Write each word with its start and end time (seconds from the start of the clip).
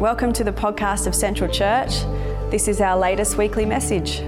Welcome 0.00 0.34
to 0.34 0.44
the 0.44 0.52
podcast 0.52 1.06
of 1.06 1.14
Central 1.14 1.50
Church. 1.50 2.02
This 2.50 2.68
is 2.68 2.82
our 2.82 2.98
latest 2.98 3.38
weekly 3.38 3.64
message. 3.64 4.20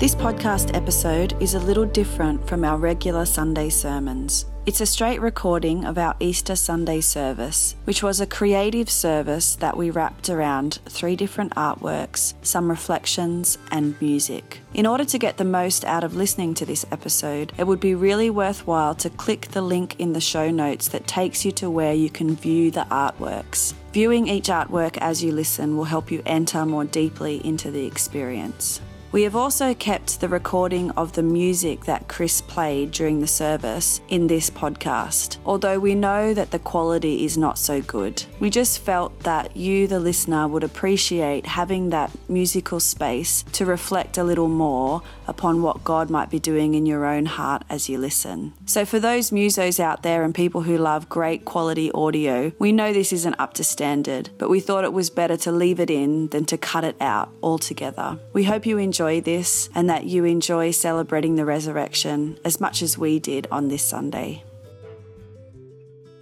This 0.00 0.14
podcast 0.14 0.74
episode 0.74 1.34
is 1.42 1.52
a 1.52 1.60
little 1.60 1.84
different 1.84 2.48
from 2.48 2.64
our 2.64 2.78
regular 2.78 3.26
Sunday 3.26 3.68
sermons. 3.68 4.46
It's 4.64 4.80
a 4.80 4.86
straight 4.86 5.20
recording 5.20 5.84
of 5.84 5.98
our 5.98 6.16
Easter 6.20 6.56
Sunday 6.56 7.02
service, 7.02 7.76
which 7.84 8.02
was 8.02 8.18
a 8.18 8.26
creative 8.26 8.88
service 8.88 9.56
that 9.56 9.76
we 9.76 9.90
wrapped 9.90 10.30
around 10.30 10.78
three 10.86 11.16
different 11.16 11.54
artworks, 11.54 12.32
some 12.40 12.70
reflections, 12.70 13.58
and 13.70 14.00
music. 14.00 14.60
In 14.72 14.86
order 14.86 15.04
to 15.04 15.18
get 15.18 15.36
the 15.36 15.44
most 15.44 15.84
out 15.84 16.02
of 16.02 16.16
listening 16.16 16.54
to 16.54 16.64
this 16.64 16.86
episode, 16.90 17.52
it 17.58 17.66
would 17.66 17.80
be 17.80 17.94
really 17.94 18.30
worthwhile 18.30 18.94
to 18.94 19.10
click 19.10 19.48
the 19.48 19.60
link 19.60 20.00
in 20.00 20.14
the 20.14 20.20
show 20.22 20.50
notes 20.50 20.88
that 20.88 21.06
takes 21.06 21.44
you 21.44 21.52
to 21.52 21.68
where 21.68 21.92
you 21.92 22.08
can 22.08 22.34
view 22.34 22.70
the 22.70 22.86
artworks. 22.90 23.74
Viewing 23.92 24.28
each 24.28 24.46
artwork 24.46 24.96
as 24.96 25.22
you 25.22 25.30
listen 25.30 25.76
will 25.76 25.84
help 25.84 26.10
you 26.10 26.22
enter 26.24 26.64
more 26.64 26.86
deeply 26.86 27.44
into 27.46 27.70
the 27.70 27.84
experience. 27.84 28.80
We 29.12 29.24
have 29.24 29.34
also 29.34 29.74
kept 29.74 30.20
the 30.20 30.28
recording 30.28 30.92
of 30.92 31.14
the 31.14 31.22
music 31.24 31.86
that 31.86 32.06
Chris 32.06 32.40
played 32.40 32.92
during 32.92 33.18
the 33.18 33.26
service 33.26 34.00
in 34.08 34.28
this 34.28 34.50
podcast, 34.50 35.38
although 35.44 35.80
we 35.80 35.96
know 35.96 36.32
that 36.32 36.52
the 36.52 36.60
quality 36.60 37.24
is 37.24 37.36
not 37.36 37.58
so 37.58 37.82
good. 37.82 38.22
We 38.38 38.50
just 38.50 38.78
felt 38.78 39.18
that 39.24 39.56
you, 39.56 39.88
the 39.88 39.98
listener, 39.98 40.46
would 40.46 40.62
appreciate 40.62 41.44
having 41.44 41.90
that 41.90 42.12
musical 42.28 42.78
space 42.78 43.42
to 43.54 43.66
reflect 43.66 44.16
a 44.16 44.22
little 44.22 44.46
more 44.46 45.02
upon 45.30 45.62
what 45.62 45.84
God 45.84 46.10
might 46.10 46.28
be 46.28 46.38
doing 46.38 46.74
in 46.74 46.84
your 46.84 47.06
own 47.06 47.24
heart 47.24 47.62
as 47.70 47.88
you 47.88 47.96
listen. 47.96 48.52
So, 48.66 48.84
for 48.84 49.00
those 49.00 49.30
musos 49.30 49.80
out 49.80 50.02
there 50.02 50.22
and 50.22 50.34
people 50.34 50.62
who 50.62 50.76
love 50.76 51.08
great 51.08 51.44
quality 51.44 51.90
audio, 51.92 52.52
we 52.58 52.72
know 52.72 52.92
this 52.92 53.12
isn't 53.12 53.38
up 53.38 53.54
to 53.54 53.64
standard, 53.64 54.30
but 54.36 54.50
we 54.50 54.60
thought 54.60 54.84
it 54.84 54.92
was 54.92 55.08
better 55.08 55.36
to 55.38 55.52
leave 55.52 55.80
it 55.80 55.88
in 55.88 56.28
than 56.28 56.44
to 56.46 56.58
cut 56.58 56.84
it 56.84 56.96
out 57.00 57.30
altogether. 57.42 58.18
We 58.32 58.44
hope 58.44 58.66
you 58.66 58.76
enjoy 58.76 59.20
this 59.20 59.70
and 59.74 59.88
that 59.88 60.04
you 60.04 60.24
enjoy 60.24 60.72
celebrating 60.72 61.36
the 61.36 61.44
resurrection 61.44 62.38
as 62.44 62.60
much 62.60 62.82
as 62.82 62.98
we 62.98 63.18
did 63.18 63.46
on 63.50 63.68
this 63.68 63.82
Sunday. 63.84 64.42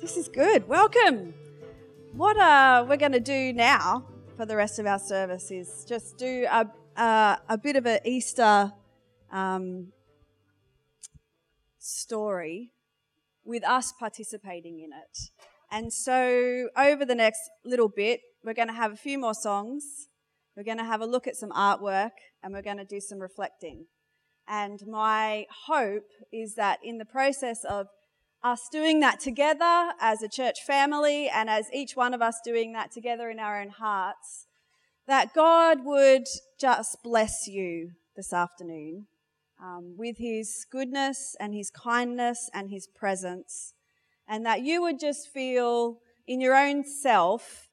This 0.00 0.16
is 0.16 0.28
good. 0.28 0.68
Welcome. 0.68 1.34
What 2.12 2.36
uh, 2.36 2.86
we're 2.88 2.96
going 2.96 3.12
to 3.12 3.20
do 3.20 3.52
now 3.52 4.06
for 4.36 4.46
the 4.46 4.56
rest 4.56 4.78
of 4.78 4.86
our 4.86 4.98
service 4.98 5.50
is 5.50 5.84
just 5.86 6.16
do 6.16 6.46
a, 6.50 6.66
uh, 6.96 7.36
a 7.48 7.58
bit 7.58 7.76
of 7.76 7.86
an 7.86 7.98
Easter 8.04 8.72
um, 9.32 9.92
story 11.78 12.72
with 13.44 13.64
us 13.64 13.92
participating 13.98 14.80
in 14.80 14.90
it. 14.92 15.30
And 15.70 15.92
so, 15.92 16.68
over 16.76 17.04
the 17.04 17.14
next 17.14 17.40
little 17.64 17.88
bit, 17.88 18.20
we're 18.42 18.54
going 18.54 18.68
to 18.68 18.74
have 18.74 18.92
a 18.92 18.96
few 18.96 19.18
more 19.18 19.34
songs 19.34 20.08
we're 20.58 20.64
going 20.64 20.78
to 20.78 20.84
have 20.84 21.00
a 21.00 21.06
look 21.06 21.28
at 21.28 21.36
some 21.36 21.50
artwork 21.50 22.10
and 22.42 22.52
we're 22.52 22.62
going 22.62 22.78
to 22.78 22.84
do 22.84 22.98
some 23.00 23.20
reflecting. 23.20 23.86
And 24.48 24.80
my 24.88 25.46
hope 25.68 26.08
is 26.32 26.56
that 26.56 26.80
in 26.82 26.98
the 26.98 27.04
process 27.04 27.62
of 27.62 27.86
us 28.42 28.62
doing 28.72 28.98
that 28.98 29.20
together 29.20 29.92
as 30.00 30.20
a 30.20 30.28
church 30.28 30.56
family 30.66 31.28
and 31.28 31.48
as 31.48 31.66
each 31.72 31.94
one 31.94 32.12
of 32.12 32.20
us 32.20 32.40
doing 32.44 32.72
that 32.72 32.90
together 32.90 33.30
in 33.30 33.38
our 33.38 33.60
own 33.60 33.68
hearts, 33.68 34.48
that 35.06 35.32
God 35.32 35.84
would 35.84 36.24
just 36.58 37.04
bless 37.04 37.46
you 37.46 37.92
this 38.16 38.32
afternoon 38.32 39.06
um, 39.62 39.94
with 39.96 40.18
His 40.18 40.66
goodness 40.70 41.36
and 41.40 41.54
His 41.54 41.70
kindness 41.70 42.50
and 42.52 42.70
His 42.70 42.86
presence, 42.86 43.74
and 44.28 44.44
that 44.46 44.62
you 44.62 44.82
would 44.82 44.98
just 44.98 45.28
feel 45.28 45.98
in 46.26 46.40
your 46.40 46.54
own 46.54 46.84
self 46.84 47.68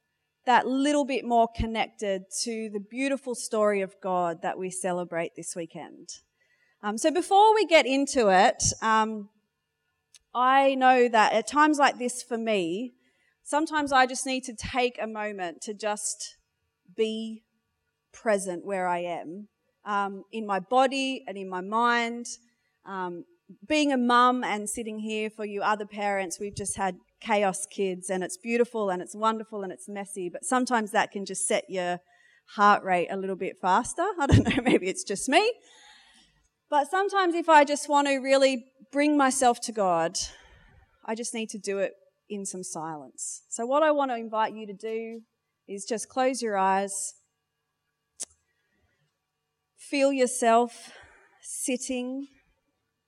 that 0.46 0.66
little 0.66 1.04
bit 1.04 1.24
more 1.24 1.48
connected 1.54 2.22
to 2.42 2.70
the 2.72 2.80
beautiful 2.80 3.34
story 3.34 3.82
of 3.82 3.96
God 4.00 4.42
that 4.42 4.58
we 4.58 4.70
celebrate 4.70 5.34
this 5.34 5.56
weekend. 5.56 6.08
Um, 6.82 6.96
so 6.96 7.10
before 7.10 7.54
we 7.54 7.66
get 7.66 7.84
into 7.84 8.28
it, 8.28 8.62
um, 8.80 9.28
I 10.32 10.74
know 10.74 11.08
that 11.08 11.32
at 11.32 11.46
times 11.46 11.78
like 11.78 11.98
this 11.98 12.22
for 12.22 12.38
me, 12.38 12.94
sometimes 13.42 13.90
I 13.90 14.06
just 14.06 14.26
need 14.26 14.44
to 14.44 14.54
take 14.54 14.98
a 15.00 15.06
moment 15.06 15.62
to 15.62 15.74
just 15.74 16.36
be 16.94 17.42
present 18.12 18.64
where 18.64 18.86
I 18.86 18.98
am, 18.98 19.48
um, 19.86 20.24
in 20.32 20.46
my 20.46 20.60
body 20.60 21.24
and 21.26 21.38
in 21.38 21.48
my 21.48 21.60
mind. 21.62 22.26
Um, 22.84 23.24
being 23.66 23.92
a 23.92 23.96
mum 23.96 24.42
and 24.42 24.68
sitting 24.68 24.98
here 24.98 25.30
for 25.30 25.44
you 25.44 25.62
other 25.62 25.86
parents, 25.86 26.38
we've 26.40 26.56
just 26.56 26.76
had 26.76 26.96
chaos 27.20 27.64
kids 27.66 28.10
and 28.10 28.22
it's 28.22 28.36
beautiful 28.36 28.90
and 28.90 29.00
it's 29.00 29.14
wonderful 29.14 29.62
and 29.62 29.72
it's 29.72 29.88
messy, 29.88 30.28
but 30.28 30.44
sometimes 30.44 30.90
that 30.90 31.12
can 31.12 31.24
just 31.24 31.46
set 31.46 31.64
your 31.68 32.00
heart 32.56 32.82
rate 32.82 33.08
a 33.10 33.16
little 33.16 33.36
bit 33.36 33.56
faster. 33.60 34.04
I 34.20 34.26
don't 34.26 34.48
know, 34.48 34.62
maybe 34.62 34.88
it's 34.88 35.04
just 35.04 35.28
me. 35.28 35.52
But 36.68 36.90
sometimes 36.90 37.34
if 37.34 37.48
I 37.48 37.64
just 37.64 37.88
want 37.88 38.08
to 38.08 38.16
really 38.16 38.64
bring 38.92 39.16
myself 39.16 39.60
to 39.62 39.72
God, 39.72 40.18
I 41.04 41.14
just 41.14 41.32
need 41.32 41.48
to 41.50 41.58
do 41.58 41.78
it 41.78 41.92
in 42.28 42.44
some 42.44 42.64
silence. 42.64 43.42
So 43.48 43.64
what 43.64 43.84
I 43.84 43.92
want 43.92 44.10
to 44.10 44.16
invite 44.16 44.54
you 44.54 44.66
to 44.66 44.72
do 44.72 45.20
is 45.68 45.84
just 45.84 46.08
close 46.08 46.42
your 46.42 46.56
eyes. 46.56 47.14
Feel 49.90 50.12
yourself 50.12 50.90
sitting 51.40 52.26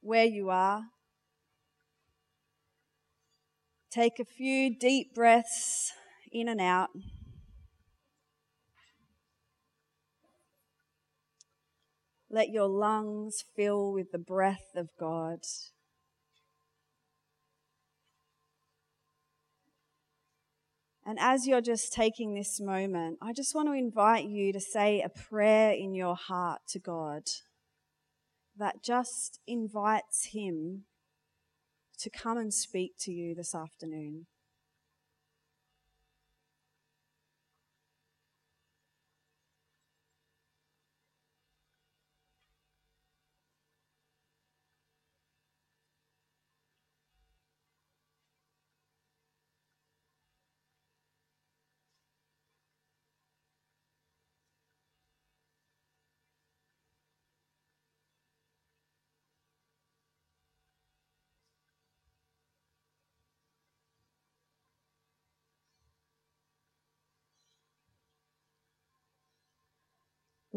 where 0.01 0.25
you 0.25 0.49
are. 0.49 0.83
Take 3.91 4.21
a 4.21 4.25
few 4.25 4.79
deep 4.79 5.13
breaths 5.13 5.91
in 6.31 6.47
and 6.47 6.61
out. 6.61 6.91
Let 12.31 12.51
your 12.51 12.69
lungs 12.69 13.43
fill 13.57 13.93
with 13.93 14.13
the 14.13 14.19
breath 14.19 14.71
of 14.77 14.91
God. 15.01 15.41
And 21.09 21.19
as 21.19 21.47
you're 21.47 21.63
just 21.63 21.95
taking 21.95 22.35
this 22.35 22.61
moment, 22.61 23.17
I 23.23 23.33
just 23.33 23.55
want 23.55 23.69
to 23.69 23.73
invite 23.73 24.27
you 24.27 24.53
to 24.53 24.61
say 24.61 25.01
a 25.01 25.09
prayer 25.09 25.73
in 25.73 25.95
your 25.95 26.15
heart 26.15 26.61
to 26.69 26.79
God 26.79 27.23
that 28.59 28.83
just 28.83 29.41
invites 29.47 30.27
Him 30.35 30.85
to 32.01 32.11
come 32.11 32.37
and 32.37 32.53
speak 32.53 32.93
to 33.01 33.11
you 33.11 33.35
this 33.35 33.55
afternoon. 33.55 34.27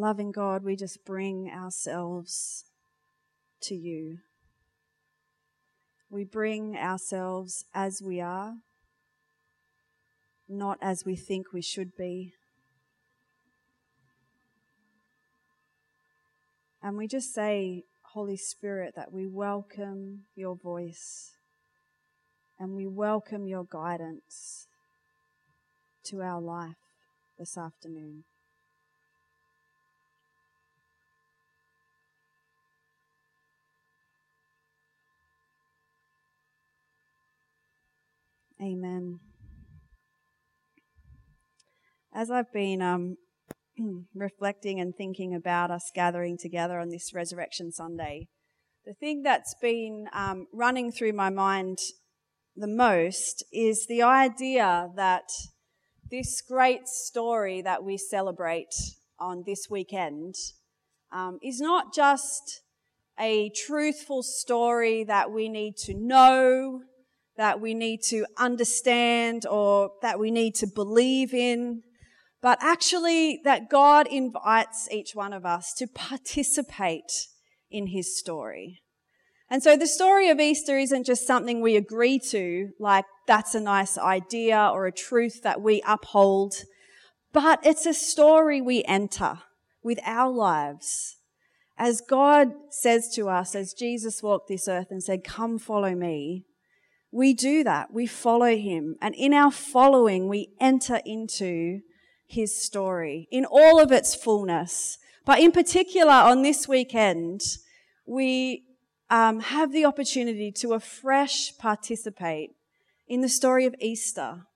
Loving 0.01 0.31
God, 0.31 0.63
we 0.63 0.75
just 0.75 1.06
bring 1.06 1.51
ourselves 1.51 2.66
to 3.62 3.75
you. 3.75 4.17
We 6.09 6.23
bring 6.23 6.75
ourselves 6.75 7.66
as 7.72 8.01
we 8.01 8.19
are, 8.19 8.56
not 10.49 10.79
as 10.81 11.05
we 11.05 11.16
think 11.16 11.53
we 11.53 11.61
should 11.61 11.96
be. 11.96 12.34
And 16.81 16.97
we 16.97 17.08
just 17.08 17.31
say, 17.31 17.84
Holy 18.02 18.37
Spirit, 18.37 18.96
that 18.96 19.14
we 19.14 19.28
welcome 19.28 20.22
your 20.35 20.55
voice 20.55 21.34
and 22.59 22.75
we 22.75 22.87
welcome 22.87 23.46
your 23.46 23.66
guidance 23.70 24.66
to 26.05 26.23
our 26.23 26.41
life 26.41 26.73
this 27.37 27.55
afternoon. 27.55 28.23
Amen. 38.61 39.19
As 42.13 42.29
I've 42.29 42.53
been 42.53 42.79
um, 42.84 43.17
reflecting 44.13 44.79
and 44.79 44.93
thinking 44.96 45.34
about 45.34 45.72
us 45.72 45.90
gathering 45.96 46.37
together 46.37 46.79
on 46.79 46.90
this 46.90 47.11
Resurrection 47.11 47.72
Sunday, 47.72 48.28
the 48.85 48.93
thing 48.93 49.23
that's 49.23 49.55
been 49.59 50.05
um, 50.13 50.46
running 50.53 50.91
through 50.91 51.13
my 51.13 51.31
mind 51.31 51.79
the 52.55 52.67
most 52.67 53.43
is 53.52 53.87
the 53.87 54.03
idea 54.03 54.90
that 54.96 55.29
this 56.11 56.40
great 56.47 56.87
story 56.87 57.63
that 57.63 57.84
we 57.84 57.97
celebrate 57.97 58.75
on 59.17 59.41
this 59.43 59.67
weekend 59.72 60.35
um, 61.11 61.40
is 61.41 61.59
not 61.59 61.96
just 61.96 62.61
a 63.19 63.49
truthful 63.49 64.22
story 64.22 65.03
that 65.03 65.31
we 65.31 65.49
need 65.49 65.78
to 65.78 65.96
know, 65.96 66.81
that 67.37 67.61
we 67.61 67.73
need 67.73 68.01
to 68.03 68.25
understand, 68.37 69.45
or 69.45 69.91
that 70.01 70.19
we 70.19 70.31
need 70.31 70.55
to 70.55 70.67
believe 70.67 71.33
in, 71.33 71.83
but 72.41 72.57
actually 72.61 73.39
that 73.43 73.69
God 73.69 74.07
invites 74.07 74.89
each 74.91 75.16
one 75.16 75.33
of 75.33 75.45
us 75.45 75.73
to 75.75 75.87
participate 75.87 77.28
in 77.69 77.87
his 77.87 78.17
story. 78.17 78.81
And 79.49 79.61
so 79.61 79.75
the 79.75 79.87
story 79.87 80.29
of 80.29 80.39
Easter 80.39 80.78
isn't 80.78 81.05
just 81.05 81.28
something 81.28 81.61
we 81.61 81.75
agree 81.75 82.19
to, 82.29 82.69
like 82.79 83.05
that's 83.28 83.53
a 83.53 83.59
nice 83.59 83.97
idea 83.97 84.69
or 84.73 84.85
a 84.85 84.91
truth 84.91 85.41
that 85.43 85.61
we 85.61 85.81
uphold, 85.85 86.55
but 87.34 87.59
it's 87.66 87.85
a 87.85 87.93
story 87.93 88.61
we 88.61 88.84
enter 88.85 89.39
with 89.84 89.99
our 90.05 90.31
lives. 90.31 91.17
As 91.77 92.01
God 92.01 92.51
says 92.69 93.09
to 93.16 93.29
us, 93.29 93.55
as 93.55 93.73
Jesus 93.73 94.22
walked 94.22 94.47
this 94.47 94.67
earth 94.67 94.87
and 94.89 95.03
said, 95.03 95.23
come 95.23 95.57
follow 95.57 95.95
me, 95.95 96.45
we 97.11 97.34
do 97.34 97.63
that. 97.63 97.93
We 97.93 98.08
follow 98.08 98.55
him. 98.55 98.96
And 99.02 99.13
in 99.16 99.34
our 99.34 99.52
following, 99.52 100.29
we 100.29 100.53
enter 100.59 101.02
into 101.05 101.81
his 102.25 102.63
story 102.63 103.28
in 103.31 103.46
all 103.46 103.81
of 103.81 103.91
its 103.91 104.16
fullness. 104.16 104.97
But 105.25 105.40
in 105.40 105.52
particular, 105.52 106.13
on 106.13 106.41
this 106.41 106.67
weekend, 106.67 107.41
we 108.05 108.63
um, 109.09 109.41
have 109.41 109.73
the 109.73 109.85
opportunity 109.85 110.52
to 110.53 110.73
afresh 110.73 111.58
participate 111.58 112.52
in 113.08 113.19
the 113.19 113.29
story 113.29 113.66
of 113.66 113.75
Easter, 113.79 114.47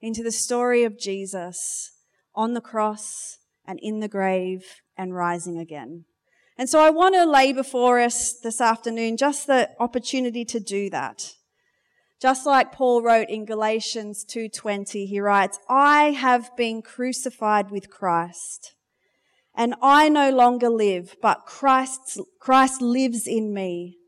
into 0.00 0.22
the 0.22 0.30
story 0.30 0.84
of 0.84 0.98
Jesus 0.98 1.90
on 2.34 2.54
the 2.54 2.60
cross 2.60 3.38
and 3.66 3.80
in 3.82 3.98
the 3.98 4.08
grave 4.08 4.64
and 4.96 5.14
rising 5.14 5.58
again. 5.58 6.04
And 6.56 6.68
so 6.68 6.78
I 6.80 6.90
want 6.90 7.16
to 7.16 7.24
lay 7.24 7.52
before 7.52 8.00
us 8.00 8.32
this 8.32 8.60
afternoon 8.60 9.16
just 9.16 9.48
the 9.48 9.70
opportunity 9.80 10.44
to 10.44 10.60
do 10.60 10.88
that. 10.90 11.32
Just 12.20 12.46
like 12.46 12.72
Paul 12.72 13.02
wrote 13.02 13.28
in 13.28 13.44
Galatians 13.44 14.24
2:20, 14.24 15.06
he 15.06 15.20
writes, 15.20 15.58
"I 15.68 16.12
have 16.12 16.54
been 16.56 16.80
crucified 16.80 17.70
with 17.70 17.90
Christ, 17.90 18.74
and 19.54 19.74
I 19.82 20.08
no 20.08 20.30
longer 20.30 20.70
live, 20.70 21.16
but 21.20 21.44
Christ 21.44 22.18
Christ 22.40 22.80
lives 22.80 23.26
in 23.26 23.52
me. 23.52 23.98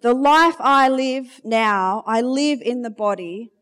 The 0.00 0.14
life 0.14 0.56
I 0.58 0.88
live 0.88 1.40
now, 1.44 2.02
I 2.06 2.22
live 2.22 2.60
in 2.62 2.82
the 2.82 2.90
body. 2.90 3.52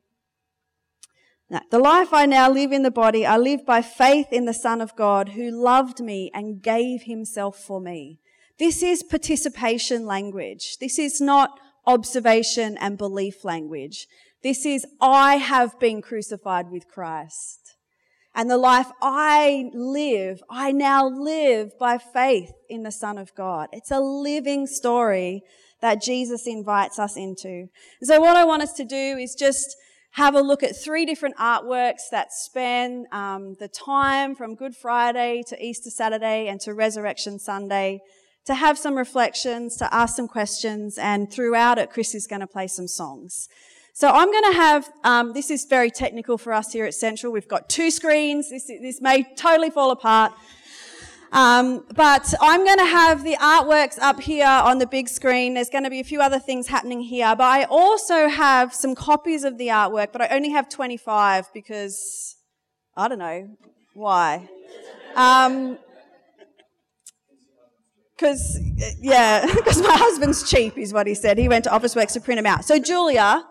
Now, 1.51 1.63
the 1.71 1.81
life 1.81 2.15
I 2.15 2.27
now 2.27 2.49
live 2.49 2.71
in 2.71 2.85
the 2.85 2.93
body, 2.93 3.27
I 3.27 3.37
live 3.37 3.67
by 3.67 3.83
faith 3.83 4.33
in 4.33 4.45
the 4.45 4.55
Son 4.55 4.81
of 4.81 4.95
God 4.95 5.31
who 5.31 5.51
loved 5.51 6.01
me 6.01 6.31
and 6.33 6.63
gave 6.63 7.03
himself 7.03 7.59
for 7.59 7.81
me. 7.81 8.21
This 8.57 8.85
is 8.85 9.03
participation 9.03 10.07
language. 10.07 10.79
This 10.79 10.97
is 10.99 11.21
not 11.21 11.59
observation 11.91 12.77
and 12.79 12.97
belief 12.97 13.45
language. 13.45 14.07
This 14.43 14.65
is, 14.65 14.87
I 15.01 15.37
have 15.37 15.79
been 15.79 16.01
crucified 16.01 16.71
with 16.71 16.89
Christ. 16.89 17.75
And 18.35 18.49
the 18.49 18.57
life 18.57 18.87
I 19.03 19.71
live, 19.75 20.41
I 20.49 20.71
now 20.71 21.09
live 21.09 21.77
by 21.79 21.99
faith 21.99 22.53
in 22.69 22.85
the 22.85 22.93
Son 22.93 23.19
of 23.19 23.35
God. 23.35 23.69
It's 23.73 23.91
a 23.91 24.01
living 24.01 24.67
story 24.67 25.43
that 25.83 26.01
Jesus 26.01 26.47
invites 26.47 26.99
us 26.99 27.17
into. 27.17 27.67
So 28.03 28.21
what 28.21 28.37
I 28.37 28.45
want 28.45 28.63
us 28.63 28.73
to 28.75 28.85
do 28.85 29.19
is 29.19 29.35
just 29.35 29.77
have 30.13 30.35
a 30.35 30.41
look 30.41 30.63
at 30.63 30.77
three 30.77 31.05
different 31.05 31.37
artworks 31.37 32.09
that 32.11 32.33
span 32.33 33.07
um, 33.13 33.57
the 33.59 33.69
time 33.69 34.35
from 34.35 34.55
Good 34.55 34.77
Friday 34.77 35.43
to 35.49 35.65
Easter 35.65 35.91
Saturday 35.91 36.49
and 36.49 36.61
to 36.61 36.75
Resurrection 36.75 37.39
Sunday 37.39 38.01
to 38.47 38.55
have 38.55 38.79
some 38.79 38.97
reflections, 38.97 39.77
to 39.77 39.95
ask 39.95 40.17
some 40.17 40.29
questions, 40.29 40.99
and 40.99 41.31
throughout 41.31 41.79
it, 41.79 41.91
Chris 41.91 42.15
is 42.15 42.27
going 42.27 42.41
to 42.41 42.47
play 42.47 42.67
some 42.67 42.89
songs. 42.89 43.49
So 43.93 44.09
I'm 44.09 44.31
going 44.31 44.53
to 44.53 44.57
have, 44.57 44.91
um, 45.05 45.33
this 45.33 45.51
is 45.51 45.67
very 45.67 45.91
technical 45.91 46.39
for 46.39 46.53
us 46.53 46.73
here 46.73 46.87
at 46.87 46.95
Central. 46.95 47.33
We've 47.33 47.49
got 47.49 47.69
two 47.69 47.91
screens. 47.91 48.49
This, 48.49 48.67
this 48.67 49.01
may 49.01 49.25
totally 49.37 49.71
fall 49.71 49.91
apart. 49.91 50.33
Um, 51.33 51.85
but 51.95 52.33
I'm 52.41 52.65
going 52.65 52.79
to 52.79 52.87
have 52.87 53.23
the 53.23 53.37
artworks 53.37 53.99
up 54.01 54.21
here 54.21 54.47
on 54.47 54.79
the 54.79 54.87
big 54.87 55.09
screen. 55.09 55.55
There's 55.55 55.71
going 55.71 55.85
to 55.85 55.91
be 55.91 56.01
a 56.01 56.05
few 56.05 56.21
other 56.21 56.41
things 56.41 56.67
happening 56.67 57.01
here, 57.01 57.37
but 57.37 57.45
I 57.45 57.65
also 57.65 58.29
have 58.29 58.75
some 58.75 58.95
copies 58.97 59.45
of 59.45 59.57
the 59.57 59.69
artwork, 59.69 60.13
but 60.13 60.23
I 60.23 60.29
only 60.29 60.51
have 60.51 60.69
25 60.69 61.53
because 61.55 62.37
I 62.97 63.07
don't 63.07 63.19
know 63.19 63.49
why. 63.95 64.49
Um, 65.15 65.79
because 68.20 68.61
yeah, 69.00 69.46
because 69.55 69.81
my 69.81 69.96
husband's 69.96 70.49
cheap 70.49 70.76
is 70.76 70.93
what 70.93 71.06
he 71.06 71.14
said. 71.14 71.38
He 71.38 71.49
went 71.49 71.64
to 71.64 71.70
Officeworks 71.70 72.12
to 72.12 72.20
print 72.20 72.38
them 72.38 72.46
out. 72.46 72.64
So 72.64 72.78
Julia, 72.78 73.44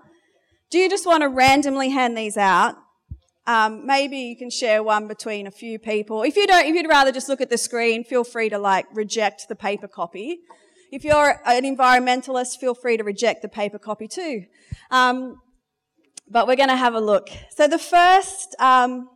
do 0.70 0.78
you 0.78 0.90
just 0.90 1.06
want 1.06 1.24
to 1.24 1.30
randomly 1.30 1.90
hand 1.90 2.16
these 2.16 2.38
out? 2.38 2.76
Um, 3.48 3.88
maybe 3.88 4.18
you 4.18 4.38
can 4.38 4.52
share 4.52 4.84
one 4.84 5.08
between 5.08 5.48
a 5.48 5.52
few 5.52 5.80
people. 5.80 6.22
If 6.22 6.36
you 6.36 6.46
don't, 6.46 6.68
if 6.68 6.76
you'd 6.76 6.88
rather 6.88 7.12
just 7.12 7.28
look 7.30 7.42
at 7.42 7.50
the 7.50 7.58
screen, 7.58 8.04
feel 8.04 8.24
free 8.24 8.50
to 8.50 8.60
like 8.60 8.86
reject 8.94 9.48
the 9.50 9.56
paper 9.56 9.88
copy. 9.88 10.42
If 10.92 11.04
you're 11.04 11.42
an 11.46 11.64
environmentalist, 11.64 12.58
feel 12.60 12.76
free 12.76 12.98
to 12.98 13.04
reject 13.04 13.42
the 13.42 13.50
paper 13.50 13.80
copy 13.80 14.08
too. 14.08 14.44
Um, 14.92 15.38
but 16.30 16.46
we're 16.46 16.56
going 16.56 16.70
to 16.70 16.76
have 16.76 16.94
a 16.94 17.00
look. 17.00 17.30
So 17.56 17.68
the 17.68 17.80
first 17.80 18.56
um, 18.60 19.10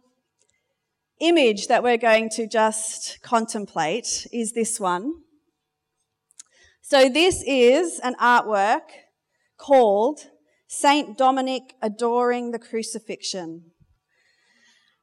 image 1.20 1.68
that 1.68 1.84
we're 1.84 1.98
going 1.98 2.30
to 2.32 2.48
just 2.48 3.20
contemplate 3.22 4.26
is 4.32 4.54
this 4.54 4.80
one. 4.80 5.14
So 6.86 7.08
this 7.08 7.42
is 7.48 8.00
an 8.00 8.14
artwork 8.16 8.82
called 9.56 10.20
Saint 10.68 11.18
Dominic 11.18 11.76
Adoring 11.82 12.52
the 12.52 12.60
Crucifixion. 12.60 13.72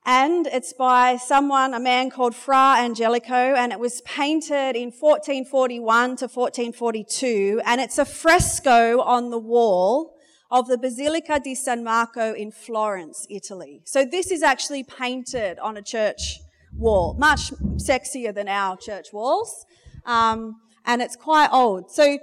And 0.05 0.47
it's 0.49 0.75
by 0.75 1.17
someone, 1.17 1.73
a 1.73 1.81
man 1.81 2.11
called 2.11 2.35
Fra 2.35 2.77
Angelico, 2.79 3.55
and 3.55 3.73
it 3.73 3.81
was 3.81 4.03
painted 4.03 4.77
in 4.77 4.91
1441 4.91 6.17
to 6.17 6.27
1442, 6.27 7.63
and 7.65 7.81
it's 7.81 7.97
a 7.97 8.05
fresco 8.05 9.01
on 9.01 9.31
the 9.31 9.39
wall 9.39 10.13
of 10.51 10.69
the 10.69 10.77
Basilica 10.77 11.41
di 11.41 11.55
San 11.55 11.83
Marco 11.83 12.35
in 12.35 12.53
Florence, 12.53 13.27
Italy. 13.31 13.81
So 13.87 14.05
this 14.05 14.31
is 14.31 14.43
actually 14.43 14.85
painted 14.85 15.59
on 15.61 15.79
a 15.79 15.83
church 15.83 16.41
wall, 16.77 17.15
much 17.15 17.53
sexier 17.77 18.35
than 18.35 18.49
our 18.49 18.77
church 18.77 19.15
walls, 19.15 19.65
um, 20.05 20.57
and 20.85 21.03
it's 21.03 21.17
quite 21.17 21.49
old. 21.53 21.91
So 21.91 22.19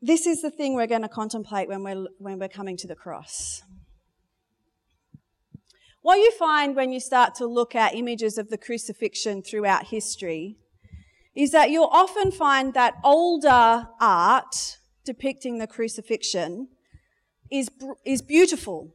this 0.00 0.26
is 0.26 0.42
the 0.42 0.50
thing 0.50 0.74
we're 0.74 0.86
going 0.86 1.02
to 1.02 1.08
contemplate 1.08 1.68
when 1.68 1.82
we're, 1.82 2.06
when 2.18 2.38
we're 2.38 2.48
coming 2.48 2.76
to 2.78 2.86
the 2.86 2.94
cross. 2.94 3.62
What 6.02 6.16
you 6.16 6.30
find 6.32 6.76
when 6.76 6.92
you 6.92 7.00
start 7.00 7.34
to 7.36 7.46
look 7.46 7.74
at 7.74 7.94
images 7.94 8.38
of 8.38 8.48
the 8.48 8.58
crucifixion 8.58 9.42
throughout 9.42 9.88
history 9.88 10.56
is 11.34 11.50
that 11.50 11.70
you'll 11.70 11.90
often 11.92 12.30
find 12.30 12.74
that 12.74 12.94
older 13.04 13.88
art 14.00 14.78
depicting 15.04 15.58
the 15.58 15.66
crucifixion 15.66 16.68
is, 17.50 17.68
is 18.04 18.22
beautiful. 18.22 18.94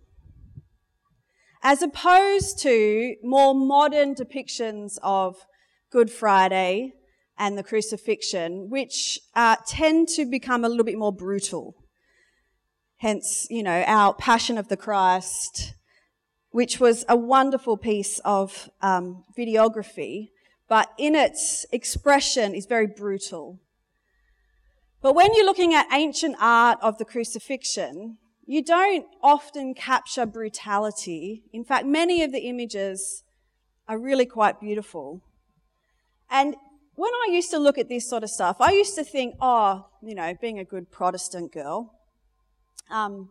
As 1.62 1.82
opposed 1.82 2.60
to 2.60 3.16
more 3.24 3.54
modern 3.54 4.16
depictions 4.16 4.98
of 5.02 5.46
Good 5.92 6.10
Friday 6.10 6.94
and 7.38 7.58
the 7.58 7.64
crucifixion, 7.64 8.70
which 8.70 9.20
uh, 9.36 9.56
tend 9.68 10.08
to 10.10 10.26
become 10.26 10.64
a 10.64 10.70
little 10.70 10.84
bit 10.84 10.98
more 10.98 11.12
brutal. 11.12 11.76
Hence, 12.98 13.48
you 13.50 13.64
know, 13.64 13.84
our 13.88 14.14
Passion 14.14 14.58
of 14.58 14.68
the 14.68 14.78
Christ, 14.78 15.74
which 16.52 16.80
was 16.80 17.04
a 17.10 17.18
wonderful 17.18 17.78
piece 17.78 18.20
of 18.20 18.70
um, 18.82 19.24
videography, 19.38 20.30
but 20.70 20.92
in 20.98 21.16
its 21.16 21.66
expression 21.72 22.56
is 22.56 22.66
very 22.66 22.88
brutal. 22.88 23.60
But 25.02 25.16
when 25.16 25.34
you're 25.34 25.46
looking 25.46 25.74
at 25.74 25.88
ancient 25.92 26.38
art 26.40 26.80
of 26.82 26.98
the 26.98 27.06
crucifixion, 27.06 28.18
you 28.46 28.64
don't 28.64 29.06
often 29.22 29.74
capture 29.74 30.26
brutality. 30.26 31.44
In 31.52 31.66
fact, 31.66 31.86
many 31.86 32.24
of 32.24 32.32
the 32.32 32.48
images 32.48 33.24
are 33.88 33.98
really 33.98 34.26
quite 34.26 34.62
beautiful. 34.62 35.22
And 36.30 36.56
when 36.96 37.12
I 37.12 37.32
used 37.32 37.52
to 37.52 37.58
look 37.58 37.78
at 37.78 37.90
this 37.90 38.10
sort 38.10 38.24
of 38.24 38.30
stuff, 38.30 38.58
I 38.60 38.72
used 38.72 38.96
to 38.96 39.04
think, 39.04 39.36
oh, 39.42 39.88
you 40.02 40.16
know, 40.16 40.34
being 40.40 40.60
a 40.60 40.64
good 40.64 40.92
Protestant 40.92 41.52
girl, 41.52 41.94
um, 42.90 43.30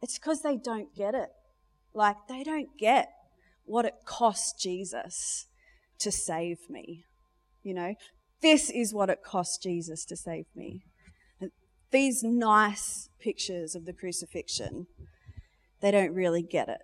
it's 0.00 0.18
because 0.18 0.42
they 0.42 0.56
don't 0.56 0.94
get 0.94 1.14
it. 1.14 1.28
Like, 1.94 2.16
they 2.28 2.42
don't 2.42 2.70
get 2.78 3.08
what 3.64 3.84
it 3.84 3.94
cost 4.06 4.58
Jesus 4.58 5.46
to 6.00 6.10
save 6.10 6.58
me. 6.70 7.04
You 7.62 7.74
know, 7.74 7.94
this 8.40 8.70
is 8.70 8.94
what 8.94 9.10
it 9.10 9.22
cost 9.22 9.62
Jesus 9.62 10.04
to 10.06 10.16
save 10.16 10.46
me. 10.54 10.82
these 11.90 12.22
nice 12.22 13.10
pictures 13.20 13.74
of 13.74 13.84
the 13.84 13.92
crucifixion, 13.92 14.86
they 15.80 15.90
don't 15.90 16.14
really 16.14 16.42
get 16.42 16.68
it. 16.68 16.80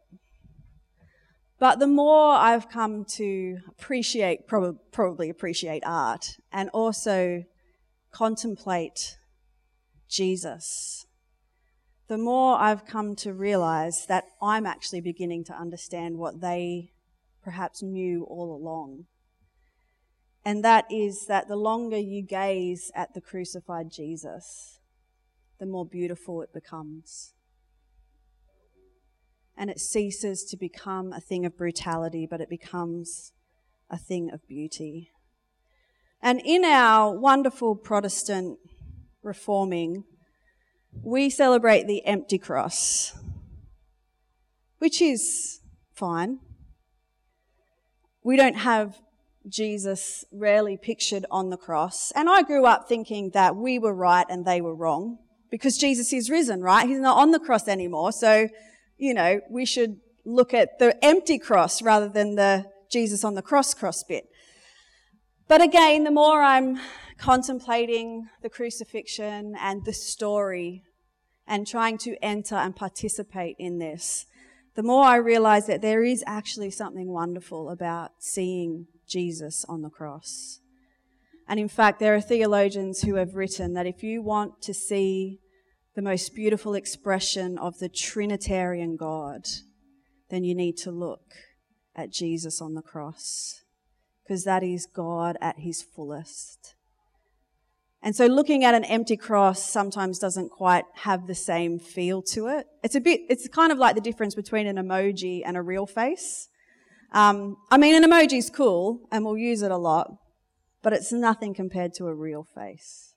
But 1.58 1.80
the 1.80 1.88
more 1.88 2.34
I've 2.34 2.68
come 2.68 3.04
to 3.16 3.58
appreciate, 3.68 4.46
prob- 4.46 4.78
probably 4.92 5.28
appreciate 5.28 5.82
art, 5.84 6.36
and 6.52 6.70
also 6.70 7.44
contemplate 8.12 9.18
Jesus, 10.08 11.06
the 12.06 12.18
more 12.18 12.58
I've 12.58 12.86
come 12.86 13.16
to 13.16 13.32
realize 13.32 14.06
that 14.06 14.24
I'm 14.40 14.66
actually 14.66 15.00
beginning 15.00 15.44
to 15.44 15.52
understand 15.52 16.16
what 16.16 16.40
they 16.40 16.92
perhaps 17.42 17.82
knew 17.82 18.24
all 18.24 18.54
along. 18.54 19.06
And 20.44 20.64
that 20.64 20.86
is 20.90 21.26
that 21.26 21.48
the 21.48 21.56
longer 21.56 21.98
you 21.98 22.22
gaze 22.22 22.90
at 22.94 23.14
the 23.14 23.20
crucified 23.20 23.90
Jesus, 23.90 24.78
the 25.58 25.66
more 25.66 25.84
beautiful 25.84 26.40
it 26.40 26.52
becomes. 26.52 27.34
And 29.60 29.68
it 29.70 29.80
ceases 29.80 30.44
to 30.44 30.56
become 30.56 31.12
a 31.12 31.20
thing 31.20 31.44
of 31.44 31.56
brutality, 31.56 32.26
but 32.30 32.40
it 32.40 32.48
becomes 32.48 33.32
a 33.90 33.98
thing 33.98 34.30
of 34.30 34.46
beauty. 34.46 35.10
And 36.22 36.40
in 36.44 36.64
our 36.64 37.12
wonderful 37.12 37.74
Protestant 37.74 38.58
reforming, 39.22 40.04
we 41.02 41.28
celebrate 41.28 41.86
the 41.86 42.06
empty 42.06 42.38
cross, 42.38 43.18
which 44.78 45.02
is 45.02 45.60
fine. 45.92 46.38
We 48.22 48.36
don't 48.36 48.58
have 48.58 48.98
Jesus 49.48 50.24
rarely 50.32 50.76
pictured 50.76 51.24
on 51.30 51.50
the 51.50 51.56
cross. 51.56 52.12
And 52.12 52.28
I 52.28 52.42
grew 52.42 52.64
up 52.66 52.88
thinking 52.88 53.30
that 53.30 53.56
we 53.56 53.78
were 53.78 53.94
right 53.94 54.26
and 54.28 54.44
they 54.44 54.60
were 54.60 54.74
wrong 54.74 55.18
because 55.50 55.78
Jesus 55.78 56.12
is 56.12 56.30
risen, 56.30 56.60
right? 56.60 56.86
He's 56.86 56.98
not 56.98 57.16
on 57.16 57.30
the 57.30 57.38
cross 57.38 57.68
anymore. 57.68 58.12
So, 58.12 58.48
you 58.98 59.14
know, 59.14 59.40
we 59.48 59.64
should 59.64 60.00
look 60.24 60.52
at 60.52 60.78
the 60.78 61.02
empty 61.02 61.38
cross 61.38 61.80
rather 61.80 62.08
than 62.08 62.34
the 62.34 62.66
Jesus 62.90 63.24
on 63.24 63.34
the 63.34 63.42
cross 63.42 63.72
cross 63.72 64.02
bit. 64.02 64.28
But 65.46 65.62
again, 65.62 66.04
the 66.04 66.10
more 66.10 66.42
I'm 66.42 66.78
contemplating 67.16 68.28
the 68.42 68.50
crucifixion 68.50 69.54
and 69.58 69.84
the 69.84 69.92
story 69.92 70.82
and 71.46 71.66
trying 71.66 71.96
to 71.98 72.22
enter 72.22 72.54
and 72.54 72.76
participate 72.76 73.56
in 73.58 73.78
this, 73.78 74.26
the 74.74 74.82
more 74.82 75.04
I 75.04 75.16
realize 75.16 75.66
that 75.66 75.80
there 75.80 76.04
is 76.04 76.22
actually 76.26 76.70
something 76.70 77.08
wonderful 77.08 77.70
about 77.70 78.12
seeing 78.18 78.86
Jesus 79.06 79.64
on 79.68 79.82
the 79.82 79.88
cross. 79.88 80.60
And 81.48 81.58
in 81.58 81.68
fact, 81.68 81.98
there 81.98 82.14
are 82.14 82.20
theologians 82.20 83.02
who 83.02 83.14
have 83.14 83.34
written 83.34 83.72
that 83.72 83.86
if 83.86 84.02
you 84.02 84.20
want 84.20 84.60
to 84.62 84.74
see 84.74 85.40
the 85.98 86.02
most 86.02 86.32
beautiful 86.32 86.74
expression 86.74 87.58
of 87.58 87.80
the 87.80 87.88
Trinitarian 87.88 88.94
God, 88.94 89.44
then 90.30 90.44
you 90.44 90.54
need 90.54 90.76
to 90.76 90.92
look 90.92 91.34
at 91.96 92.12
Jesus 92.12 92.62
on 92.62 92.74
the 92.74 92.82
cross, 92.82 93.64
because 94.22 94.44
that 94.44 94.62
is 94.62 94.86
God 94.86 95.36
at 95.40 95.58
his 95.58 95.82
fullest. 95.82 96.76
And 98.00 98.14
so 98.14 98.26
looking 98.26 98.62
at 98.62 98.76
an 98.76 98.84
empty 98.84 99.16
cross 99.16 99.68
sometimes 99.68 100.20
doesn't 100.20 100.50
quite 100.50 100.84
have 100.98 101.26
the 101.26 101.34
same 101.34 101.80
feel 101.80 102.22
to 102.30 102.46
it. 102.46 102.68
It's 102.84 102.94
a 102.94 103.00
bit, 103.00 103.22
it's 103.28 103.48
kind 103.48 103.72
of 103.72 103.78
like 103.78 103.96
the 103.96 104.00
difference 104.00 104.36
between 104.36 104.68
an 104.68 104.76
emoji 104.76 105.42
and 105.44 105.56
a 105.56 105.62
real 105.62 105.84
face. 105.84 106.48
Um, 107.10 107.56
I 107.72 107.76
mean, 107.76 107.96
an 107.96 108.08
emoji's 108.08 108.50
cool 108.50 109.00
and 109.10 109.24
we'll 109.24 109.36
use 109.36 109.62
it 109.62 109.72
a 109.72 109.76
lot, 109.76 110.12
but 110.80 110.92
it's 110.92 111.10
nothing 111.10 111.54
compared 111.54 111.92
to 111.94 112.06
a 112.06 112.14
real 112.14 112.46
face. 112.54 113.07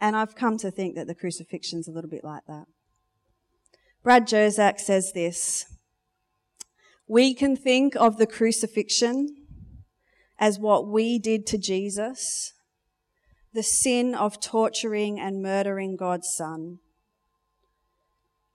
And 0.00 0.16
I've 0.16 0.34
come 0.34 0.58
to 0.58 0.70
think 0.70 0.94
that 0.94 1.06
the 1.06 1.14
crucifixion's 1.14 1.88
a 1.88 1.90
little 1.90 2.10
bit 2.10 2.24
like 2.24 2.42
that. 2.46 2.66
Brad 4.02 4.28
Jersak 4.28 4.78
says 4.78 5.12
this 5.14 5.64
We 7.08 7.34
can 7.34 7.56
think 7.56 7.96
of 7.96 8.18
the 8.18 8.26
crucifixion 8.26 9.28
as 10.38 10.58
what 10.58 10.86
we 10.86 11.18
did 11.18 11.46
to 11.46 11.58
Jesus, 11.58 12.52
the 13.52 13.62
sin 13.62 14.14
of 14.14 14.40
torturing 14.40 15.18
and 15.18 15.42
murdering 15.42 15.96
God's 15.96 16.28
Son. 16.36 16.78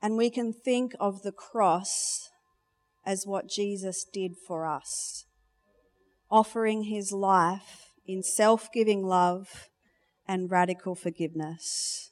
And 0.01 0.15
we 0.15 0.29
can 0.29 0.53
think 0.53 0.93
of 0.99 1.23
the 1.23 1.31
cross 1.31 2.29
as 3.05 3.25
what 3.25 3.49
Jesus 3.49 4.05
did 4.05 4.35
for 4.47 4.67
us, 4.67 5.25
offering 6.29 6.83
his 6.83 7.11
life 7.11 7.93
in 8.05 8.23
self 8.23 8.71
giving 8.71 9.05
love 9.05 9.69
and 10.31 10.49
radical 10.49 10.95
forgiveness. 10.95 12.11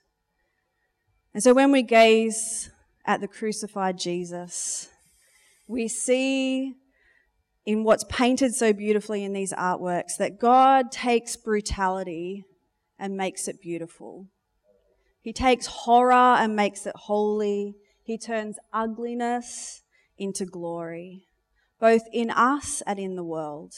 And 1.33 1.41
so 1.41 1.53
when 1.53 1.71
we 1.71 1.83
gaze 1.83 2.69
at 3.05 3.21
the 3.21 3.29
crucified 3.29 3.97
Jesus, 3.97 4.89
we 5.69 5.88
see 5.88 6.73
in 7.65 7.85
what's 7.85 8.03
painted 8.09 8.53
so 8.53 8.73
beautifully 8.73 9.23
in 9.23 9.31
these 9.31 9.53
artworks 9.53 10.17
that 10.17 10.38
God 10.38 10.91
takes 10.91 11.38
brutality 11.38 12.43
and 12.99 13.15
makes 13.15 13.47
it 13.47 13.61
beautiful. 13.61 14.27
He 15.21 15.31
takes 15.31 15.67
horror 15.67 16.13
and 16.13 16.57
makes 16.57 16.85
it 16.85 16.95
holy. 16.97 17.75
He 18.03 18.17
turns 18.17 18.57
ugliness 18.73 19.81
into 20.17 20.45
glory, 20.45 21.23
both 21.79 22.01
in 22.11 22.31
us 22.31 22.83
and 22.85 22.99
in 22.99 23.15
the 23.15 23.23
world. 23.23 23.75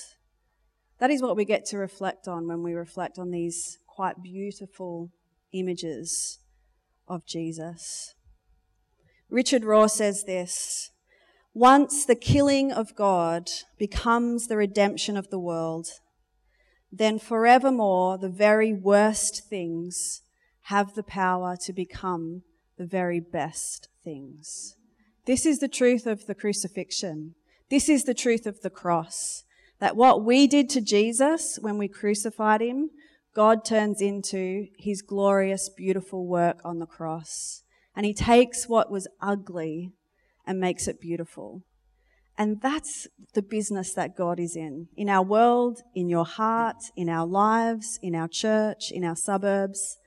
That 0.97 1.11
is 1.11 1.21
what 1.21 1.35
we 1.35 1.45
get 1.45 1.63
to 1.65 1.77
reflect 1.77 2.27
on 2.27 2.47
when 2.47 2.63
we 2.63 2.73
reflect 2.73 3.19
on 3.19 3.29
these 3.29 3.77
quite 4.01 4.23
beautiful 4.23 5.11
images 5.53 6.39
of 7.07 7.23
Jesus. 7.23 8.15
Richard 9.29 9.61
Rohr 9.61 9.87
says 9.87 10.23
this 10.23 10.89
Once 11.53 12.03
the 12.03 12.15
killing 12.15 12.71
of 12.71 12.95
God 12.95 13.51
becomes 13.77 14.47
the 14.47 14.57
redemption 14.57 15.17
of 15.17 15.29
the 15.29 15.37
world, 15.37 15.87
then 16.91 17.19
forevermore 17.19 18.17
the 18.17 18.27
very 18.27 18.73
worst 18.73 19.47
things 19.47 20.23
have 20.61 20.95
the 20.95 21.03
power 21.03 21.55
to 21.63 21.71
become 21.71 22.41
the 22.79 22.87
very 22.87 23.19
best 23.19 23.87
things. 24.03 24.77
This 25.27 25.45
is 25.45 25.59
the 25.59 25.67
truth 25.67 26.07
of 26.07 26.25
the 26.25 26.33
crucifixion. 26.33 27.35
This 27.69 27.87
is 27.87 28.05
the 28.05 28.15
truth 28.15 28.47
of 28.47 28.61
the 28.61 28.71
cross. 28.71 29.43
That 29.77 29.95
what 29.95 30.23
we 30.23 30.47
did 30.47 30.71
to 30.71 30.81
Jesus 30.81 31.59
when 31.61 31.77
we 31.77 31.87
crucified 31.87 32.61
him, 32.61 32.89
God 33.33 33.63
turns 33.63 34.01
into 34.01 34.67
his 34.77 35.01
glorious, 35.01 35.69
beautiful 35.69 36.27
work 36.27 36.59
on 36.65 36.79
the 36.79 36.85
cross. 36.85 37.63
And 37.95 38.05
he 38.05 38.13
takes 38.13 38.67
what 38.67 38.91
was 38.91 39.07
ugly 39.21 39.91
and 40.45 40.59
makes 40.59 40.87
it 40.87 40.99
beautiful. 40.99 41.63
And 42.37 42.61
that's 42.61 43.07
the 43.33 43.41
business 43.41 43.93
that 43.93 44.17
God 44.17 44.39
is 44.39 44.55
in. 44.55 44.87
In 44.95 45.09
our 45.09 45.23
world, 45.23 45.81
in 45.93 46.09
your 46.09 46.25
heart, 46.25 46.83
in 46.95 47.09
our 47.09 47.25
lives, 47.25 47.99
in 48.01 48.15
our 48.15 48.27
church, 48.27 48.91
in 48.91 49.03
our 49.03 49.15
suburbs, 49.15 49.97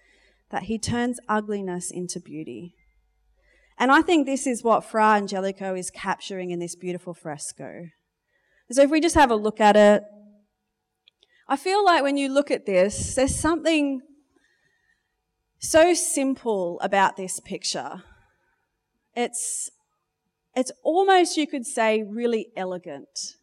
that 0.50 0.64
he 0.64 0.78
turns 0.78 1.20
ugliness 1.28 1.90
into 1.90 2.20
beauty. 2.20 2.74
And 3.78 3.90
I 3.90 4.02
think 4.02 4.26
this 4.26 4.46
is 4.46 4.62
what 4.62 4.84
Fra 4.84 5.14
Angelico 5.14 5.74
is 5.74 5.90
capturing 5.90 6.50
in 6.50 6.58
this 6.58 6.74
beautiful 6.74 7.14
fresco. 7.14 7.88
So 8.70 8.82
if 8.82 8.90
we 8.90 9.00
just 9.00 9.14
have 9.14 9.30
a 9.30 9.36
look 9.36 9.60
at 9.60 9.76
it, 9.76 10.02
I 11.46 11.56
feel 11.56 11.84
like 11.84 12.02
when 12.02 12.16
you 12.16 12.32
look 12.32 12.50
at 12.50 12.64
this, 12.64 13.14
there's 13.14 13.34
something 13.34 14.00
so 15.58 15.92
simple 15.92 16.80
about 16.80 17.16
this 17.16 17.40
picture. 17.40 18.02
It's, 19.14 19.70
it's 20.54 20.72
almost, 20.82 21.36
you 21.36 21.46
could 21.46 21.66
say, 21.66 22.02
really 22.02 22.48
elegant. 22.56 23.36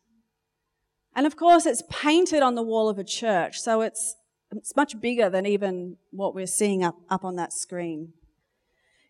And 1.16 1.28
of 1.28 1.36
course, 1.36 1.66
it's 1.66 1.84
painted 1.90 2.42
on 2.42 2.56
the 2.56 2.64
wall 2.64 2.90
of 2.90 2.98
a 2.98 3.04
church, 3.04 3.60
so 3.60 3.82
it's, 3.82 4.16
it's 4.52 4.76
much 4.76 5.00
bigger 5.00 5.30
than 5.30 5.46
even 5.46 5.98
what 6.10 6.34
we're 6.34 6.48
seeing 6.48 6.84
up, 6.84 6.96
up 7.10 7.24
on 7.24 7.36
that 7.36 7.54
screen. 7.54 8.14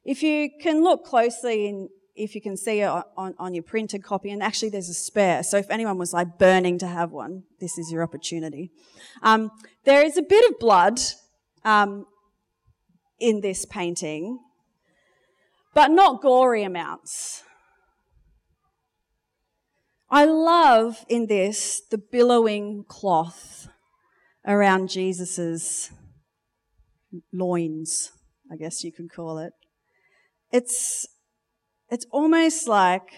If 0.03 0.21
you 0.23 0.49
can 0.61 0.83
look 0.83 1.05
closely 1.05 1.67
and 1.69 1.89
if 2.21 2.35
you 2.35 2.41
can 2.41 2.55
see 2.55 2.81
it 2.81 2.87
on, 2.87 3.33
on, 3.39 3.53
your 3.53 3.63
printed 3.63 4.03
copy, 4.03 4.29
and 4.29 4.43
actually 4.43 4.69
there's 4.69 4.89
a 4.89 4.93
spare, 4.93 5.41
so 5.41 5.57
if 5.57 5.69
anyone 5.71 5.97
was 5.97 6.13
like 6.13 6.37
burning 6.37 6.77
to 6.77 6.87
have 6.87 7.11
one, 7.11 7.43
this 7.59 7.77
is 7.79 7.91
your 7.91 8.03
opportunity. 8.03 8.71
Um, 9.23 9.49
there 9.85 10.05
is 10.05 10.17
a 10.17 10.21
bit 10.21 10.47
of 10.49 10.59
blood 10.59 10.99
um, 11.65 12.05
in 13.19 13.41
this 13.41 13.65
painting, 13.65 14.39
but 15.73 15.89
not 15.89 16.21
gory 16.21 16.63
amounts. 16.63 17.43
I 20.11 20.25
love 20.25 21.05
in 21.09 21.25
this 21.25 21.81
the 21.89 21.97
billowing 21.97 22.85
cloth 22.87 23.67
around 24.45 24.89
Jesus's 24.89 25.89
loins, 27.33 28.11
I 28.51 28.57
guess 28.57 28.83
you 28.83 28.91
could 28.91 29.11
call 29.11 29.39
it. 29.39 29.53
It's, 30.51 31.07
it's 31.91 32.05
almost 32.09 32.67
like 32.67 33.11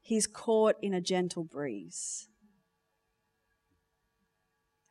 he's 0.00 0.26
caught 0.26 0.76
in 0.80 0.94
a 0.94 1.00
gentle 1.00 1.44
breeze. 1.44 2.28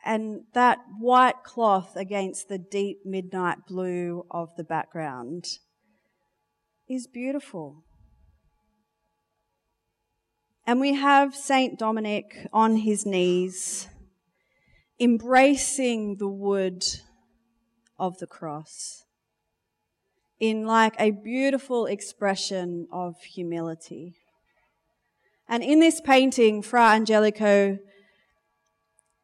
and 0.07 0.43
that 0.53 0.79
white 0.97 1.43
cloth 1.43 1.97
against 1.97 2.47
the 2.47 2.57
deep 2.57 2.99
midnight 3.03 3.57
blue 3.67 4.25
of 4.31 4.55
the 4.55 4.63
background 4.63 5.59
is 6.87 7.07
beautiful. 7.07 7.83
And 10.65 10.79
we 10.79 10.93
have 10.93 11.35
Saint 11.35 11.77
Dominic 11.77 12.47
on 12.53 12.77
his 12.77 13.05
knees, 13.05 13.89
embracing 14.97 16.17
the 16.19 16.29
wood 16.29 16.85
of 17.99 18.17
the 18.19 18.27
cross 18.27 19.03
in 20.39 20.65
like 20.65 20.95
a 20.99 21.11
beautiful 21.11 21.85
expression 21.85 22.87
of 22.91 23.15
humility. 23.21 24.15
And 25.49 25.63
in 25.63 25.79
this 25.79 26.01
painting, 26.01 26.61
Fra 26.61 26.93
Angelico, 26.93 27.77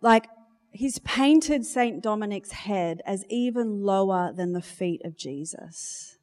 like, 0.01 0.27
he's 0.71 0.99
painted 0.99 1.65
St. 1.65 2.01
Dominic's 2.01 2.51
head 2.51 3.01
as 3.05 3.23
even 3.29 3.83
lower 3.83 4.33
than 4.35 4.53
the 4.53 4.61
feet 4.61 5.01
of 5.05 5.17
Jesus. 5.17 6.17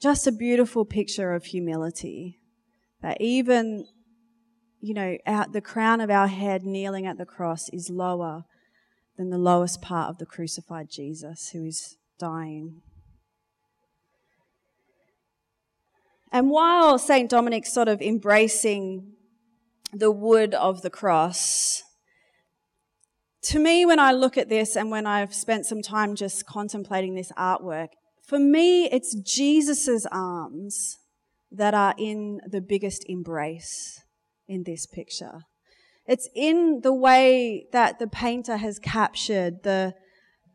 Just 0.00 0.26
a 0.26 0.32
beautiful 0.32 0.84
picture 0.84 1.34
of 1.34 1.46
humility. 1.46 2.40
That 3.02 3.20
even, 3.20 3.86
you 4.80 4.94
know, 4.94 5.18
out 5.26 5.52
the 5.52 5.60
crown 5.60 6.00
of 6.00 6.10
our 6.10 6.26
head 6.28 6.62
kneeling 6.62 7.06
at 7.06 7.18
the 7.18 7.26
cross 7.26 7.68
is 7.70 7.90
lower 7.90 8.44
than 9.16 9.30
the 9.30 9.38
lowest 9.38 9.82
part 9.82 10.08
of 10.08 10.18
the 10.18 10.26
crucified 10.26 10.88
Jesus 10.90 11.50
who 11.52 11.64
is 11.64 11.96
dying. 12.18 12.80
And 16.34 16.50
while 16.50 16.98
St. 16.98 17.30
Dominic's 17.30 17.72
sort 17.72 17.86
of 17.86 18.02
embracing 18.02 19.12
the 19.92 20.10
wood 20.10 20.52
of 20.52 20.82
the 20.82 20.90
cross, 20.90 21.84
to 23.42 23.60
me, 23.60 23.86
when 23.86 24.00
I 24.00 24.10
look 24.10 24.36
at 24.36 24.48
this 24.48 24.74
and 24.74 24.90
when 24.90 25.06
I've 25.06 25.32
spent 25.32 25.64
some 25.64 25.80
time 25.80 26.16
just 26.16 26.44
contemplating 26.44 27.14
this 27.14 27.30
artwork, 27.38 27.90
for 28.26 28.40
me, 28.40 28.86
it's 28.86 29.14
Jesus' 29.14 30.06
arms 30.10 30.98
that 31.52 31.72
are 31.72 31.94
in 31.96 32.40
the 32.44 32.60
biggest 32.60 33.04
embrace 33.08 34.02
in 34.48 34.64
this 34.64 34.86
picture. 34.86 35.42
It's 36.04 36.28
in 36.34 36.80
the 36.82 36.92
way 36.92 37.68
that 37.70 38.00
the 38.00 38.08
painter 38.08 38.56
has 38.56 38.80
captured 38.80 39.62
the, 39.62 39.94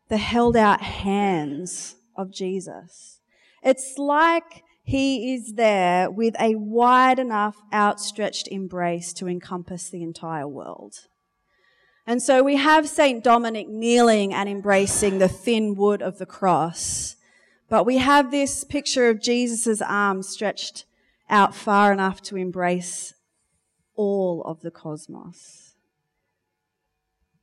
the 0.10 0.18
held 0.18 0.58
out 0.58 0.82
hands 0.82 1.96
of 2.18 2.34
Jesus. 2.34 3.22
It's 3.64 3.98
like 3.98 4.64
he 4.90 5.36
is 5.36 5.54
there 5.54 6.10
with 6.10 6.36
a 6.40 6.56
wide 6.56 7.20
enough 7.20 7.62
outstretched 7.72 8.48
embrace 8.48 9.14
to 9.14 9.28
encompass 9.28 9.88
the 9.88 10.02
entire 10.02 10.48
world. 10.48 10.96
And 12.08 12.24
so 12.24 12.42
we 12.42 12.56
have 12.56 12.90
St. 12.90 13.24
Dominic 13.24 13.70
kneeling 13.70 14.34
and 14.34 14.50
embracing 14.50 15.20
the 15.20 15.28
thin 15.28 15.76
wood 15.76 16.02
of 16.02 16.18
the 16.18 16.26
cross. 16.26 17.18
But 17.70 17.86
we 17.86 17.98
have 17.98 18.32
this 18.32 18.64
picture 18.64 19.10
of 19.10 19.22
Jesus' 19.22 19.80
arms 19.80 20.28
stretched 20.28 20.86
out 21.30 21.54
far 21.54 21.94
enough 21.94 22.20
to 22.24 22.36
embrace 22.36 23.14
all 23.94 24.42
of 24.44 24.62
the 24.62 24.72
cosmos. 24.72 25.76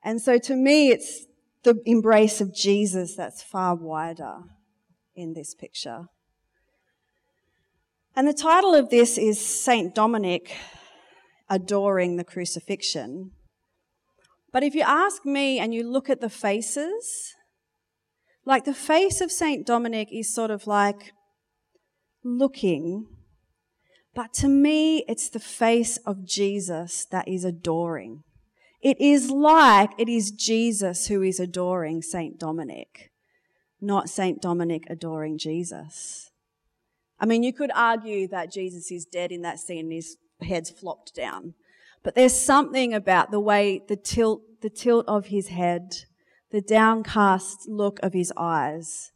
And 0.03 0.21
so 0.21 0.37
to 0.39 0.57
me, 0.57 0.89
it's 0.89 1.27
the 1.63 1.81
embrace 1.87 2.41
of 2.41 2.53
Jesus 2.53 3.15
that's 3.15 3.41
far 3.41 3.77
wider 3.77 4.39
in 5.15 5.35
this 5.35 5.55
picture. 5.55 6.09
And 8.19 8.27
the 8.27 8.33
title 8.33 8.75
of 8.75 8.89
this 8.89 9.19
is 9.19 9.39
St. 9.39 9.95
Dominic 9.95 10.57
Adoring 11.51 12.17
the 12.17 12.25
Crucifixion. 12.25 13.33
But 14.55 14.63
if 14.63 14.75
you 14.75 14.81
ask 14.81 15.27
me 15.27 15.59
and 15.59 15.75
you 15.75 15.87
look 15.87 16.09
at 16.09 16.23
the 16.23 16.31
faces, 16.31 17.35
like 18.47 18.65
the 18.65 18.73
face 18.73 19.21
of 19.21 19.31
St. 19.31 19.67
Dominic 19.67 20.09
is 20.11 20.35
sort 20.35 20.51
of 20.51 20.67
like 20.67 21.13
looking, 22.25 23.05
but 24.15 24.33
to 24.35 24.49
me, 24.49 25.05
it's 25.07 25.29
the 25.29 25.39
face 25.39 25.99
of 26.07 26.25
Jesus 26.25 27.07
that 27.11 27.29
is 27.29 27.45
adoring. 27.45 28.23
It 28.83 28.99
is 28.99 29.31
like 29.31 29.91
it 29.99 30.09
is 30.09 30.31
Jesus 30.31 31.09
who 31.09 31.21
is 31.21 31.39
adoring 31.39 32.01
St. 32.01 32.39
Dominic, 32.39 33.11
not 33.79 34.09
St. 34.09 34.41
Dominic 34.41 34.85
adoring 34.89 35.37
Jesus. 35.37 36.31
I 37.19 37.27
mean, 37.27 37.43
you 37.43 37.53
could 37.53 37.71
argue 37.75 38.29
that 38.29 38.53
Jesus 38.53 38.91
is 38.91 39.05
dead 39.05 39.33
in 39.33 39.43
that 39.43 39.59
scene 39.59 39.87
and 39.87 39.93
his 39.93 40.17
head's 40.43 40.71
flopped 40.71 41.15
down. 41.15 41.55
But 42.03 42.15
there's 42.15 42.39
something 42.39 42.93
about 42.95 43.31
the 43.31 43.41
way 43.41 43.83
the 43.89 43.97
tilt, 43.97 44.43
the 44.61 44.71
tilt 44.71 45.07
of 45.09 45.27
his 45.27 45.49
head, 45.49 46.05
the 46.51 46.61
downcast 46.61 47.69
look 47.69 47.99
of 48.03 48.13
his 48.13 48.33
eyes 48.37 49.13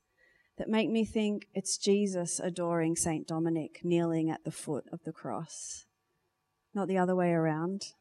that 0.56 0.68
make 0.68 0.90
me 0.90 1.04
think 1.04 1.46
it's 1.54 1.78
Jesus 1.78 2.40
adoring 2.40 2.96
Saint 2.96 3.26
Dominic 3.26 3.80
kneeling 3.82 4.30
at 4.30 4.44
the 4.44 4.50
foot 4.50 4.84
of 4.92 5.04
the 5.04 5.12
cross, 5.12 5.84
not 6.74 6.88
the 6.88 6.98
other 6.98 7.14
way 7.14 7.30
around. 7.30 7.92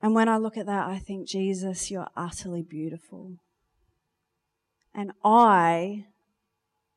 And 0.00 0.14
when 0.14 0.28
I 0.28 0.36
look 0.36 0.56
at 0.56 0.66
that, 0.66 0.86
I 0.86 0.98
think, 0.98 1.26
Jesus, 1.26 1.90
you're 1.90 2.08
utterly 2.16 2.62
beautiful. 2.62 3.38
And 4.94 5.12
I 5.24 6.06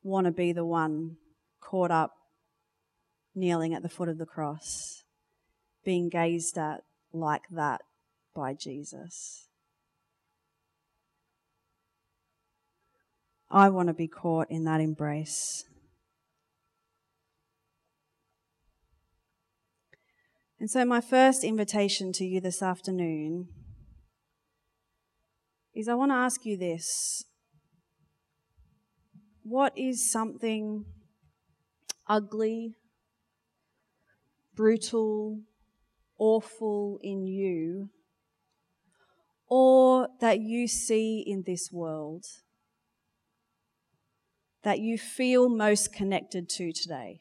want 0.02 0.26
to 0.26 0.30
be 0.30 0.52
the 0.52 0.64
one 0.64 1.16
caught 1.60 1.90
up 1.90 2.12
kneeling 3.34 3.74
at 3.74 3.82
the 3.82 3.88
foot 3.88 4.08
of 4.08 4.18
the 4.18 4.26
cross, 4.26 5.04
being 5.84 6.08
gazed 6.08 6.58
at 6.58 6.82
like 7.12 7.44
that 7.50 7.82
by 8.34 8.54
Jesus. 8.54 9.46
I 13.50 13.68
want 13.68 13.88
to 13.88 13.94
be 13.94 14.08
caught 14.08 14.50
in 14.50 14.64
that 14.64 14.80
embrace. 14.80 15.64
And 20.58 20.70
so, 20.70 20.84
my 20.84 21.00
first 21.00 21.44
invitation 21.44 22.12
to 22.12 22.24
you 22.24 22.40
this 22.40 22.62
afternoon 22.62 23.48
is 25.74 25.88
I 25.88 25.94
want 25.94 26.12
to 26.12 26.16
ask 26.16 26.46
you 26.46 26.56
this 26.56 27.24
what 29.42 29.76
is 29.76 30.10
something 30.10 30.84
ugly, 32.08 32.76
brutal, 34.54 35.40
awful 36.18 36.98
in 37.02 37.26
you, 37.26 37.90
or 39.48 40.08
that 40.20 40.40
you 40.40 40.66
see 40.66 41.24
in 41.26 41.42
this 41.46 41.70
world 41.72 42.24
that 44.62 44.78
you 44.78 44.96
feel 44.96 45.48
most 45.48 45.92
connected 45.92 46.48
to 46.48 46.72
today? 46.72 47.20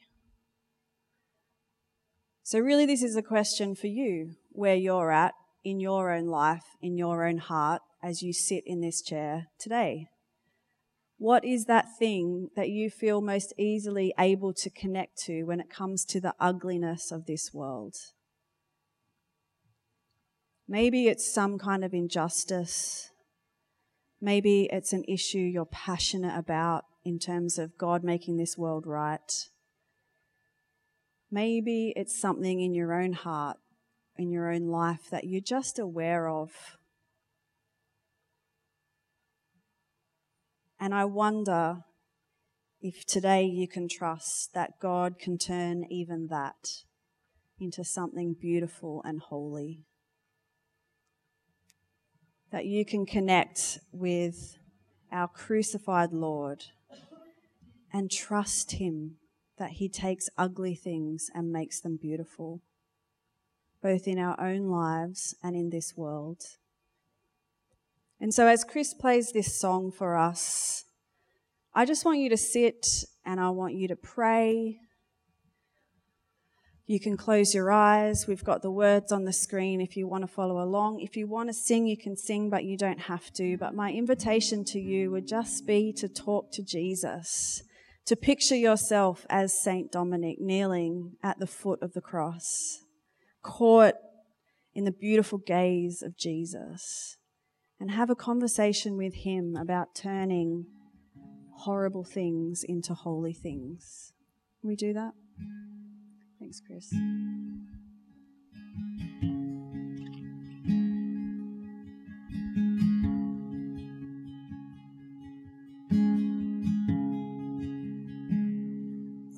So, 2.44 2.60
really, 2.60 2.86
this 2.86 3.02
is 3.02 3.16
a 3.16 3.22
question 3.22 3.76
for 3.76 3.88
you 3.88 4.36
where 4.52 4.76
you're 4.76 5.12
at 5.12 5.34
in 5.64 5.80
your 5.80 6.12
own 6.12 6.28
life, 6.28 6.66
in 6.82 6.98
your 6.98 7.26
own 7.26 7.38
heart, 7.38 7.82
as 8.04 8.22
you 8.22 8.34
sit 8.34 8.64
in 8.66 8.82
this 8.82 9.02
chair 9.02 9.48
today. 9.60 10.08
What 11.22 11.46
is 11.46 11.66
that 11.66 12.00
thing 12.00 12.50
that 12.56 12.72
you 12.72 12.90
feel 12.90 13.22
most 13.22 13.54
easily 13.56 14.12
able 14.18 14.56
to 14.56 14.72
connect 14.72 15.20
to 15.26 15.44
when 15.44 15.60
it 15.60 15.70
comes 15.70 16.04
to 16.06 16.20
the 16.20 16.34
ugliness 16.40 17.12
of 17.12 17.28
this 17.28 17.54
world? 17.54 17.96
Maybe 20.68 21.08
it's 21.08 21.32
some 21.32 21.60
kind 21.60 21.84
of 21.84 21.94
injustice. 21.94 23.12
Maybe 24.20 24.68
it's 24.74 24.94
an 24.94 25.04
issue 25.08 25.38
you're 25.38 25.66
passionate 25.66 26.36
about 26.36 26.86
in 27.06 27.20
terms 27.20 27.60
of 27.60 27.78
God 27.78 28.04
making 28.04 28.38
this 28.38 28.58
world 28.58 28.88
right. 28.88 29.32
Maybe 31.30 31.94
it's 31.96 32.20
something 32.20 32.62
in 32.62 32.74
your 32.74 33.00
own 33.00 33.14
heart, 33.14 33.58
in 34.18 34.32
your 34.32 34.52
own 34.52 34.70
life 34.70 35.12
that 35.12 35.26
you're 35.26 35.40
just 35.40 35.78
aware 35.78 36.28
of 36.28 36.80
And 40.82 40.96
I 40.96 41.06
wonder 41.06 41.84
if 42.82 43.06
today 43.06 43.44
you 43.46 43.68
can 43.68 43.88
trust 43.88 44.56
that 44.56 44.80
God 44.80 45.20
can 45.20 45.38
turn 45.38 45.86
even 45.92 46.26
that 46.30 46.70
into 47.60 47.84
something 47.84 48.34
beautiful 48.34 49.04
and 49.06 49.20
holy. 49.20 49.86
That 52.52 52.66
you 52.66 52.84
can 52.84 53.06
connect 53.06 53.78
with 53.92 54.58
our 55.12 55.28
crucified 55.28 56.14
Lord 56.14 56.66
and 57.94 58.10
trust 58.10 58.72
Him 58.72 59.18
that 59.60 59.74
He 59.74 59.88
takes 59.88 60.30
ugly 60.36 60.74
things 60.74 61.30
and 61.36 61.52
makes 61.52 61.80
them 61.80 62.00
beautiful, 62.02 62.60
both 63.84 64.08
in 64.08 64.18
our 64.18 64.40
own 64.42 64.72
lives 64.72 65.36
and 65.44 65.56
in 65.56 65.70
this 65.70 65.96
world. 65.96 66.42
And 68.22 68.32
so, 68.32 68.46
as 68.46 68.64
Chris 68.64 68.94
plays 68.94 69.32
this 69.32 69.60
song 69.60 69.92
for 69.92 70.16
us, 70.16 70.86
I 71.74 71.86
just 71.86 72.06
want 72.06 72.20
you 72.20 72.30
to 72.30 72.38
sit 72.38 72.86
and 73.26 73.40
I 73.40 73.50
want 73.50 73.74
you 73.74 73.88
to 73.88 73.96
pray. 73.96 74.78
You 76.86 77.00
can 77.00 77.18
close 77.18 77.56
your 77.56 77.72
eyes. 77.72 78.28
We've 78.28 78.44
got 78.44 78.62
the 78.62 78.70
words 78.70 79.12
on 79.12 79.26
the 79.26 79.34
screen 79.34 79.82
if 79.82 79.98
you 79.98 80.08
want 80.08 80.24
to 80.24 80.28
follow 80.28 80.62
along. 80.62 81.00
If 81.00 81.18
you 81.18 81.26
want 81.26 81.50
to 81.50 81.54
sing, 81.54 81.88
you 81.88 81.98
can 81.98 82.16
sing, 82.16 82.52
but 82.52 82.64
you 82.64 82.78
don't 82.78 83.00
have 83.00 83.34
to. 83.34 83.58
But 83.58 83.74
my 83.74 83.92
invitation 83.92 84.66
to 84.66 84.80
you 84.80 85.10
would 85.10 85.28
just 85.28 85.66
be 85.66 85.92
to 85.94 86.08
talk 86.08 86.52
to 86.52 86.62
Jesus, 86.62 87.64
to 88.06 88.16
picture 88.16 88.56
yourself 88.56 89.26
as 89.32 89.60
Saint 89.60 89.92
Dominic 89.92 90.40
kneeling 90.40 91.14
at 91.24 91.40
the 91.40 91.48
foot 91.48 91.82
of 91.82 91.94
the 91.94 92.02
cross, 92.02 92.84
caught 93.42 93.96
in 94.76 94.86
the 94.86 94.92
beautiful 94.92 95.40
gaze 95.40 96.04
of 96.04 96.16
Jesus, 96.16 97.18
and 97.82 97.90
have 97.90 98.12
a 98.12 98.16
conversation 98.16 98.96
with 98.96 99.16
him 99.16 99.56
about 99.56 99.96
turning 99.96 100.68
horrible 101.52 102.04
things 102.04 102.64
into 102.64 102.94
holy 102.94 103.34
things. 103.34 104.14
Can 104.62 104.68
we 104.70 104.76
do 104.76 104.94
that? 104.94 105.14
Thanks, 106.40 106.62
Chris. 106.62 106.92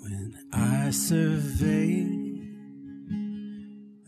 When 0.02 0.38
I 0.52 0.90
survey 0.90 2.04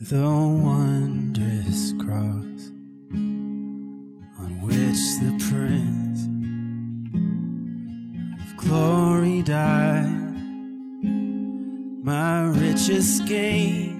the 0.01 0.27
wondrous 0.27 1.93
cross 1.93 2.74
Prince 5.55 6.25
of 8.41 8.57
Glory 8.57 9.41
died 9.41 10.33
my 12.03 12.41
richest 12.47 13.25
gain 13.25 13.94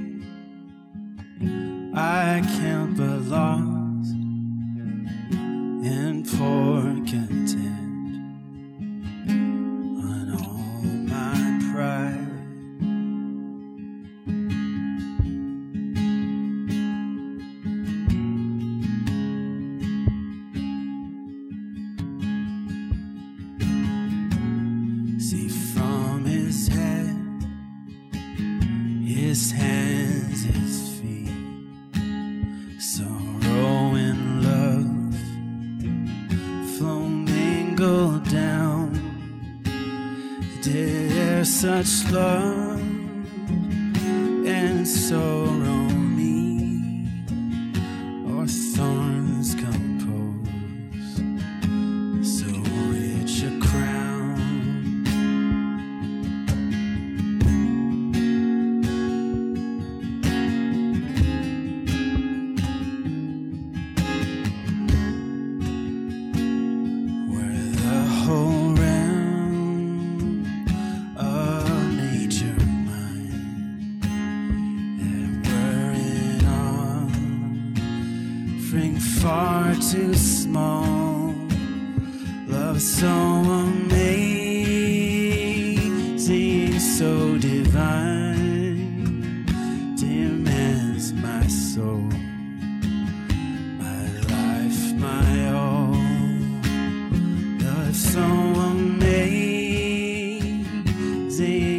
so 97.96 98.22
amazing, 98.22 99.08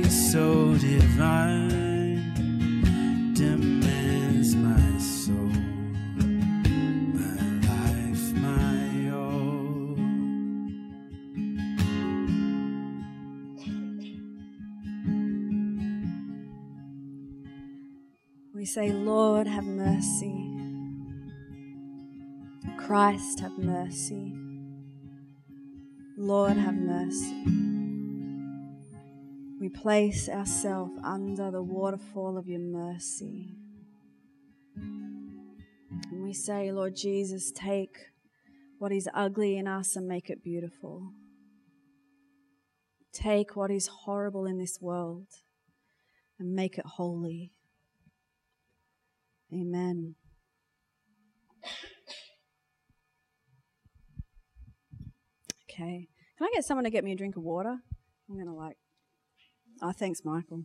so 0.09 0.74
divine, 0.79 2.33
demands 3.35 4.55
my 4.57 4.98
soul, 4.98 5.52
my 7.12 7.37
life, 7.68 8.33
my 8.33 9.11
all. 9.14 9.96
We 18.55 18.64
say, 18.64 18.90
Lord, 18.90 19.46
have 19.46 19.64
mercy. 19.64 20.55
Christ, 22.79 23.40
have 23.40 23.59
mercy. 23.59 24.46
Lord, 26.18 26.57
have 26.57 26.74
mercy. 26.74 27.44
We 29.61 29.68
place 29.68 30.31
ourselves 30.31 30.92
under 31.05 31.50
the 31.50 31.62
waterfall 31.62 32.38
of 32.38 32.48
your 32.48 32.61
mercy. 32.61 33.55
And 34.76 36.22
we 36.22 36.33
say, 36.33 36.72
Lord 36.72 36.96
Jesus, 36.96 37.52
take 37.52 37.98
what 38.79 38.92
is 38.92 39.11
ugly 39.12 39.59
in 39.59 39.68
us 39.68 39.94
and 39.94 40.09
make 40.09 40.31
it 40.31 40.42
beautiful. 40.42 41.12
Take 43.12 43.55
what 43.55 43.70
is 43.70 43.87
horrible 43.87 44.46
in 44.46 44.57
this 44.57 44.79
world 44.81 45.26
and 46.38 46.55
make 46.55 46.79
it 46.79 46.87
holy. 46.87 47.52
Amen. 49.52 50.14
Okay. 55.77 56.09
Can 56.39 56.47
I 56.47 56.51
get 56.55 56.65
someone 56.65 56.85
to 56.85 56.91
get 56.91 57.05
me 57.05 57.12
a 57.12 57.17
drink 57.17 57.37
of 57.37 57.43
water? 57.43 57.77
I'm 58.29 58.35
going 58.35 58.47
to 58.47 58.53
like. 58.53 58.79
Oh, 59.83 59.93
thanks, 59.93 60.23
Michael. 60.25 60.65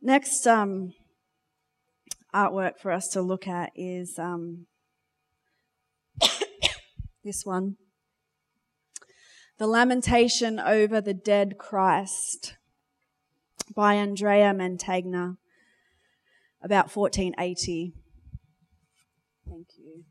Next 0.00 0.46
um, 0.46 0.92
artwork 2.32 2.78
for 2.78 2.92
us 2.92 3.08
to 3.08 3.22
look 3.22 3.48
at 3.48 3.72
is 3.74 4.20
um, 4.20 4.66
this 7.24 7.44
one 7.44 7.76
The 9.58 9.66
Lamentation 9.66 10.60
over 10.60 11.00
the 11.00 11.14
Dead 11.14 11.58
Christ 11.58 12.54
by 13.74 13.94
Andrea 13.94 14.52
Mantegna, 14.54 15.38
about 16.62 16.94
1480. 16.94 17.94
Thank 19.44 19.66
you. 19.76 20.04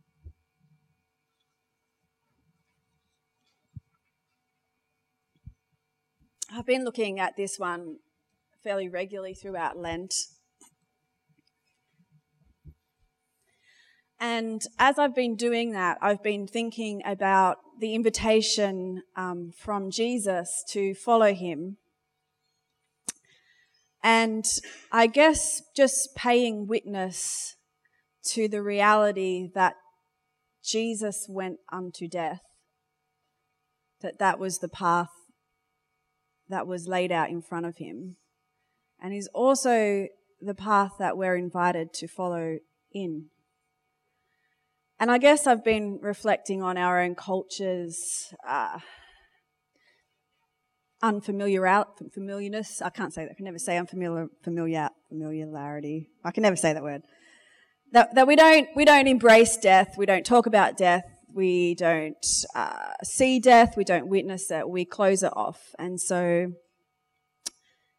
I've 6.58 6.66
been 6.66 6.84
looking 6.84 7.20
at 7.20 7.38
this 7.38 7.60
one 7.60 7.98
fairly 8.64 8.90
regularly 8.90 9.36
throughout 9.36 9.78
Lent. 9.78 10.12
And 14.20 14.64
as 14.80 14.98
I've 14.98 15.14
been 15.14 15.36
doing 15.36 15.74
that, 15.74 16.00
I've 16.02 16.24
been 16.24 16.48
thinking 16.48 17.04
about 17.06 17.58
the 17.80 17.94
invitation 17.94 19.04
um, 19.16 19.52
from 19.56 19.92
Jesus 19.92 20.64
to 20.70 20.96
follow 20.96 21.32
him. 21.32 21.78
And 24.04 24.44
I 24.92 25.06
guess 25.06 25.62
just 25.76 26.16
paying 26.16 26.66
witness 26.66 27.56
to 28.30 28.48
the 28.48 28.64
reality 28.64 29.52
that 29.54 29.76
Jesus 30.64 31.28
went 31.30 31.60
unto 31.72 32.08
death, 32.08 32.42
that 34.02 34.18
that 34.18 34.40
was 34.40 34.58
the 34.58 34.70
path 34.70 35.17
that 36.50 36.68
was 36.68 36.88
laid 36.88 37.12
out 37.12 37.30
in 37.30 37.42
front 37.42 37.66
of 37.66 37.78
him, 37.78 38.18
and 39.02 39.14
is 39.14 39.30
also 39.34 40.08
the 40.42 40.56
path 40.56 40.94
that 41.00 41.18
we're 41.18 41.36
invited 41.36 41.94
to 41.94 42.08
follow 42.08 42.58
in. 42.92 43.26
And 45.00 45.12
I 45.12 45.18
guess 45.18 45.46
I've 45.46 45.64
been 45.64 46.00
reflecting 46.02 46.64
on 46.64 46.78
our 46.78 47.00
own 47.02 47.14
culture's 47.14 48.34
uh, 48.48 48.80
unfamiliar 51.02 51.86
familiarness. 52.14 52.82
I 52.82 52.90
can't 52.90 53.14
say 53.14 53.26
that. 53.26 53.32
I 53.32 53.36
can 53.36 53.46
never 53.46 53.60
say 53.60 53.78
unfamiliar 53.78 54.28
familiar 54.44 54.90
familiarity. 55.10 56.10
I 56.24 56.32
can 56.32 56.44
never 56.44 56.56
say 56.56 56.74
that 56.74 56.84
word. 56.84 57.04
That, 57.92 58.16
that 58.16 58.28
we 58.28 58.36
don't 58.36 58.68
we 58.76 58.86
don't 58.86 59.08
embrace 59.08 59.58
death. 59.58 59.96
We 59.98 60.06
don't 60.06 60.26
talk 60.26 60.46
about 60.46 60.78
death. 60.78 61.04
We 61.38 61.76
don't 61.76 62.26
uh, 62.56 62.94
see 63.04 63.40
death. 63.40 63.78
We 63.78 63.84
don't 63.84 64.08
witness 64.08 64.50
it. 64.50 64.68
We 64.68 64.86
close 64.86 65.22
it 65.22 65.32
off. 65.36 65.76
And 65.78 66.02
so, 66.02 66.54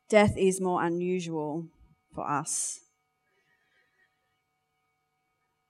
death 0.09 0.37
is 0.37 0.61
more 0.61 0.83
unusual 0.83 1.69
for 2.13 2.29
us. 2.29 2.81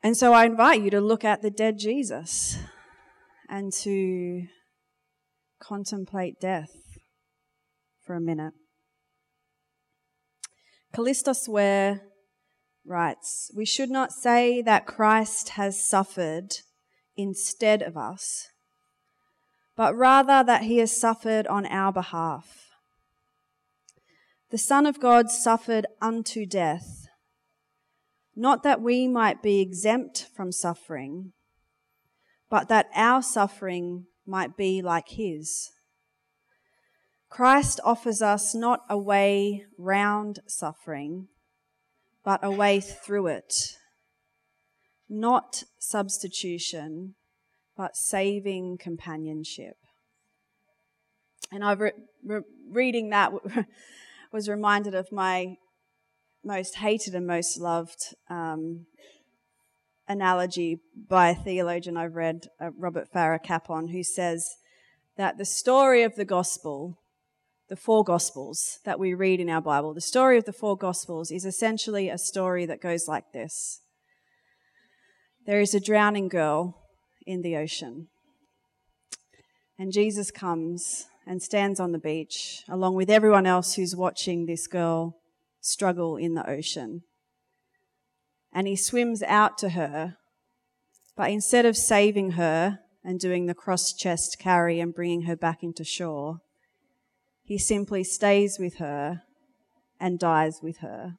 And 0.02 0.16
so, 0.16 0.33
I 0.33 0.46
invite 0.46 0.81
you 0.81 0.88
to 0.92 1.00
look 1.02 1.26
at 1.26 1.42
the 1.42 1.50
dead 1.50 1.78
Jesus 1.78 2.57
and 3.50 3.70
to 3.83 4.46
contemplate 5.61 6.40
death 6.40 6.72
for 8.02 8.14
a 8.14 8.20
minute. 8.20 8.54
Kallistos 10.94 11.46
Ware 11.46 12.00
writes 12.87 13.50
We 13.54 13.66
should 13.66 13.90
not 13.90 14.11
say 14.11 14.62
that 14.62 14.87
Christ 14.87 15.50
has 15.50 15.87
suffered 15.87 16.54
instead 17.18 17.83
of 17.83 17.96
us, 17.96 18.48
but 19.76 19.94
rather 19.94 20.42
that 20.42 20.62
he 20.62 20.78
has 20.78 20.96
suffered 20.96 21.46
on 21.48 21.66
our 21.66 21.92
behalf. 21.92 22.70
The 24.50 24.59
Son 24.59 24.87
of 24.87 24.98
God 24.98 25.31
suffered 25.31 25.87
unto 26.00 26.46
death, 26.46 27.09
not 28.35 28.62
that 28.62 28.81
we 28.81 29.09
might 29.09 29.42
be 29.42 29.61
exempt 29.61 30.28
from 30.35 30.52
suffering, 30.52 31.33
but 32.48 32.68
that 32.68 32.87
our 32.94 33.20
suffering 33.20 34.07
might 34.24 34.57
be 34.57 34.81
like 34.81 35.09
his. 35.11 35.70
Christ 37.28 37.81
offers 37.85 38.22
us 38.22 38.54
not 38.54 38.81
a 38.88 38.96
way 38.96 39.64
round 39.76 40.40
suffering, 40.46 41.28
but 42.24 42.40
a 42.42 42.50
way 42.50 42.81
through 42.81 43.26
it. 43.26 43.78
Not 45.09 45.64
substitution, 45.79 47.14
but 47.77 47.97
saving 47.97 48.79
companionship. 48.79 49.77
And 51.51 51.64
I 51.64 51.73
re- 51.73 51.92
re- 52.25 52.42
reading 52.71 53.11
that 53.11 53.33
was 54.33 54.49
reminded 54.49 54.94
of 54.94 55.11
my 55.11 55.57
most 56.44 56.77
hated 56.77 57.14
and 57.14 57.27
most 57.27 57.59
loved 57.59 58.14
um, 58.29 58.87
analogy 60.09 60.81
by 61.09 61.31
a 61.31 61.35
theologian 61.35 61.97
I've 61.97 62.14
read, 62.14 62.49
uh, 62.61 62.71
Robert 62.77 63.09
Farrar 63.12 63.38
Capon, 63.38 63.88
who 63.88 64.03
says 64.03 64.57
that 65.16 65.38
the 65.38 65.44
story 65.44 66.03
of 66.03 66.16
the 66.16 66.25
gospel, 66.25 66.99
the 67.68 67.77
four 67.77 68.05
gospels 68.05 68.79
that 68.85 68.99
we 68.99 69.14
read 69.14 69.40
in 69.40 69.51
our 69.51 69.61
Bible, 69.61 69.94
the 69.94 70.01
story 70.01 70.38
of 70.38 70.44
the 70.44 70.53
four 70.53 70.77
gospels 70.77 71.31
is 71.31 71.44
essentially 71.44 72.09
a 72.09 72.18
story 72.18 72.66
that 72.66 72.81
goes 72.81 73.07
like 73.09 73.33
this 73.33 73.81
There 75.48 75.62
is 75.62 75.72
a 75.72 75.80
drowning 75.80 76.28
girl 76.28 76.76
in 77.26 77.40
the 77.40 77.56
ocean, 77.56 78.08
and 79.78 79.94
Jesus 79.94 80.30
comes 80.30 81.06
and 81.26 81.42
stands 81.42 81.80
on 81.80 81.92
the 81.92 81.98
beach 81.98 82.64
along 82.68 82.96
with 82.96 83.08
everyone 83.08 83.46
else 83.46 83.72
who's 83.72 83.96
watching 83.96 84.44
this 84.44 84.66
girl 84.66 85.16
struggle 85.62 86.18
in 86.18 86.34
the 86.34 86.46
ocean 86.46 87.00
and 88.52 88.66
he 88.66 88.76
swims 88.76 89.22
out 89.22 89.56
to 89.56 89.70
her. 89.70 90.18
But 91.16 91.30
instead 91.30 91.64
of 91.64 91.78
saving 91.78 92.32
her 92.32 92.80
and 93.02 93.18
doing 93.18 93.46
the 93.46 93.54
cross 93.54 93.94
chest 93.94 94.37
carry 94.38 94.80
and 94.80 94.94
bringing 94.94 95.22
her 95.22 95.34
back 95.34 95.62
into 95.62 95.82
shore, 95.82 96.40
he 97.42 97.56
simply 97.56 98.04
stays 98.04 98.58
with 98.58 98.76
her 98.80 99.22
and 99.98 100.18
dies 100.18 100.61
with 100.62 100.80
her. 100.80 101.16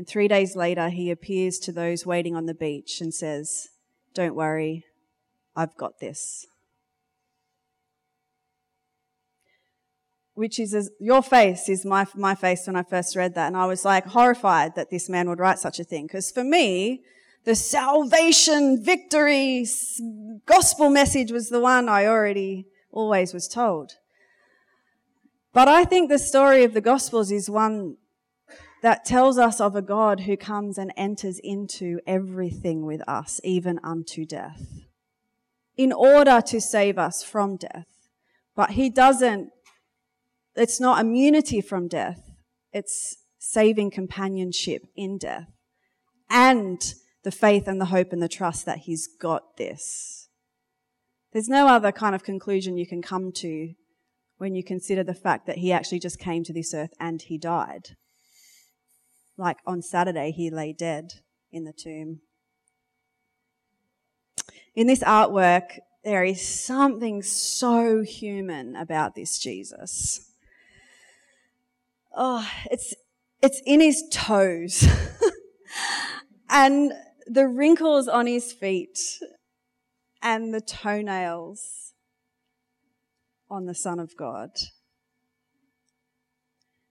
And 0.00 0.08
three 0.08 0.28
days 0.28 0.56
later, 0.56 0.88
he 0.88 1.10
appears 1.10 1.58
to 1.58 1.72
those 1.72 2.06
waiting 2.06 2.34
on 2.34 2.46
the 2.46 2.54
beach 2.54 3.02
and 3.02 3.12
says, 3.12 3.68
Don't 4.14 4.34
worry, 4.34 4.86
I've 5.54 5.76
got 5.76 6.00
this. 6.00 6.46
which 10.32 10.58
is 10.58 10.72
as, 10.72 10.88
your 10.98 11.22
face 11.22 11.68
is 11.68 11.84
my, 11.84 12.06
my 12.14 12.34
face 12.34 12.66
when 12.66 12.76
I 12.76 12.82
first 12.82 13.14
read 13.14 13.34
that. 13.34 13.48
And 13.48 13.56
I 13.58 13.66
was 13.66 13.84
like 13.84 14.06
horrified 14.06 14.74
that 14.74 14.88
this 14.88 15.10
man 15.10 15.28
would 15.28 15.38
write 15.38 15.58
such 15.58 15.78
a 15.78 15.84
thing. 15.84 16.06
Because 16.06 16.30
for 16.30 16.44
me, 16.44 17.02
the 17.44 17.54
salvation, 17.54 18.82
victory, 18.82 19.66
gospel 20.46 20.88
message 20.88 21.30
was 21.30 21.50
the 21.50 21.60
one 21.60 21.90
I 21.90 22.06
already 22.06 22.68
always 22.90 23.34
was 23.34 23.48
told. 23.48 23.96
But 25.52 25.68
I 25.68 25.84
think 25.84 26.08
the 26.08 26.18
story 26.18 26.64
of 26.64 26.72
the 26.72 26.80
Gospels 26.80 27.30
is 27.30 27.50
one 27.50 27.96
that 28.82 29.04
tells 29.04 29.38
us 29.38 29.60
of 29.60 29.76
a 29.76 29.82
God 29.82 30.20
who 30.20 30.36
comes 30.36 30.78
and 30.78 30.92
enters 30.96 31.38
into 31.42 32.00
everything 32.06 32.86
with 32.86 33.06
us, 33.08 33.40
even 33.44 33.78
unto 33.82 34.24
death, 34.24 34.62
in 35.76 35.92
order 35.92 36.40
to 36.46 36.60
save 36.60 36.98
us 36.98 37.22
from 37.22 37.56
death. 37.56 37.86
But 38.56 38.70
he 38.72 38.90
doesn't 38.90 39.50
it's 40.56 40.80
not 40.80 41.00
immunity 41.00 41.60
from 41.60 41.88
death, 41.88 42.20
it's 42.72 43.16
saving 43.38 43.90
companionship 43.90 44.82
in 44.96 45.16
death 45.16 45.48
and 46.28 46.94
the 47.24 47.30
faith 47.30 47.66
and 47.66 47.80
the 47.80 47.86
hope 47.86 48.12
and 48.12 48.22
the 48.22 48.28
trust 48.28 48.66
that 48.66 48.78
He's 48.78 49.06
got 49.06 49.56
this. 49.56 50.28
There's 51.32 51.48
no 51.48 51.66
other 51.66 51.92
kind 51.92 52.14
of 52.14 52.24
conclusion 52.24 52.76
you 52.76 52.86
can 52.86 53.02
come 53.02 53.32
to 53.36 53.74
when 54.38 54.54
you 54.54 54.64
consider 54.64 55.04
the 55.04 55.14
fact 55.14 55.46
that 55.46 55.58
He 55.58 55.72
actually 55.72 56.00
just 56.00 56.18
came 56.18 56.44
to 56.44 56.52
this 56.52 56.74
earth 56.74 56.92
and 56.98 57.22
He 57.22 57.38
died. 57.38 57.96
Like 59.40 59.58
on 59.66 59.82
Saturday, 59.82 60.30
He 60.30 60.50
lay 60.50 60.72
dead 60.72 61.14
in 61.50 61.64
the 61.64 61.72
tomb. 61.72 62.20
In 64.74 64.86
this 64.86 65.02
artwork, 65.02 65.78
there 66.04 66.24
is 66.24 66.46
something 66.46 67.22
so 67.22 68.02
human 68.02 68.76
about 68.76 69.14
this 69.14 69.38
Jesus 69.38 70.30
oh, 72.16 72.48
it's, 72.70 72.94
it's 73.42 73.60
in 73.64 73.80
his 73.80 74.04
toes. 74.10 74.86
and 76.50 76.92
the 77.26 77.46
wrinkles 77.46 78.08
on 78.08 78.26
his 78.26 78.52
feet 78.52 78.98
and 80.22 80.52
the 80.52 80.60
toenails 80.60 81.92
on 83.48 83.66
the 83.66 83.74
Son 83.74 83.98
of 83.98 84.16
God. 84.16 84.50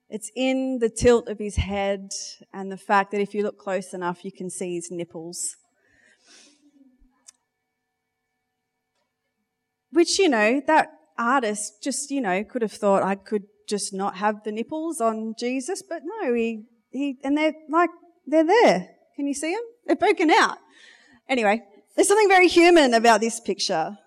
It's 0.09 0.31
in 0.35 0.79
the 0.79 0.89
tilt 0.89 1.27
of 1.27 1.37
his 1.37 1.57
head 1.57 2.11
and 2.51 2.71
the 2.71 2.77
fact 2.77 3.11
that 3.11 3.21
if 3.21 3.35
you 3.35 3.43
look 3.43 3.59
close 3.59 3.93
enough, 3.93 4.25
you 4.25 4.31
can 4.31 4.49
see 4.49 4.75
his 4.75 4.89
nipples. 4.89 5.55
Which, 9.91 10.17
you 10.17 10.29
know, 10.29 10.61
that 10.65 10.89
artist 11.17 11.83
just, 11.83 12.09
you 12.09 12.21
know, 12.21 12.43
could 12.43 12.61
have 12.61 12.71
thought 12.71 13.03
I 13.03 13.15
could 13.15 13.43
just 13.67 13.93
not 13.93 14.17
have 14.17 14.43
the 14.43 14.51
nipples 14.51 14.99
on 14.99 15.35
Jesus, 15.37 15.83
but 15.87 16.01
no, 16.03 16.33
he, 16.33 16.63
he, 16.89 17.19
and 17.23 17.37
they're 17.37 17.53
like, 17.69 17.89
they're 18.25 18.45
there. 18.45 18.89
Can 19.15 19.27
you 19.27 19.33
see 19.33 19.53
them? 19.53 19.63
They're 19.85 19.95
broken 19.95 20.31
out. 20.31 20.57
Anyway, 21.27 21.61
there's 21.95 22.07
something 22.07 22.27
very 22.27 22.47
human 22.47 22.93
about 22.93 23.21
this 23.21 23.39
picture. 23.39 23.97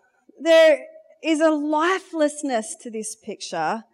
There 0.40 0.84
is 1.22 1.40
a 1.40 1.50
lifelessness 1.50 2.74
to 2.80 2.90
this 2.90 3.14
picture. 3.14 3.84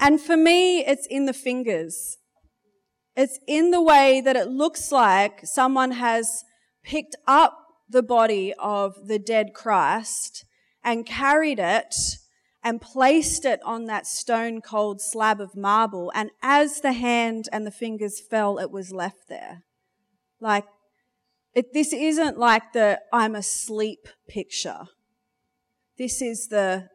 And 0.00 0.18
for 0.18 0.36
me, 0.36 0.80
it's 0.80 1.06
in 1.06 1.26
the 1.26 1.34
fingers. 1.34 2.16
It's 3.14 3.38
in 3.46 3.70
the 3.70 3.82
way 3.82 4.22
that 4.22 4.34
it 4.34 4.48
looks 4.48 4.90
like 4.90 5.40
someone 5.44 5.92
has 5.92 6.42
picked 6.82 7.16
up 7.26 7.58
the 7.86 8.02
body 8.02 8.54
of 8.58 9.08
the 9.08 9.18
dead 9.18 9.48
Christ 9.54 10.46
and 10.82 11.04
carried 11.04 11.58
it 11.58 11.94
and 12.64 12.80
placed 12.80 13.44
it 13.44 13.60
on 13.62 13.84
that 13.86 14.06
stone 14.06 14.62
cold 14.62 15.02
slab 15.02 15.38
of 15.38 15.54
marble. 15.54 16.10
And 16.14 16.30
as 16.42 16.80
the 16.80 16.94
hand 16.94 17.44
and 17.52 17.66
the 17.66 17.70
fingers 17.70 18.20
fell, 18.20 18.58
it 18.58 18.70
was 18.70 18.92
left 18.92 19.28
there. 19.28 19.64
Like, 20.40 20.64
it, 21.54 21.74
this 21.74 21.92
isn't 21.92 22.38
like 22.38 22.72
the 22.72 23.00
I'm 23.12 23.34
asleep 23.34 24.08
picture. 24.28 24.86
This 25.98 26.22
is 26.22 26.48
the 26.48 26.88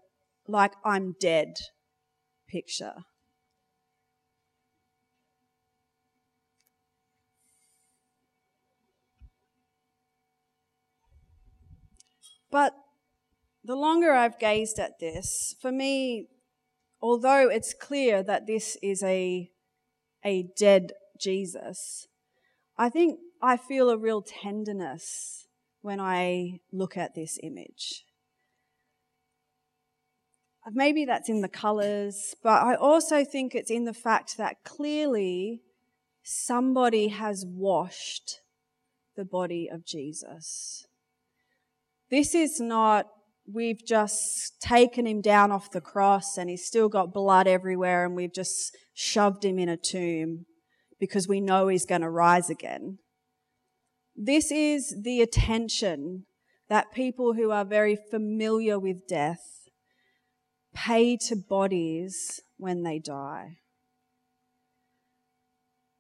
like 0.47 0.73
I'm 0.83 1.13
dead 1.19 1.53
picture. 2.55 2.93
But 12.49 12.73
the 13.61 13.75
longer 13.75 14.13
I've 14.13 14.39
gazed 14.39 14.79
at 14.79 14.99
this, 14.99 15.55
for 15.61 15.69
me, 15.69 16.29
although 17.01 17.49
it's 17.49 17.73
clear 17.73 18.23
that 18.23 18.47
this 18.47 18.77
is 18.81 19.03
a, 19.03 19.51
a 20.23 20.43
dead 20.57 20.93
Jesus, 21.19 22.07
I 22.77 22.87
think 22.87 23.19
I 23.41 23.57
feel 23.57 23.89
a 23.89 23.97
real 23.97 24.21
tenderness 24.21 25.47
when 25.81 25.99
I 25.99 26.61
look 26.71 26.95
at 26.95 27.15
this 27.15 27.37
image. 27.43 28.05
Maybe 30.73 31.05
that's 31.05 31.29
in 31.29 31.41
the 31.41 31.49
colors, 31.49 32.35
but 32.41 32.63
I 32.63 32.75
also 32.75 33.23
think 33.23 33.53
it's 33.53 33.71
in 33.71 33.85
the 33.85 33.93
fact 33.93 34.37
that 34.37 34.63
clearly 34.63 35.61
somebody 36.23 37.09
has 37.09 37.45
washed 37.47 38.39
the 39.15 39.25
body 39.25 39.69
of 39.71 39.85
Jesus. 39.85 40.87
This 42.09 42.33
is 42.33 42.59
not, 42.59 43.07
we've 43.51 43.85
just 43.85 44.59
taken 44.59 45.05
him 45.05 45.21
down 45.21 45.51
off 45.51 45.71
the 45.71 45.81
cross 45.81 46.37
and 46.37 46.49
he's 46.49 46.65
still 46.65 46.89
got 46.89 47.13
blood 47.13 47.47
everywhere 47.47 48.05
and 48.05 48.15
we've 48.15 48.33
just 48.33 48.75
shoved 48.93 49.45
him 49.45 49.59
in 49.59 49.69
a 49.69 49.77
tomb 49.77 50.45
because 50.99 51.27
we 51.27 51.41
know 51.41 51.67
he's 51.67 51.85
going 51.85 52.01
to 52.01 52.09
rise 52.09 52.49
again. 52.49 52.97
This 54.15 54.49
is 54.51 54.95
the 55.03 55.21
attention 55.21 56.25
that 56.69 56.93
people 56.93 57.33
who 57.33 57.51
are 57.51 57.65
very 57.65 57.95
familiar 57.95 58.79
with 58.79 59.07
death 59.07 59.54
pay 60.75 61.17
to 61.17 61.35
bodies 61.35 62.41
when 62.57 62.83
they 62.83 62.99
die. 62.99 63.57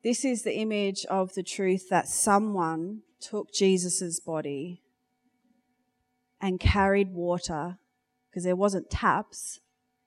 This 0.03 0.23
is 0.23 0.43
the 0.43 0.55
image 0.55 1.05
of 1.09 1.33
the 1.33 1.41
truth 1.41 1.89
that 1.89 2.07
someone 2.07 3.01
took 3.19 3.51
Jesus' 3.51 4.19
body 4.19 4.83
and 6.39 6.59
carried 6.59 7.11
water 7.11 7.79
because 8.29 8.43
there 8.43 8.55
wasn't 8.55 8.91
taps 8.91 9.59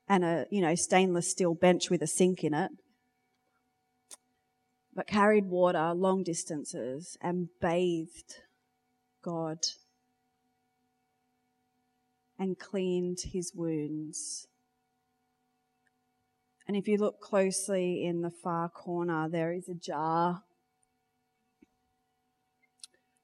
and 0.08 0.24
a 0.24 0.46
you 0.50 0.60
know 0.60 0.76
stainless 0.76 1.28
steel 1.28 1.54
bench 1.54 1.90
with 1.90 2.02
a 2.02 2.06
sink 2.06 2.44
in 2.44 2.54
it 2.54 2.70
but 4.94 5.06
carried 5.06 5.46
water 5.46 5.92
long 5.94 6.22
distances 6.22 7.16
and 7.20 7.48
bathed 7.60 8.42
God 9.22 9.58
and 12.38 12.58
cleaned 12.58 13.20
his 13.32 13.52
wounds. 13.54 14.46
And 16.68 16.76
if 16.76 16.86
you 16.86 16.98
look 16.98 17.20
closely 17.20 18.04
in 18.04 18.20
the 18.20 18.30
far 18.30 18.68
corner, 18.68 19.26
there 19.26 19.52
is 19.54 19.70
a 19.70 19.74
jar 19.74 20.42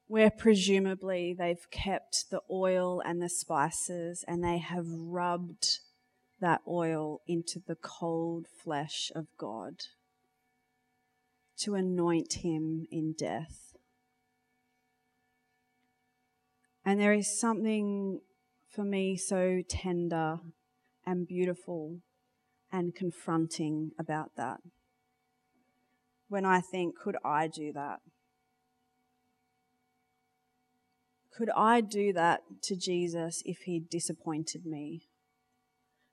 where 0.07 0.31
presumably 0.31 1.35
they've 1.35 1.71
kept 1.71 2.31
the 2.31 2.41
oil 2.51 3.03
and 3.05 3.21
the 3.21 3.29
spices 3.29 4.25
and 4.27 4.43
they 4.43 4.57
have 4.57 4.87
rubbed 4.89 5.81
that 6.41 6.63
oil 6.67 7.21
into 7.27 7.61
the 7.67 7.75
cold 7.75 8.47
flesh 8.49 9.13
of 9.15 9.27
God 9.37 9.85
to 11.59 11.75
anoint 11.75 12.35
him 12.35 12.87
in 12.91 13.13
death. 13.13 13.77
And 16.83 16.99
there 16.99 17.13
is 17.13 17.39
something 17.39 18.21
for 18.69 18.85
me 18.85 19.17
so 19.17 19.63
tender 19.69 20.41
and 21.07 21.27
beautiful 21.27 22.01
and 22.75 22.93
confronting 22.93 23.93
about 24.01 24.33
that. 24.37 24.59
When 26.29 26.45
I 26.45 26.61
think, 26.61 26.99
could 26.99 27.17
I 27.25 27.47
do 27.47 27.73
that? 27.73 28.01
Could 31.33 31.51
I 31.51 31.81
do 31.81 32.13
that 32.15 32.43
to 32.63 32.75
Jesus 32.75 33.45
if 33.47 33.59
he 33.59 33.79
disappointed 33.79 34.67
me? 34.67 35.03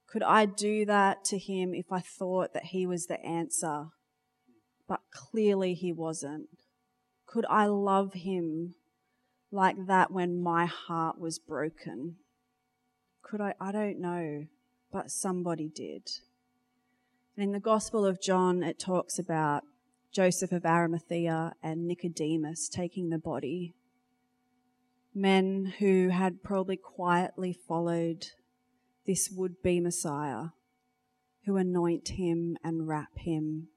Could 0.06 0.22
I 0.22 0.46
do 0.46 0.86
that 0.86 1.26
to 1.26 1.40
him 1.40 1.74
if 1.74 1.92
I 1.92 2.00
thought 2.00 2.54
that 2.54 2.66
he 2.66 2.86
was 2.86 3.08
the 3.08 3.20
answer, 3.26 3.88
but 4.88 5.02
clearly 5.10 5.74
he 5.74 5.92
wasn't? 5.92 6.50
Could 7.26 7.48
I 7.50 7.66
love 7.66 8.14
him 8.14 8.76
like 9.52 9.88
that 9.88 10.12
when 10.12 10.44
my 10.44 10.66
heart 10.66 11.20
was 11.20 11.40
broken? 11.40 12.18
Could 13.24 13.42
I? 13.42 13.56
I 13.60 13.72
don't 13.72 14.00
know, 14.00 14.46
but 14.92 15.10
somebody 15.10 15.68
did. 15.68 16.12
And 17.36 17.44
in 17.46 17.52
the 17.52 17.60
Gospel 17.60 18.06
of 18.06 18.22
John, 18.22 18.64
it 18.64 18.80
talks 18.80 19.18
about 19.18 19.64
Joseph 20.12 20.52
of 20.52 20.66
Arimathea 20.66 21.54
and 21.64 21.88
Nicodemus 21.88 22.68
taking 22.68 23.10
the 23.10 23.18
body 23.18 23.74
men 25.14 25.74
who 25.80 26.10
had 26.10 26.44
probably 26.44 26.78
quietly 26.78 27.54
followed 27.54 28.28
this 29.06 29.30
would 29.30 29.62
be 29.62 29.80
Messiah, 29.80 30.50
who 31.46 31.58
anoint 31.58 32.10
him 32.10 32.58
and 32.64 32.88
wrap 32.88 33.18
him 33.18 33.68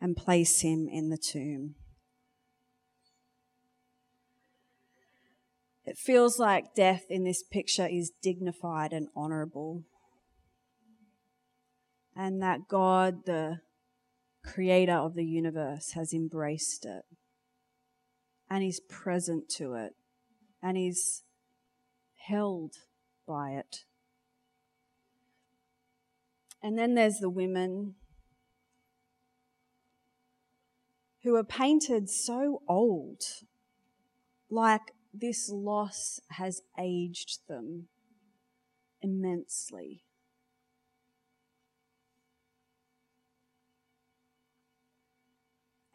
and 0.00 0.16
place 0.16 0.60
him 0.60 0.88
in 0.88 1.08
the 1.08 1.16
tomb. 1.16 1.76
It 5.84 5.96
feels 5.96 6.38
like 6.38 6.74
death 6.74 7.04
in 7.08 7.22
this 7.22 7.44
picture 7.44 7.86
is 7.86 8.10
dignified 8.20 8.92
and 8.92 9.08
honorable. 9.14 9.84
And 12.16 12.40
that 12.42 12.68
God, 12.68 13.26
the 13.26 13.60
creator 14.42 14.94
of 14.94 15.14
the 15.14 15.24
universe, 15.24 15.92
has 15.92 16.14
embraced 16.14 16.86
it 16.86 17.02
and 18.48 18.64
is 18.64 18.80
present 18.80 19.48
to 19.56 19.74
it 19.74 19.92
and 20.62 20.78
is 20.78 21.22
held 22.26 22.74
by 23.26 23.50
it. 23.50 23.84
And 26.62 26.78
then 26.78 26.94
there's 26.94 27.18
the 27.18 27.30
women 27.30 27.96
who 31.22 31.36
are 31.36 31.44
painted 31.44 32.08
so 32.08 32.62
old, 32.68 33.20
like 34.48 34.92
this 35.12 35.50
loss 35.52 36.20
has 36.30 36.62
aged 36.78 37.40
them 37.48 37.88
immensely. 39.02 40.04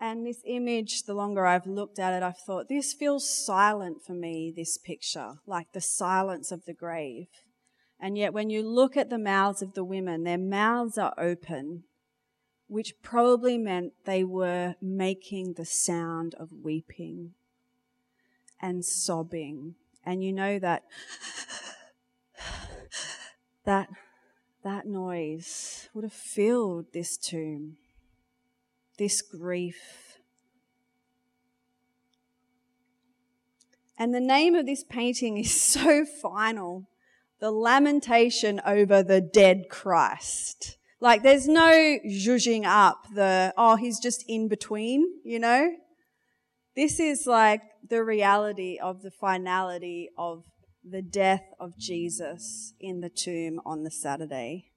And 0.04 0.26
this 0.26 0.42
image, 0.48 1.04
the 1.04 1.14
longer 1.14 1.46
I've 1.46 1.68
looked 1.68 2.00
at 2.00 2.12
it, 2.12 2.24
I've 2.24 2.40
thought, 2.40 2.68
this 2.68 2.92
feels 2.92 3.30
silent 3.30 4.04
for 4.04 4.14
me, 4.14 4.52
this 4.54 4.80
picture, 4.80 5.36
like 5.46 5.74
the 5.74 5.80
silence 5.80 6.52
of 6.52 6.66
the 6.66 6.74
grave. 6.74 7.28
And 8.00 8.18
yet, 8.18 8.34
when 8.34 8.50
you 8.50 8.68
look 8.68 8.98
at 8.98 9.12
the 9.12 9.20
mouths 9.20 9.62
of 9.62 9.76
the 9.76 9.84
women, 9.84 10.24
their 10.24 10.40
mouths 10.40 10.98
are 10.98 11.14
open, 11.20 11.84
which 12.68 12.96
probably 13.04 13.60
meant 13.60 13.94
they 14.06 14.24
were 14.24 14.74
making 14.82 15.54
the 15.54 15.66
sound 15.66 16.34
of 16.34 16.50
weeping 16.52 17.36
and 18.60 18.84
sobbing. 18.84 19.76
And 20.04 20.24
you 20.24 20.34
know 20.34 20.58
that, 20.58 20.82
that, 23.66 23.88
that 24.64 24.88
noise 24.88 25.90
would 25.94 26.06
have 26.06 26.12
filled 26.12 26.88
this 26.92 27.18
tomb 27.18 27.78
this 29.02 29.24
grief. 29.24 30.20
And 33.98 34.14
the 34.14 34.20
name 34.20 34.54
of 34.54 34.68
this 34.68 34.84
painting 34.84 35.38
is 35.38 35.60
so 35.74 36.06
final 36.06 36.88
the 37.40 37.50
lamentation 37.50 38.62
over 38.64 39.02
the 39.02 39.20
dead 39.20 39.64
Christ. 39.72 40.78
Like 41.00 41.24
there's 41.24 41.48
no 41.48 41.98
zhuzhing 42.08 42.64
up 42.64 43.08
the, 43.16 43.52
oh, 43.58 43.76
he's 43.76 44.00
just 44.00 44.24
in 44.28 44.48
between, 44.48 45.04
you 45.26 45.40
know? 45.40 45.72
This 46.76 47.00
is 47.00 47.26
like 47.26 47.64
the 47.90 48.04
reality 48.04 48.78
of 48.78 49.02
the 49.02 49.10
finality 49.10 50.12
of 50.16 50.44
the 50.88 51.02
death 51.02 51.46
of 51.60 51.76
Jesus 51.76 52.76
in 52.80 53.02
the 53.02 53.10
tomb 53.10 53.60
on 53.66 53.82
the 53.82 53.90
Saturday. 53.90 54.71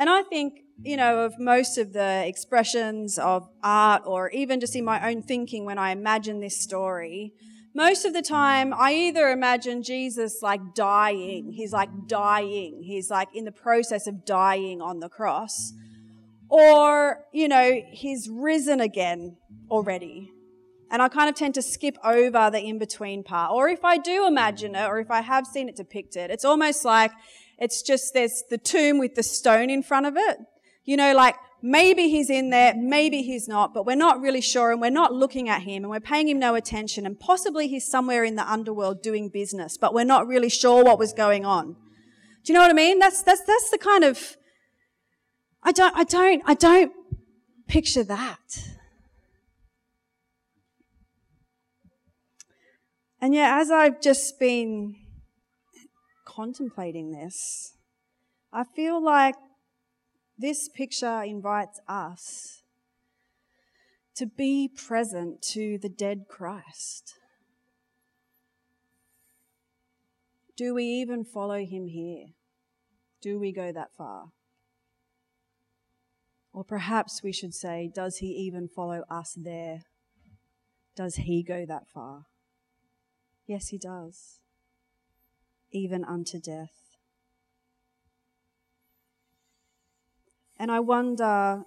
And 0.00 0.08
I 0.08 0.22
think, 0.22 0.62
you 0.82 0.96
know, 0.96 1.26
of 1.26 1.38
most 1.38 1.76
of 1.76 1.92
the 1.92 2.26
expressions 2.26 3.18
of 3.18 3.46
art 3.62 4.02
or 4.06 4.30
even 4.30 4.58
just 4.58 4.74
in 4.74 4.82
my 4.82 5.10
own 5.10 5.22
thinking 5.22 5.66
when 5.66 5.76
I 5.76 5.90
imagine 5.90 6.40
this 6.40 6.58
story, 6.58 7.34
most 7.74 8.06
of 8.06 8.14
the 8.14 8.22
time 8.22 8.72
I 8.72 8.94
either 8.94 9.28
imagine 9.28 9.82
Jesus 9.82 10.38
like 10.40 10.74
dying, 10.74 11.52
he's 11.52 11.74
like 11.74 11.90
dying, 12.06 12.82
he's 12.82 13.10
like 13.10 13.28
in 13.34 13.44
the 13.44 13.52
process 13.52 14.06
of 14.06 14.24
dying 14.24 14.80
on 14.80 15.00
the 15.00 15.10
cross, 15.10 15.74
or, 16.48 17.26
you 17.30 17.46
know, 17.46 17.82
he's 17.92 18.28
risen 18.28 18.80
again 18.80 19.36
already. 19.70 20.32
And 20.90 21.02
I 21.02 21.08
kind 21.08 21.28
of 21.28 21.36
tend 21.36 21.54
to 21.54 21.62
skip 21.62 21.96
over 22.02 22.50
the 22.50 22.58
in 22.58 22.78
between 22.78 23.22
part. 23.22 23.52
Or 23.52 23.68
if 23.68 23.84
I 23.84 23.98
do 23.98 24.26
imagine 24.26 24.74
it, 24.74 24.88
or 24.88 24.98
if 24.98 25.10
I 25.10 25.20
have 25.20 25.46
seen 25.46 25.68
it 25.68 25.76
depicted, 25.76 26.30
it's 26.30 26.44
almost 26.44 26.84
like 26.84 27.12
it's 27.60 27.82
just 27.82 28.14
there's 28.14 28.42
the 28.48 28.58
tomb 28.58 28.98
with 28.98 29.14
the 29.14 29.22
stone 29.22 29.70
in 29.70 29.82
front 29.82 30.06
of 30.06 30.16
it. 30.16 30.38
You 30.84 30.96
know, 30.96 31.14
like 31.14 31.36
maybe 31.62 32.08
he's 32.08 32.30
in 32.30 32.50
there, 32.50 32.74
maybe 32.74 33.22
he's 33.22 33.46
not, 33.46 33.74
but 33.74 33.84
we're 33.84 33.96
not 33.96 34.20
really 34.20 34.40
sure 34.40 34.72
and 34.72 34.80
we're 34.80 34.90
not 34.90 35.12
looking 35.12 35.48
at 35.48 35.62
him 35.62 35.84
and 35.84 35.90
we're 35.90 36.00
paying 36.00 36.28
him 36.28 36.38
no 36.38 36.54
attention 36.54 37.04
and 37.04 37.20
possibly 37.20 37.68
he's 37.68 37.86
somewhere 37.86 38.24
in 38.24 38.36
the 38.36 38.50
underworld 38.50 39.02
doing 39.02 39.28
business, 39.28 39.76
but 39.76 39.92
we're 39.92 40.04
not 40.04 40.26
really 40.26 40.48
sure 40.48 40.82
what 40.82 40.98
was 40.98 41.12
going 41.12 41.44
on. 41.44 41.76
Do 42.44 42.52
you 42.52 42.54
know 42.54 42.62
what 42.62 42.70
I 42.70 42.74
mean? 42.74 42.98
That's, 42.98 43.22
that's, 43.22 43.42
that's 43.44 43.70
the 43.70 43.78
kind 43.78 44.04
of, 44.04 44.36
I 45.62 45.72
don't, 45.72 45.94
I 45.94 46.04
don't, 46.04 46.42
I 46.46 46.54
don't 46.54 46.92
picture 47.68 48.04
that. 48.04 48.70
And 53.20 53.34
yet, 53.34 53.60
as 53.60 53.70
I've 53.70 54.00
just 54.00 54.40
been 54.40 54.96
contemplating 56.30 57.10
this, 57.10 57.74
I 58.52 58.64
feel 58.64 59.02
like 59.02 59.34
this 60.38 60.68
picture 60.68 61.22
invites 61.22 61.80
us 61.88 62.62
to 64.14 64.26
be 64.26 64.68
present 64.68 65.42
to 65.42 65.78
the 65.78 65.88
dead 65.88 66.26
Christ. 66.28 67.14
Do 70.56 70.74
we 70.74 70.84
even 70.84 71.24
follow 71.24 71.64
him 71.64 71.86
here? 71.88 72.26
Do 73.20 73.38
we 73.38 73.52
go 73.52 73.72
that 73.72 73.94
far? 73.96 74.32
Or 76.52 76.64
perhaps 76.64 77.22
we 77.22 77.32
should 77.32 77.54
say, 77.54 77.90
does 77.94 78.18
he 78.18 78.26
even 78.26 78.68
follow 78.68 79.04
us 79.08 79.34
there? 79.36 79.82
Does 80.96 81.16
he 81.16 81.42
go 81.42 81.64
that 81.66 81.88
far? 81.88 82.26
Yes, 83.46 83.68
he 83.68 83.78
does, 83.78 84.39
even 85.72 86.04
unto 86.04 86.40
death. 86.40 86.96
And 90.58 90.70
I 90.70 90.80
wonder, 90.80 91.62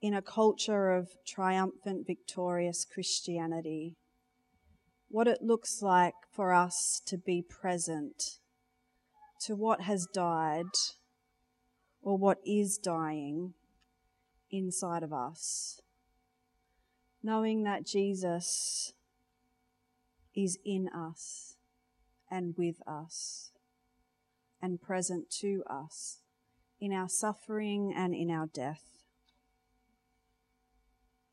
in 0.00 0.14
a 0.14 0.22
culture 0.22 0.92
of 0.92 1.10
triumphant, 1.26 2.06
victorious 2.06 2.84
Christianity, 2.84 3.96
what 5.08 5.26
it 5.26 5.42
looks 5.42 5.82
like 5.82 6.14
for 6.30 6.52
us 6.52 7.02
to 7.06 7.18
be 7.18 7.42
present 7.42 8.38
to 9.40 9.56
what 9.56 9.80
has 9.82 10.06
died 10.06 10.66
or 12.00 12.16
what 12.16 12.38
is 12.46 12.78
dying 12.78 13.54
inside 14.50 15.02
of 15.02 15.12
us. 15.12 15.80
Knowing 17.22 17.64
that 17.64 17.84
Jesus 17.84 18.92
is 20.34 20.58
in 20.64 20.88
us 20.88 21.56
and 22.32 22.54
with 22.56 22.76
us 22.86 23.52
and 24.62 24.80
present 24.80 25.30
to 25.30 25.62
us 25.68 26.20
in 26.80 26.92
our 26.92 27.08
suffering 27.08 27.92
and 27.94 28.14
in 28.14 28.30
our 28.30 28.46
death. 28.46 28.82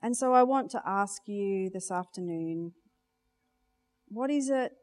And 0.02 0.16
so 0.16 0.34
I 0.34 0.44
want 0.44 0.70
to 0.72 0.82
ask 0.86 1.22
you 1.26 1.70
this 1.70 1.90
afternoon 1.90 2.74
what 4.10 4.30
is 4.30 4.50
it, 4.50 4.74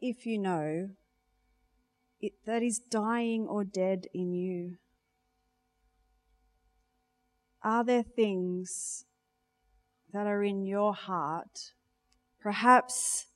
if 0.00 0.26
you 0.26 0.38
know, 0.38 0.90
it, 2.20 2.32
that 2.44 2.62
is 2.62 2.78
dying 2.78 3.46
or 3.48 3.64
dead 3.64 4.06
in 4.12 4.34
you? 4.34 4.76
Are 7.62 7.84
there 7.84 8.02
things 8.02 9.04
that 10.12 10.26
are 10.26 10.42
in 10.42 10.66
your 10.66 10.92
heart, 10.92 11.72
perhaps 12.40 13.26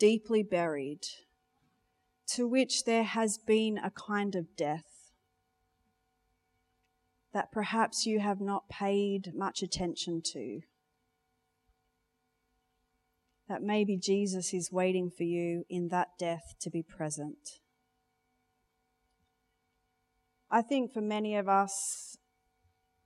deeply 0.00 0.42
buried, 0.42 1.06
to 2.26 2.48
which 2.48 2.84
there 2.84 3.04
has 3.04 3.38
been 3.38 3.78
a 3.78 3.90
kind 3.90 4.34
of 4.34 4.56
death? 4.56 5.12
That 7.32 7.52
perhaps 7.52 8.06
you 8.06 8.18
have 8.18 8.40
not 8.40 8.68
paid 8.68 9.32
much 9.36 9.62
attention 9.62 10.22
to. 10.32 10.62
That 13.48 13.62
maybe 13.62 13.96
Jesus 13.96 14.52
is 14.52 14.72
waiting 14.72 15.10
for 15.10 15.24
you 15.24 15.64
in 15.68 15.88
that 15.88 16.18
death 16.18 16.54
to 16.60 16.70
be 16.70 16.82
present. 16.82 17.60
I 20.50 20.62
think 20.62 20.92
for 20.92 21.00
many 21.00 21.36
of 21.36 21.48
us, 21.48 22.16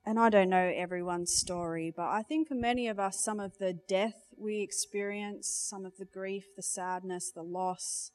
and 0.07 0.19
I 0.19 0.31
don't 0.31 0.49
know 0.49 0.73
everyone's 0.75 1.35
story, 1.35 1.93
but 1.95 2.07
I 2.07 2.23
think 2.23 2.49
for 2.49 2.55
many 2.55 2.89
of 2.89 2.99
us, 2.99 3.23
some 3.23 3.41
of 3.41 3.59
the 3.59 3.75
death 3.87 4.24
we 4.39 4.63
experience, 4.63 5.49
some 5.49 5.85
of 5.85 5.97
the 5.99 6.05
grief, 6.05 6.45
the 6.57 6.63
sadness, 6.63 7.31
the 7.35 7.43
loss, 7.43 8.11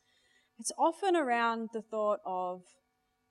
it's 0.59 0.71
often 0.77 1.15
around 1.15 1.69
the 1.73 1.81
thought 1.81 2.19
of, 2.25 2.63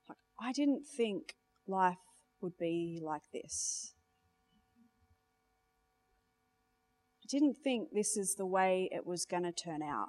like, 0.08 0.18
I 0.40 0.52
didn't 0.52 0.86
think 0.86 1.34
life 1.66 1.98
would 2.40 2.56
be 2.58 3.00
like 3.02 3.22
this. 3.32 3.92
I 7.22 7.26
didn't 7.28 7.56
think 7.62 7.90
this 7.92 8.16
is 8.16 8.36
the 8.36 8.46
way 8.46 8.88
it 8.90 9.06
was 9.06 9.26
going 9.26 9.42
to 9.42 9.52
turn 9.52 9.82
out. 9.82 10.08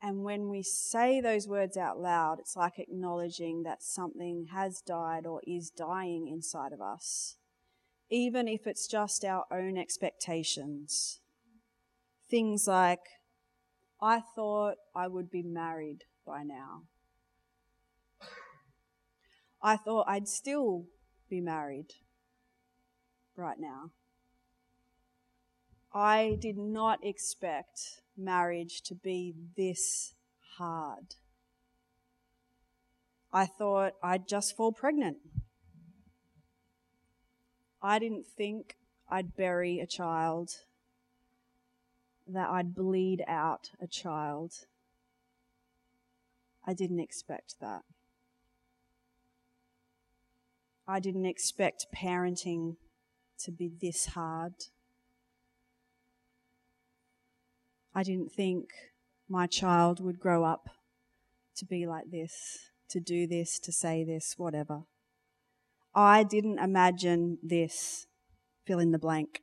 And 0.00 0.22
when 0.22 0.50
we 0.50 0.62
say 0.62 1.20
those 1.20 1.48
words 1.48 1.78
out 1.78 1.98
loud, 1.98 2.38
it's 2.38 2.54
like 2.54 2.78
acknowledging 2.78 3.62
that 3.62 3.82
something 3.82 4.48
has 4.52 4.82
died 4.86 5.26
or 5.26 5.40
is 5.46 5.70
dying 5.70 6.28
inside 6.28 6.72
of 6.72 6.80
us, 6.82 7.36
even 8.10 8.48
if 8.48 8.66
it's 8.66 8.86
just 8.86 9.24
our 9.24 9.44
own 9.50 9.76
expectations. 9.76 11.20
Things 12.30 12.66
like, 12.66 13.00
I 14.00 14.20
thought 14.34 14.76
I 14.94 15.08
would 15.08 15.30
be 15.30 15.42
married 15.42 16.04
by 16.26 16.42
now. 16.42 16.82
I 19.62 19.76
thought 19.76 20.06
I'd 20.08 20.28
still 20.28 20.84
be 21.30 21.40
married 21.40 21.94
right 23.36 23.58
now. 23.58 23.90
I 25.92 26.36
did 26.40 26.58
not 26.58 26.98
expect 27.02 28.02
marriage 28.16 28.82
to 28.82 28.94
be 28.94 29.34
this 29.56 30.14
hard. 30.58 31.14
I 33.32 33.46
thought 33.46 33.94
I'd 34.02 34.28
just 34.28 34.56
fall 34.56 34.72
pregnant. 34.72 35.18
I 37.84 37.98
didn't 37.98 38.26
think 38.26 38.76
I'd 39.10 39.36
bury 39.36 39.78
a 39.78 39.86
child, 39.86 40.52
that 42.26 42.48
I'd 42.48 42.74
bleed 42.74 43.22
out 43.28 43.72
a 43.78 43.86
child. 43.86 44.64
I 46.66 46.72
didn't 46.72 47.00
expect 47.00 47.56
that. 47.60 47.82
I 50.88 50.98
didn't 50.98 51.26
expect 51.26 51.88
parenting 51.94 52.76
to 53.40 53.50
be 53.52 53.68
this 53.68 54.06
hard. 54.06 54.54
I 57.94 58.02
didn't 58.02 58.32
think 58.32 58.70
my 59.28 59.46
child 59.46 60.00
would 60.00 60.18
grow 60.18 60.42
up 60.44 60.70
to 61.56 61.66
be 61.66 61.86
like 61.86 62.10
this, 62.10 62.70
to 62.88 62.98
do 62.98 63.26
this, 63.26 63.58
to 63.58 63.72
say 63.72 64.04
this, 64.04 64.36
whatever. 64.38 64.84
I 65.94 66.24
didn't 66.24 66.58
imagine 66.58 67.38
this, 67.42 68.06
fill 68.66 68.80
in 68.80 68.90
the 68.90 68.98
blank, 68.98 69.40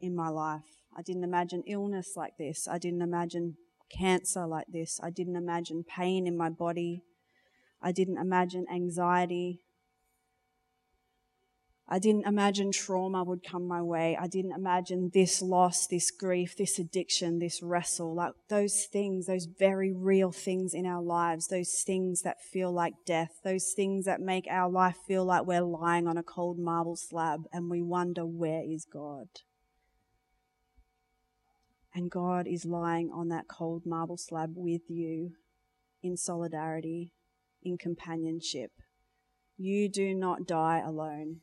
in 0.00 0.14
my 0.14 0.28
life. 0.28 0.62
I 0.96 1.02
didn't 1.02 1.24
imagine 1.24 1.62
illness 1.66 2.12
like 2.16 2.36
this. 2.38 2.68
I 2.68 2.78
didn't 2.78 3.02
imagine 3.02 3.56
cancer 3.90 4.46
like 4.46 4.66
this. 4.68 5.00
I 5.02 5.10
didn't 5.10 5.36
imagine 5.36 5.84
pain 5.84 6.26
in 6.26 6.36
my 6.36 6.48
body. 6.48 7.02
I 7.82 7.92
didn't 7.92 8.18
imagine 8.18 8.66
anxiety. 8.72 9.62
I 11.88 12.00
didn't 12.00 12.26
imagine 12.26 12.72
trauma 12.72 13.22
would 13.22 13.48
come 13.48 13.68
my 13.68 13.80
way. 13.80 14.18
I 14.20 14.26
didn't 14.26 14.54
imagine 14.56 15.12
this 15.14 15.40
loss, 15.40 15.86
this 15.86 16.10
grief, 16.10 16.56
this 16.56 16.80
addiction, 16.80 17.38
this 17.38 17.62
wrestle, 17.62 18.12
like 18.12 18.32
those 18.48 18.86
things, 18.90 19.26
those 19.26 19.46
very 19.46 19.92
real 19.92 20.32
things 20.32 20.74
in 20.74 20.84
our 20.84 21.00
lives, 21.00 21.46
those 21.46 21.84
things 21.86 22.22
that 22.22 22.42
feel 22.42 22.72
like 22.72 22.94
death, 23.06 23.38
those 23.44 23.72
things 23.72 24.04
that 24.04 24.20
make 24.20 24.48
our 24.50 24.68
life 24.68 24.96
feel 25.06 25.24
like 25.24 25.46
we're 25.46 25.62
lying 25.62 26.08
on 26.08 26.16
a 26.16 26.24
cold 26.24 26.58
marble 26.58 26.96
slab 26.96 27.44
and 27.52 27.70
we 27.70 27.82
wonder, 27.82 28.26
where 28.26 28.64
is 28.64 28.84
God? 28.84 29.28
And 31.94 32.10
God 32.10 32.48
is 32.48 32.64
lying 32.64 33.12
on 33.14 33.28
that 33.28 33.46
cold 33.46 33.86
marble 33.86 34.16
slab 34.16 34.54
with 34.56 34.82
you 34.88 35.34
in 36.02 36.16
solidarity, 36.16 37.12
in 37.62 37.78
companionship. 37.78 38.72
You 39.56 39.88
do 39.88 40.14
not 40.14 40.48
die 40.48 40.82
alone 40.84 41.42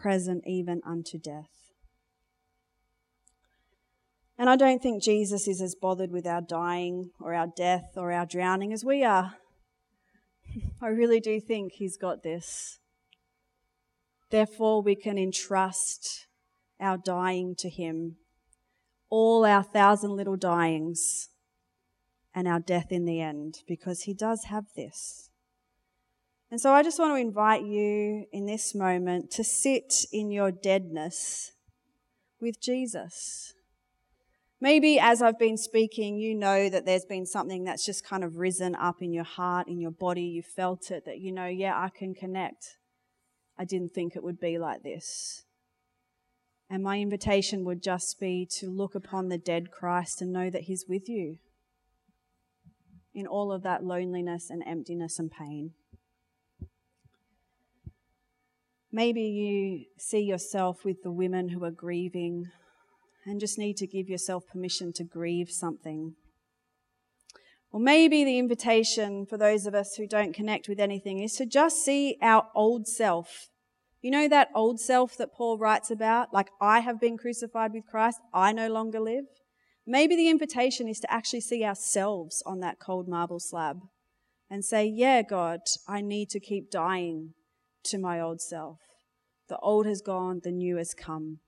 present 0.00 0.44
even 0.46 0.80
unto 0.84 1.18
death. 1.18 1.50
And 4.38 4.48
I 4.48 4.56
don't 4.56 4.82
think 4.82 5.02
Jesus 5.02 5.46
is 5.46 5.60
as 5.60 5.74
bothered 5.74 6.10
with 6.10 6.26
our 6.26 6.40
dying 6.40 7.10
or 7.20 7.34
our 7.34 7.48
death 7.54 7.92
or 7.96 8.10
our 8.10 8.24
drowning 8.24 8.72
as 8.72 8.84
we 8.84 9.04
are. 9.04 9.34
I 10.82 10.86
really 10.88 11.20
do 11.20 11.40
think 11.40 11.72
he's 11.72 11.98
got 11.98 12.22
this. 12.22 12.78
Therefore, 14.30 14.80
we 14.80 14.94
can 14.94 15.18
entrust 15.18 16.26
our 16.80 16.96
dying 16.96 17.54
to 17.58 17.68
him, 17.68 18.16
all 19.10 19.44
our 19.44 19.62
thousand 19.62 20.16
little 20.16 20.36
dyings, 20.36 21.28
and 22.34 22.46
our 22.46 22.60
death 22.60 22.90
in 22.90 23.04
the 23.04 23.20
end, 23.20 23.58
because 23.66 24.02
he 24.02 24.14
does 24.14 24.44
have 24.44 24.66
this. 24.76 25.29
And 26.50 26.60
so 26.60 26.72
I 26.72 26.82
just 26.82 26.98
want 26.98 27.12
to 27.12 27.20
invite 27.20 27.62
you 27.62 28.26
in 28.32 28.46
this 28.46 28.74
moment 28.74 29.30
to 29.32 29.44
sit 29.44 30.04
in 30.12 30.32
your 30.32 30.50
deadness 30.50 31.52
with 32.40 32.60
Jesus. 32.60 33.54
Maybe 34.60 34.98
as 34.98 35.22
I've 35.22 35.38
been 35.38 35.56
speaking, 35.56 36.18
you 36.18 36.34
know 36.34 36.68
that 36.68 36.84
there's 36.84 37.04
been 37.04 37.24
something 37.24 37.64
that's 37.64 37.86
just 37.86 38.04
kind 38.04 38.24
of 38.24 38.36
risen 38.36 38.74
up 38.74 39.00
in 39.00 39.12
your 39.12 39.24
heart, 39.24 39.68
in 39.68 39.80
your 39.80 39.92
body. 39.92 40.24
You 40.24 40.42
felt 40.42 40.90
it 40.90 41.04
that 41.06 41.18
you 41.18 41.32
know, 41.32 41.46
yeah, 41.46 41.78
I 41.78 41.88
can 41.88 42.14
connect. 42.14 42.76
I 43.56 43.64
didn't 43.64 43.92
think 43.92 44.16
it 44.16 44.22
would 44.22 44.40
be 44.40 44.58
like 44.58 44.82
this. 44.82 45.44
And 46.68 46.82
my 46.82 46.98
invitation 46.98 47.64
would 47.64 47.82
just 47.82 48.20
be 48.20 48.46
to 48.58 48.68
look 48.68 48.94
upon 48.94 49.28
the 49.28 49.38
dead 49.38 49.70
Christ 49.70 50.20
and 50.20 50.32
know 50.32 50.50
that 50.50 50.62
He's 50.62 50.84
with 50.88 51.08
you 51.08 51.38
in 53.14 53.26
all 53.26 53.50
of 53.52 53.62
that 53.62 53.82
loneliness 53.82 54.50
and 54.50 54.62
emptiness 54.66 55.18
and 55.18 55.30
pain. 55.30 55.72
Maybe 58.92 59.22
you 59.22 59.84
see 59.98 60.20
yourself 60.20 60.84
with 60.84 61.02
the 61.02 61.12
women 61.12 61.50
who 61.50 61.64
are 61.64 61.70
grieving 61.70 62.46
and 63.24 63.38
just 63.38 63.58
need 63.58 63.76
to 63.78 63.86
give 63.86 64.08
yourself 64.08 64.46
permission 64.46 64.92
to 64.94 65.04
grieve 65.04 65.50
something. 65.50 66.14
Or 67.72 67.78
maybe 67.78 68.24
the 68.24 68.38
invitation 68.38 69.26
for 69.26 69.36
those 69.36 69.66
of 69.66 69.74
us 69.74 69.94
who 69.94 70.06
don't 70.06 70.34
connect 70.34 70.68
with 70.68 70.80
anything 70.80 71.20
is 71.20 71.34
to 71.34 71.46
just 71.46 71.84
see 71.84 72.16
our 72.20 72.48
old 72.54 72.88
self 72.88 73.50
you 74.02 74.10
know 74.10 74.28
that 74.28 74.48
old 74.54 74.80
self 74.80 75.16
that 75.18 75.34
Paul 75.34 75.58
writes 75.58 75.90
about? 75.90 76.32
Like, 76.32 76.50
I 76.60 76.80
have 76.80 76.98
been 76.98 77.18
crucified 77.18 77.72
with 77.72 77.86
Christ, 77.86 78.18
I 78.32 78.52
no 78.52 78.68
longer 78.68 78.98
live. 78.98 79.26
Maybe 79.86 80.16
the 80.16 80.30
invitation 80.30 80.88
is 80.88 81.00
to 81.00 81.12
actually 81.12 81.42
see 81.42 81.64
ourselves 81.64 82.42
on 82.46 82.60
that 82.60 82.78
cold 82.78 83.08
marble 83.08 83.40
slab 83.40 83.80
and 84.48 84.64
say, 84.64 84.86
Yeah, 84.86 85.22
God, 85.22 85.60
I 85.86 86.00
need 86.00 86.30
to 86.30 86.40
keep 86.40 86.70
dying 86.70 87.34
to 87.84 87.98
my 87.98 88.20
old 88.20 88.40
self. 88.40 88.78
The 89.48 89.58
old 89.58 89.86
has 89.86 90.00
gone, 90.00 90.40
the 90.42 90.52
new 90.52 90.76
has 90.76 90.94
come. 90.94 91.38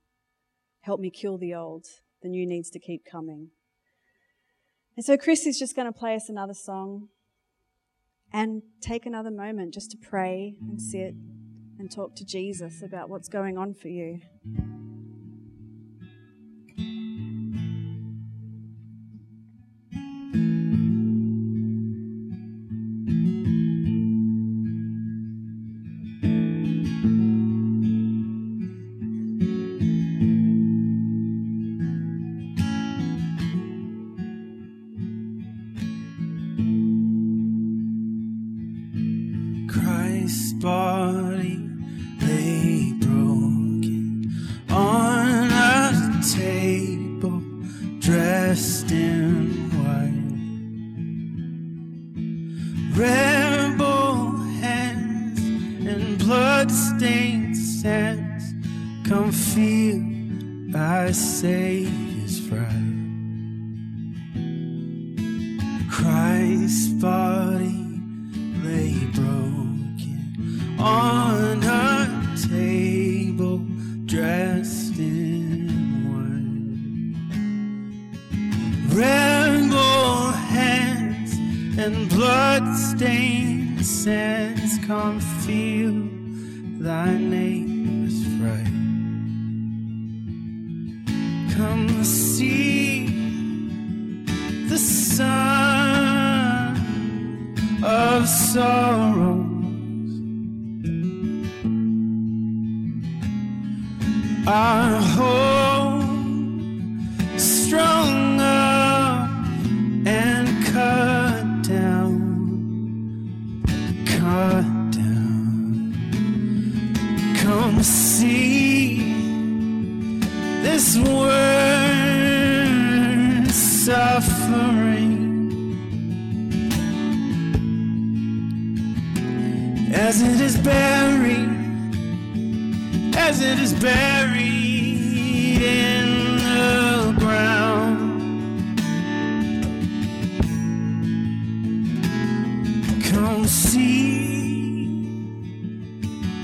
Help 0.81 0.99
me 0.99 1.09
kill 1.09 1.37
the 1.37 1.53
old. 1.53 1.85
The 2.21 2.29
new 2.29 2.45
needs 2.45 2.69
to 2.71 2.79
keep 2.79 3.05
coming. 3.05 3.49
And 4.95 5.05
so 5.05 5.17
Chris 5.17 5.45
is 5.45 5.57
just 5.57 5.75
going 5.75 5.91
to 5.91 5.97
play 5.97 6.15
us 6.15 6.29
another 6.29 6.53
song 6.53 7.09
and 8.31 8.61
take 8.81 9.05
another 9.05 9.31
moment 9.31 9.73
just 9.73 9.91
to 9.91 9.97
pray 9.97 10.55
and 10.61 10.81
sit 10.81 11.15
and 11.79 11.91
talk 11.91 12.15
to 12.15 12.25
Jesus 12.25 12.81
about 12.81 13.09
what's 13.09 13.29
going 13.29 13.57
on 13.57 13.73
for 13.73 13.87
you. 13.87 14.19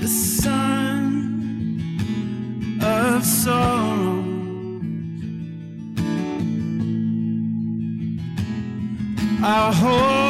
The 0.00 0.08
Son 0.08 1.90
of 2.82 3.22
sorrow. 3.22 4.24
Our 9.42 9.72
hope 9.72 10.29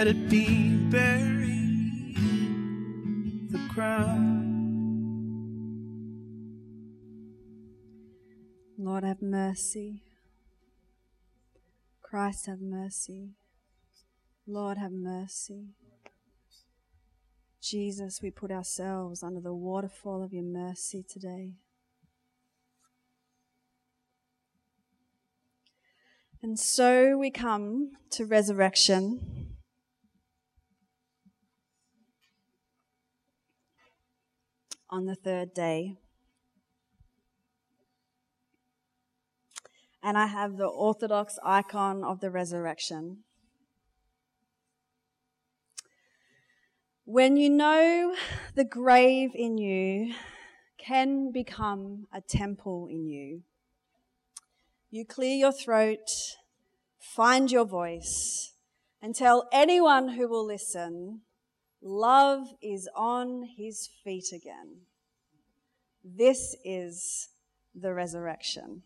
let 0.00 0.08
it 0.08 0.30
be 0.30 0.76
buried. 0.88 2.16
The 3.50 3.60
ground. 3.68 4.46
Lord, 8.78 9.04
have 9.04 9.20
mercy. 9.20 10.02
Christ, 12.00 12.46
have 12.46 12.62
mercy. 12.62 13.32
Lord, 14.46 14.78
have 14.78 14.90
mercy. 14.90 15.74
Jesus, 17.60 18.22
we 18.22 18.30
put 18.30 18.50
ourselves 18.50 19.22
under 19.22 19.42
the 19.42 19.52
waterfall 19.52 20.22
of 20.22 20.32
your 20.32 20.44
mercy 20.44 21.04
today. 21.06 21.56
And 26.42 26.58
so 26.58 27.18
we 27.18 27.30
come 27.30 27.90
to 28.12 28.24
resurrection. 28.24 29.49
On 34.90 35.06
the 35.06 35.14
third 35.14 35.54
day. 35.54 35.96
And 40.02 40.18
I 40.18 40.26
have 40.26 40.56
the 40.56 40.66
Orthodox 40.66 41.38
icon 41.44 42.02
of 42.02 42.20
the 42.20 42.30
resurrection. 42.30 43.18
When 47.04 47.36
you 47.36 47.50
know 47.50 48.14
the 48.54 48.64
grave 48.64 49.30
in 49.34 49.58
you 49.58 50.14
can 50.78 51.30
become 51.32 52.06
a 52.12 52.20
temple 52.20 52.88
in 52.90 53.08
you, 53.08 53.42
you 54.90 55.04
clear 55.04 55.36
your 55.36 55.52
throat, 55.52 56.08
find 56.98 57.50
your 57.50 57.64
voice, 57.64 58.54
and 59.02 59.14
tell 59.14 59.48
anyone 59.52 60.10
who 60.10 60.28
will 60.28 60.44
listen 60.44 61.22
love 61.82 62.48
is 62.62 62.88
on 62.94 63.48
his 63.56 63.88
feet 64.04 64.32
again. 64.32 64.82
This 66.04 66.56
is 66.64 67.28
the 67.74 67.92
resurrection. 67.92 68.82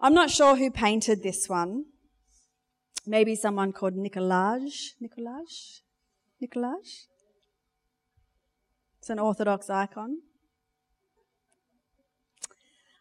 I'm 0.00 0.14
not 0.14 0.30
sure 0.30 0.56
who 0.56 0.70
painted 0.70 1.22
this 1.22 1.48
one. 1.48 1.86
Maybe 3.06 3.34
someone 3.34 3.72
called 3.72 3.94
Nicolaj. 3.94 4.94
Nicolaj? 5.02 5.80
Nicolaj? 6.42 7.06
It's 8.98 9.10
an 9.10 9.18
Orthodox 9.18 9.70
icon. 9.70 10.18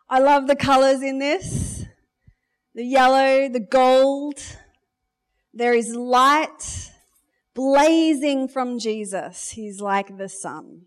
I 0.08 0.20
love 0.20 0.48
the 0.48 0.56
colors 0.56 1.02
in 1.02 1.20
this 1.20 1.76
the 2.76 2.84
yellow, 2.84 3.48
the 3.48 3.62
gold. 3.62 4.40
There 5.54 5.74
is 5.74 5.96
light 5.96 6.92
blazing 7.56 8.48
from 8.48 8.78
Jesus. 8.78 9.52
He's 9.52 9.80
like 9.80 10.18
the 10.18 10.30
sun. 10.30 10.82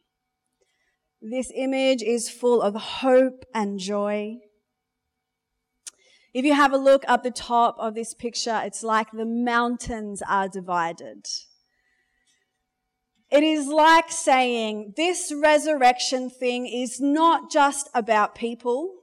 This 1.20 1.50
image 1.54 2.02
is 2.02 2.30
full 2.30 2.62
of 2.62 2.74
hope 2.74 3.44
and 3.52 3.80
joy. 3.80 4.36
If 6.32 6.44
you 6.44 6.54
have 6.54 6.72
a 6.72 6.78
look 6.78 7.04
up 7.08 7.24
the 7.24 7.30
top 7.32 7.76
of 7.78 7.94
this 7.94 8.14
picture, 8.14 8.60
it's 8.62 8.84
like 8.84 9.10
the 9.10 9.26
mountains 9.26 10.22
are 10.28 10.46
divided. 10.46 11.26
It 13.30 13.42
is 13.42 13.66
like 13.66 14.12
saying 14.12 14.94
this 14.96 15.32
resurrection 15.34 16.30
thing 16.30 16.66
is 16.66 17.00
not 17.00 17.50
just 17.50 17.88
about 17.94 18.34
people. 18.34 18.94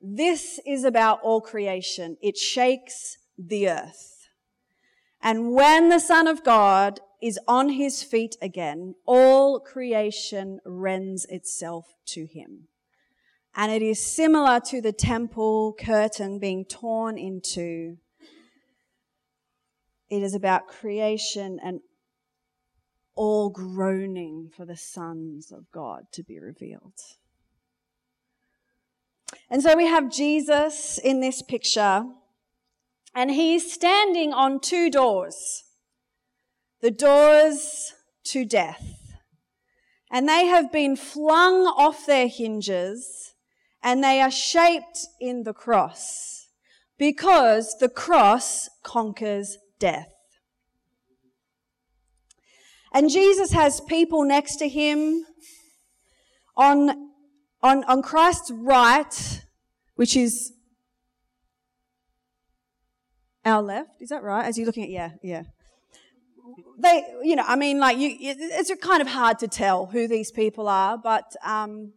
This 0.00 0.60
is 0.66 0.84
about 0.84 1.20
all 1.22 1.40
creation. 1.40 2.16
It 2.20 2.36
shakes 2.36 3.16
the 3.38 3.68
earth. 3.68 4.09
And 5.22 5.52
when 5.52 5.88
the 5.88 5.98
Son 5.98 6.26
of 6.26 6.42
God 6.42 7.00
is 7.20 7.38
on 7.46 7.70
his 7.70 8.02
feet 8.02 8.36
again, 8.40 8.94
all 9.04 9.60
creation 9.60 10.60
rends 10.64 11.26
itself 11.26 11.94
to 12.06 12.26
him. 12.26 12.68
And 13.54 13.70
it 13.70 13.82
is 13.82 14.04
similar 14.04 14.60
to 14.66 14.80
the 14.80 14.92
temple 14.92 15.74
curtain 15.78 16.38
being 16.38 16.64
torn 16.64 17.18
into. 17.18 17.98
It 20.08 20.22
is 20.22 20.34
about 20.34 20.68
creation 20.68 21.58
and 21.62 21.80
all 23.14 23.50
groaning 23.50 24.50
for 24.56 24.64
the 24.64 24.76
sons 24.76 25.52
of 25.52 25.70
God 25.70 26.04
to 26.12 26.22
be 26.22 26.38
revealed. 26.38 26.94
And 29.50 29.62
so 29.62 29.76
we 29.76 29.86
have 29.86 30.10
Jesus 30.10 30.98
in 30.98 31.20
this 31.20 31.42
picture, 31.42 32.04
and 33.14 33.30
he's 33.30 33.72
standing 33.72 34.32
on 34.32 34.60
two 34.60 34.90
doors 34.90 35.64
the 36.80 36.90
doors 36.90 37.92
to 38.24 38.44
death. 38.44 38.96
And 40.10 40.26
they 40.26 40.46
have 40.46 40.72
been 40.72 40.96
flung 40.96 41.66
off 41.66 42.06
their 42.06 42.26
hinges, 42.26 43.34
and 43.82 44.02
they 44.02 44.20
are 44.22 44.30
shaped 44.30 45.06
in 45.20 45.42
the 45.42 45.52
cross 45.52 46.48
because 46.98 47.76
the 47.78 47.90
cross 47.90 48.70
conquers 48.82 49.58
death. 49.78 50.08
And 52.92 53.10
Jesus 53.10 53.52
has 53.52 53.80
people 53.82 54.24
next 54.24 54.56
to 54.56 54.68
him 54.68 55.26
on 56.56 57.10
on, 57.62 57.84
on 57.84 58.02
Christ's 58.02 58.50
right, 58.50 59.42
which 59.96 60.16
is 60.16 60.52
our 63.44 63.62
left, 63.62 64.02
is 64.02 64.10
that 64.10 64.22
right? 64.22 64.44
As 64.44 64.58
you're 64.58 64.66
looking 64.66 64.84
at, 64.84 64.90
yeah, 64.90 65.10
yeah. 65.22 65.42
They, 66.78 67.04
you 67.22 67.36
know, 67.36 67.44
I 67.46 67.56
mean, 67.56 67.78
like, 67.78 67.98
you, 67.98 68.16
it's 68.18 68.74
kind 68.80 69.02
of 69.02 69.08
hard 69.08 69.38
to 69.40 69.48
tell 69.48 69.86
who 69.86 70.08
these 70.08 70.30
people 70.30 70.68
are, 70.68 70.96
but 70.98 71.36
um, 71.44 71.92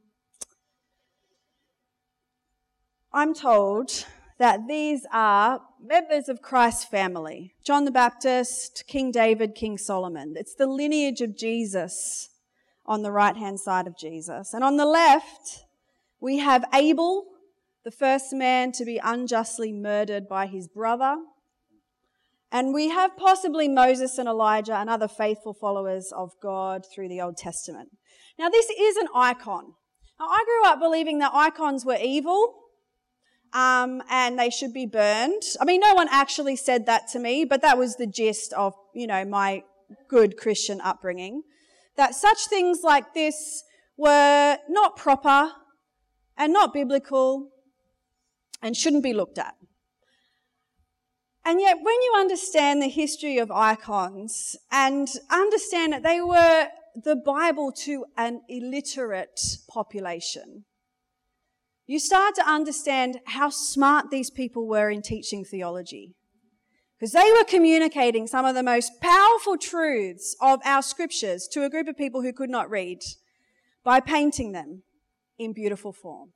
I'm 3.13 3.33
told 3.33 4.05
that 4.39 4.67
these 4.67 5.05
are 5.13 5.61
members 5.81 6.27
of 6.27 6.41
Christ's 6.41 6.85
family 6.85 7.53
John 7.63 7.85
the 7.85 7.91
Baptist, 7.91 8.83
King 8.87 9.11
David, 9.11 9.55
King 9.55 9.77
Solomon. 9.77 10.33
It's 10.35 10.55
the 10.55 10.67
lineage 10.67 11.21
of 11.21 11.37
Jesus 11.37 12.29
on 12.85 13.03
the 13.03 13.11
right 13.11 13.37
hand 13.37 13.59
side 13.59 13.87
of 13.87 13.97
Jesus. 13.97 14.53
And 14.53 14.63
on 14.63 14.77
the 14.77 14.85
left, 14.85 15.65
we 16.19 16.39
have 16.39 16.65
Abel, 16.73 17.25
the 17.85 17.91
first 17.91 18.33
man 18.33 18.71
to 18.73 18.85
be 18.85 18.99
unjustly 19.01 19.71
murdered 19.71 20.27
by 20.27 20.47
his 20.47 20.67
brother. 20.67 21.17
And 22.53 22.71
we 22.71 22.89
have 22.89 23.17
possibly 23.17 23.67
Moses 23.67 24.19
and 24.19 24.29
Elijah 24.29 24.75
and 24.75 24.87
other 24.87 25.07
faithful 25.07 25.55
followers 25.55 26.13
of 26.15 26.31
God 26.39 26.85
through 26.93 27.09
the 27.09 27.19
Old 27.19 27.35
Testament. 27.35 27.89
Now, 28.37 28.47
this 28.47 28.69
is 28.69 28.95
an 28.97 29.07
icon. 29.15 29.73
Now, 30.19 30.27
I 30.27 30.43
grew 30.45 30.71
up 30.71 30.79
believing 30.79 31.17
that 31.17 31.31
icons 31.33 31.83
were 31.83 31.97
evil 31.99 32.53
um, 33.53 34.03
and 34.07 34.37
they 34.37 34.51
should 34.51 34.71
be 34.71 34.85
burned. 34.85 35.41
I 35.59 35.65
mean, 35.65 35.79
no 35.79 35.95
one 35.95 36.07
actually 36.11 36.55
said 36.55 36.85
that 36.85 37.07
to 37.13 37.19
me, 37.19 37.43
but 37.43 37.63
that 37.63 37.79
was 37.79 37.95
the 37.95 38.05
gist 38.07 38.53
of, 38.53 38.75
you 38.93 39.07
know, 39.07 39.25
my 39.25 39.63
good 40.07 40.37
Christian 40.37 40.79
upbringing 40.79 41.41
that 41.97 42.13
such 42.13 42.47
things 42.47 42.81
like 42.83 43.13
this 43.15 43.63
were 43.97 44.57
not 44.69 44.95
proper 44.95 45.51
and 46.37 46.53
not 46.53 46.73
biblical 46.73 47.49
and 48.61 48.77
shouldn't 48.77 49.03
be 49.03 49.13
looked 49.13 49.37
at. 49.37 49.55
And 51.45 51.59
yet, 51.59 51.77
when 51.81 52.01
you 52.01 52.13
understand 52.17 52.81
the 52.81 52.87
history 52.87 53.37
of 53.37 53.51
icons 53.51 54.55
and 54.71 55.09
understand 55.29 55.91
that 55.93 56.03
they 56.03 56.21
were 56.21 56.67
the 56.95 57.15
Bible 57.15 57.71
to 57.83 58.05
an 58.15 58.41
illiterate 58.47 59.41
population, 59.67 60.63
you 61.85 61.99
start 61.99 62.35
to 62.35 62.49
understand 62.49 63.19
how 63.25 63.49
smart 63.49 64.09
these 64.09 64.29
people 64.29 64.67
were 64.67 64.89
in 64.89 65.01
teaching 65.01 65.43
theology 65.43 66.15
because 66.97 67.11
they 67.11 67.33
were 67.33 67.43
communicating 67.43 68.27
some 68.27 68.45
of 68.45 68.55
the 68.55 68.63
most 68.63 69.01
powerful 69.01 69.57
truths 69.57 70.37
of 70.39 70.61
our 70.63 70.81
scriptures 70.81 71.49
to 71.51 71.65
a 71.65 71.69
group 71.69 71.89
of 71.89 71.97
people 71.97 72.21
who 72.21 72.31
could 72.31 72.49
not 72.49 72.69
read 72.69 72.99
by 73.83 73.99
painting 73.99 74.53
them 74.53 74.83
in 75.37 75.51
beautiful 75.51 75.91
form. 75.91 76.29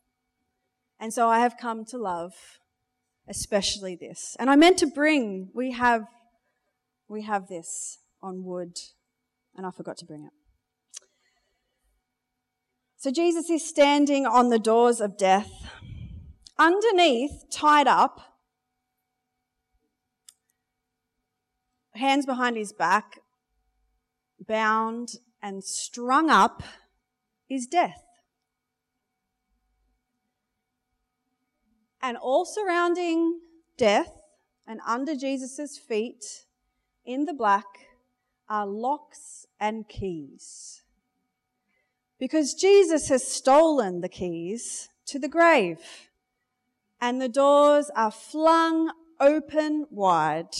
And 0.99 1.13
so 1.13 1.29
I 1.29 1.39
have 1.39 1.55
come 1.57 1.85
to 1.85 1.97
love 1.97 2.33
especially 3.27 3.95
this. 3.95 4.35
And 4.39 4.49
I 4.49 4.55
meant 4.55 4.77
to 4.79 4.87
bring, 4.87 5.49
we 5.53 5.71
have, 5.71 6.05
we 7.07 7.23
have 7.23 7.47
this 7.47 7.99
on 8.21 8.43
wood, 8.43 8.77
and 9.55 9.65
I 9.65 9.71
forgot 9.71 9.97
to 9.97 10.05
bring 10.05 10.23
it. 10.23 10.31
So 12.97 13.11
Jesus 13.11 13.49
is 13.49 13.67
standing 13.67 14.25
on 14.25 14.49
the 14.49 14.59
doors 14.59 14.99
of 14.99 15.17
death. 15.17 15.51
Underneath, 16.57 17.43
tied 17.51 17.87
up, 17.87 18.19
hands 21.93 22.25
behind 22.25 22.57
his 22.57 22.73
back, 22.73 23.19
bound 24.47 25.09
and 25.41 25.63
strung 25.63 26.29
up, 26.29 26.63
is 27.49 27.67
death. 27.67 28.06
And 32.07 32.15
all 32.15 32.45
surrounding 32.45 33.41
death 33.75 34.13
and 34.65 34.79
under 34.87 35.13
Jesus' 35.13 35.77
feet 35.77 36.45
in 37.05 37.25
the 37.25 37.33
black 37.33 37.65
are 38.47 38.65
locks 38.65 39.45
and 39.59 39.89
keys. 39.89 40.83
Because 42.17 42.53
Jesus 42.53 43.09
has 43.09 43.27
stolen 43.27 43.99
the 43.99 44.07
keys 44.07 44.87
to 45.07 45.19
the 45.19 45.27
grave 45.27 45.79
and 47.01 47.21
the 47.21 47.27
doors 47.27 47.91
are 47.93 48.11
flung 48.11 48.93
open 49.19 49.85
wide. 49.89 50.55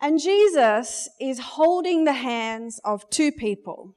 And 0.00 0.18
Jesus 0.18 1.10
is 1.20 1.40
holding 1.40 2.04
the 2.04 2.14
hands 2.14 2.80
of 2.86 3.10
two 3.10 3.32
people 3.32 3.96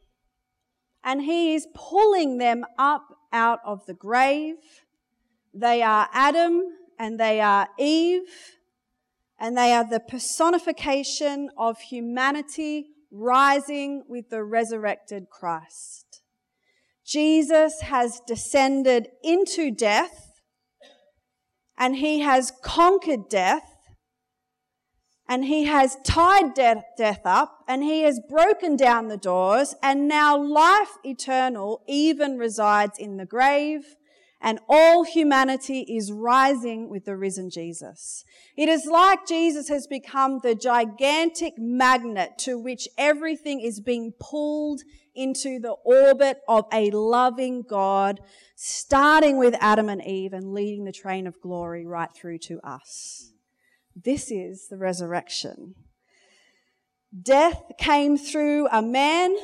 and 1.02 1.22
he 1.22 1.56
is 1.56 1.66
pulling 1.74 2.40
them 2.40 2.66
up 2.78 3.18
out 3.32 3.60
of 3.64 3.86
the 3.86 3.94
grave. 3.94 4.56
They 5.60 5.82
are 5.82 6.08
Adam 6.14 6.62
and 7.00 7.20
they 7.20 7.42
are 7.42 7.68
Eve 7.80 8.30
and 9.40 9.58
they 9.58 9.74
are 9.74 9.88
the 9.88 10.00
personification 10.00 11.50
of 11.58 11.80
humanity 11.80 12.90
rising 13.12 14.04
with 14.08 14.30
the 14.30 14.44
resurrected 14.44 15.30
Christ. 15.32 16.22
Jesus 17.06 17.82
has 17.82 18.22
descended 18.28 19.08
into 19.24 19.72
death 19.72 20.32
and 21.78 21.96
he 21.96 22.20
has 22.20 22.52
conquered 22.62 23.30
death 23.30 23.78
and 25.28 25.46
he 25.46 25.66
has 25.66 25.98
tied 26.06 26.54
death, 26.54 26.84
death, 26.98 27.22
up 27.26 27.64
and 27.68 27.84
he 27.84 28.04
has 28.04 28.20
broken 28.30 28.76
down 28.76 29.08
the 29.08 29.18
doors 29.18 29.74
and 29.82 30.08
now 30.08 30.38
life 30.38 30.98
eternal 31.04 31.82
even 31.88 32.38
resides 32.38 33.00
in 33.00 33.18
the 33.18 33.26
grave 33.26 33.96
and 34.42 34.60
all 34.70 35.04
humanity 35.04 35.82
is 35.82 36.12
rising 36.12 36.90
with 36.90 37.06
the 37.06 37.16
risen 37.16 37.50
Jesus. 37.50 38.24
It 38.56 38.70
is 38.70 38.86
like 38.86 39.28
Jesus 39.28 39.68
has 39.70 39.88
become 39.88 40.40
the 40.44 40.54
gigantic 40.54 41.54
magnet 41.58 42.38
to 42.40 42.60
which 42.60 42.88
everything 42.98 43.62
is 43.62 43.80
being 43.80 44.14
pulled 44.20 44.82
into 45.16 45.60
the 45.60 45.76
orbit 45.84 46.42
of 46.48 46.66
a 46.72 46.92
loving 46.92 47.64
God, 47.68 48.20
starting 48.56 49.38
with 49.38 49.56
Adam 49.60 49.90
and 49.90 50.06
Eve 50.06 50.34
and 50.34 50.54
leading 50.54 50.86
the 50.86 50.92
train 50.92 51.26
of 51.26 51.42
glory 51.42 51.86
right 51.86 52.14
through 52.14 52.38
to 52.40 52.60
us. 52.64 53.32
This 53.96 54.30
is 54.30 54.68
the 54.70 54.78
resurrection. 54.78 55.74
Death 57.20 57.64
came 57.80 58.18
through 58.18 58.68
a 58.68 58.84
man. 58.84 59.36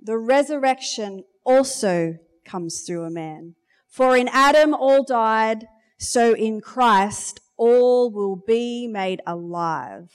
The 0.00 0.18
resurrection 0.18 1.24
also 1.44 2.18
comes 2.44 2.82
through 2.82 3.04
a 3.04 3.10
man. 3.10 3.56
For 3.92 4.16
in 4.16 4.28
Adam 4.32 4.72
all 4.72 5.04
died, 5.04 5.68
so 5.98 6.32
in 6.32 6.62
Christ 6.62 7.40
all 7.58 8.10
will 8.10 8.36
be 8.36 8.86
made 8.86 9.20
alive. 9.26 10.10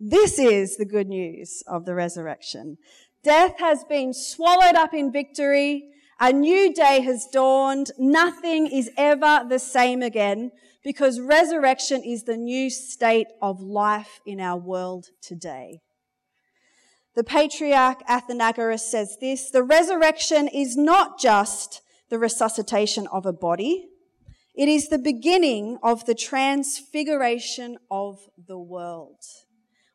This 0.00 0.36
is 0.36 0.76
the 0.76 0.84
good 0.84 1.06
news 1.06 1.62
of 1.68 1.84
the 1.84 1.94
resurrection. 1.94 2.76
Death 3.22 3.60
has 3.60 3.84
been 3.84 4.12
swallowed 4.12 4.74
up 4.74 4.92
in 4.92 5.12
victory. 5.12 5.90
A 6.18 6.32
new 6.32 6.74
day 6.74 6.98
has 7.02 7.28
dawned. 7.32 7.92
Nothing 7.98 8.66
is 8.66 8.90
ever 8.96 9.46
the 9.48 9.60
same 9.60 10.02
again 10.02 10.50
because 10.82 11.20
resurrection 11.20 12.02
is 12.02 12.24
the 12.24 12.36
new 12.36 12.68
state 12.68 13.28
of 13.40 13.60
life 13.60 14.20
in 14.26 14.40
our 14.40 14.58
world 14.58 15.10
today. 15.22 15.82
The 17.14 17.22
patriarch 17.22 18.04
Athenagoras 18.08 18.80
says 18.80 19.18
this, 19.20 19.50
the 19.50 19.62
resurrection 19.62 20.48
is 20.48 20.76
not 20.76 21.20
just 21.20 21.80
the 22.08 22.18
resuscitation 22.18 23.06
of 23.08 23.26
a 23.26 23.32
body. 23.32 23.88
It 24.54 24.68
is 24.68 24.88
the 24.88 24.98
beginning 24.98 25.78
of 25.82 26.06
the 26.06 26.14
transfiguration 26.14 27.78
of 27.90 28.28
the 28.36 28.58
world. 28.58 29.22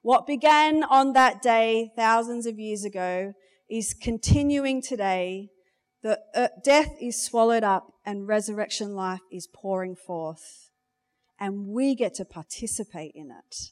What 0.01 0.27
began 0.27 0.83
on 0.83 1.13
that 1.13 1.41
day 1.41 1.91
thousands 1.95 2.45
of 2.45 2.59
years 2.59 2.83
ago 2.83 3.33
is 3.69 3.93
continuing 3.93 4.81
today. 4.81 5.49
The 6.01 6.19
uh, 6.35 6.49
death 6.63 6.95
is 7.01 7.23
swallowed 7.23 7.63
up 7.63 7.93
and 8.05 8.27
resurrection 8.27 8.95
life 8.95 9.21
is 9.31 9.47
pouring 9.47 9.95
forth. 9.95 10.69
And 11.39 11.67
we 11.67 11.95
get 11.95 12.13
to 12.15 12.25
participate 12.25 13.13
in 13.15 13.31
it 13.31 13.71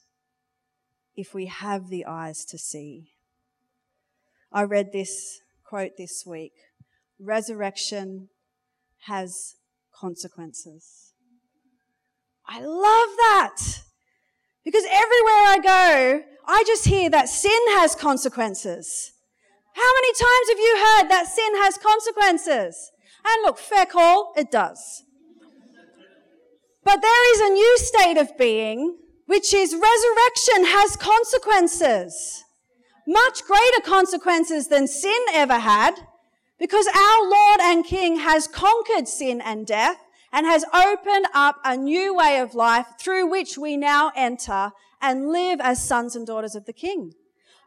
if 1.15 1.33
we 1.33 1.45
have 1.45 1.89
the 1.89 2.05
eyes 2.05 2.45
to 2.45 2.57
see. 2.57 3.11
I 4.51 4.63
read 4.63 4.91
this 4.91 5.41
quote 5.63 5.97
this 5.97 6.25
week 6.25 6.53
resurrection 7.21 8.29
has 9.05 9.55
consequences. 9.93 11.13
I 12.47 12.59
love 12.61 13.09
that. 13.17 13.57
Because 14.63 14.83
everywhere 14.85 15.43
I 15.47 15.59
go, 15.63 16.21
I 16.47 16.63
just 16.67 16.85
hear 16.85 17.09
that 17.09 17.29
sin 17.29 17.51
has 17.69 17.95
consequences. 17.95 19.13
How 19.73 19.89
many 19.95 20.13
times 20.13 20.49
have 20.49 20.59
you 20.59 20.75
heard 20.77 21.09
that 21.09 21.27
sin 21.27 21.55
has 21.55 21.77
consequences? 21.77 22.91
And 23.25 23.43
look, 23.43 23.57
fair 23.57 23.85
call, 23.85 24.33
it 24.35 24.51
does. 24.51 25.03
But 26.83 27.01
there 27.01 27.35
is 27.35 27.41
a 27.41 27.53
new 27.53 27.77
state 27.77 28.17
of 28.17 28.37
being, 28.37 28.97
which 29.27 29.53
is 29.53 29.73
resurrection 29.73 30.65
has 30.65 30.97
consequences. 30.97 32.43
Much 33.07 33.43
greater 33.43 33.81
consequences 33.83 34.67
than 34.67 34.87
sin 34.87 35.19
ever 35.33 35.59
had. 35.59 35.93
Because 36.61 36.85
our 36.85 37.27
Lord 37.27 37.59
and 37.59 37.83
King 37.83 38.17
has 38.17 38.47
conquered 38.47 39.07
sin 39.07 39.41
and 39.41 39.65
death 39.65 39.97
and 40.31 40.45
has 40.45 40.63
opened 40.71 41.25
up 41.33 41.55
a 41.65 41.75
new 41.75 42.15
way 42.15 42.37
of 42.37 42.53
life 42.53 42.85
through 42.99 43.31
which 43.31 43.57
we 43.57 43.75
now 43.75 44.11
enter 44.15 44.71
and 45.01 45.31
live 45.31 45.59
as 45.59 45.83
sons 45.83 46.15
and 46.15 46.27
daughters 46.27 46.53
of 46.53 46.65
the 46.65 46.71
King. 46.71 47.15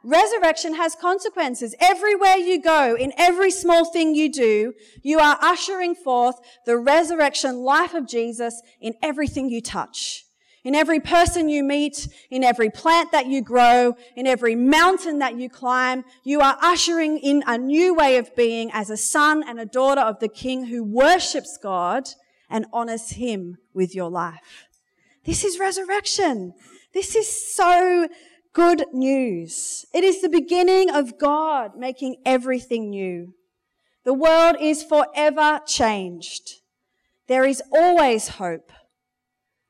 Resurrection 0.05 0.77
has 0.77 0.95
consequences. 0.95 1.75
Everywhere 1.81 2.37
you 2.37 2.63
go, 2.63 2.95
in 2.95 3.13
every 3.19 3.51
small 3.51 3.85
thing 3.85 4.15
you 4.15 4.31
do, 4.31 4.75
you 5.03 5.19
are 5.19 5.39
ushering 5.43 5.97
forth 5.97 6.37
the 6.65 6.77
resurrection 6.77 7.65
life 7.65 7.95
of 7.95 8.07
Jesus 8.07 8.63
in 8.81 8.95
everything 9.03 9.51
you 9.51 9.61
touch. 9.61 10.24
In 10.65 10.75
every 10.75 10.99
person 10.99 11.51
you 11.51 11.63
meet, 11.63 12.09
in 12.31 12.43
every 12.43 12.71
plant 12.71 13.13
that 13.13 13.27
you 13.27 13.43
grow, 13.43 13.97
in 14.17 14.27
every 14.27 14.57
mountain 14.57 15.19
that 15.19 15.39
you 15.39 15.51
climb, 15.51 16.05
you 16.25 16.41
are 16.41 16.57
ushering 16.63 17.19
in 17.19 17.45
a 17.47 17.59
new 17.59 17.95
way 17.95 18.17
of 18.17 18.35
being 18.35 18.71
as 18.73 18.89
a 18.89 18.97
son 18.97 19.45
and 19.47 19.61
a 19.61 19.67
daughter 19.67 20.01
of 20.01 20.21
the 20.21 20.29
King 20.29 20.65
who 20.67 20.83
worships 20.83 21.59
God 21.63 22.09
and 22.49 22.65
honors 22.73 23.11
Him 23.11 23.59
with 23.75 23.95
your 23.95 24.09
life. 24.09 24.67
This 25.25 25.45
is 25.45 25.59
resurrection. 25.59 26.55
This 26.95 27.15
is 27.15 27.55
so 27.55 28.09
good 28.55 28.87
news. 28.93 29.85
It 29.93 30.03
is 30.03 30.23
the 30.23 30.31
beginning 30.31 30.89
of 30.89 31.19
God 31.19 31.77
making 31.77 32.17
everything 32.25 32.89
new. 32.89 33.35
The 34.05 34.15
world 34.15 34.57
is 34.61 34.83
forever 34.83 35.61
changed. 35.67 36.61
There 37.27 37.45
is 37.45 37.63
always 37.71 38.29
hope. 38.29 38.71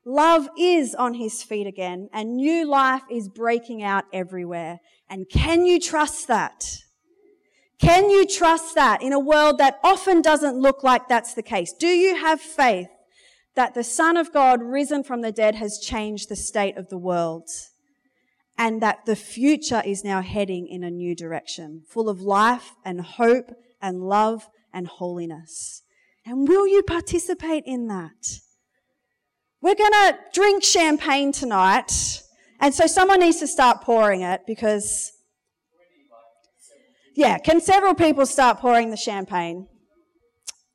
Love 0.05 0.47
is 0.57 0.93
on 0.93 1.15
his 1.15 1.41
feet 1.41 1.65
again 1.65 2.07
and 2.13 2.35
new 2.35 2.63
life 2.63 3.01
is 3.09 3.27
breaking 3.27 3.81
out 3.81 4.05
everywhere. 4.13 4.79
And 5.09 5.27
can 5.27 5.65
you 5.65 5.79
trust 5.79 6.27
that? 6.27 6.83
Can 7.79 8.11
you 8.11 8.27
trust 8.27 8.75
that 8.75 9.01
in 9.01 9.13
a 9.13 9.19
world 9.19 9.57
that 9.57 9.79
often 9.83 10.21
doesn't 10.21 10.59
look 10.59 10.83
like 10.83 11.07
that's 11.07 11.33
the 11.33 11.41
case? 11.41 11.73
Do 11.73 11.87
you 11.87 12.15
have 12.15 12.39
faith 12.39 12.87
that 13.55 13.73
the 13.73 13.83
Son 13.83 14.15
of 14.15 14.31
God 14.31 14.61
risen 14.61 15.03
from 15.03 15.21
the 15.21 15.31
dead 15.31 15.55
has 15.55 15.79
changed 15.79 16.29
the 16.29 16.35
state 16.35 16.77
of 16.77 16.89
the 16.89 16.97
world? 16.97 17.49
And 18.57 18.81
that 18.81 19.05
the 19.05 19.17
future 19.17 19.81
is 19.85 20.05
now 20.05 20.21
heading 20.21 20.67
in 20.67 20.83
a 20.83 20.89
new 20.89 21.13
direction, 21.13 21.83
full 21.89 22.07
of 22.07 22.21
life 22.21 22.71
and 22.85 23.01
hope 23.01 23.51
and 23.81 24.07
love 24.07 24.47
and 24.71 24.87
holiness. 24.87 25.81
And 26.25 26.47
will 26.47 26.65
you 26.65 26.81
participate 26.81 27.63
in 27.65 27.87
that? 27.87 28.39
We're 29.61 29.75
going 29.75 29.91
to 29.91 30.17
drink 30.33 30.63
champagne 30.63 31.31
tonight. 31.31 32.21
And 32.59 32.73
so 32.73 32.87
someone 32.87 33.19
needs 33.19 33.39
to 33.39 33.47
start 33.47 33.81
pouring 33.81 34.21
it 34.21 34.41
because, 34.45 35.11
yeah, 37.15 37.37
can 37.37 37.59
several 37.59 37.95
people 37.95 38.25
start 38.25 38.59
pouring 38.59 38.91
the 38.91 38.97
champagne? 38.97 39.67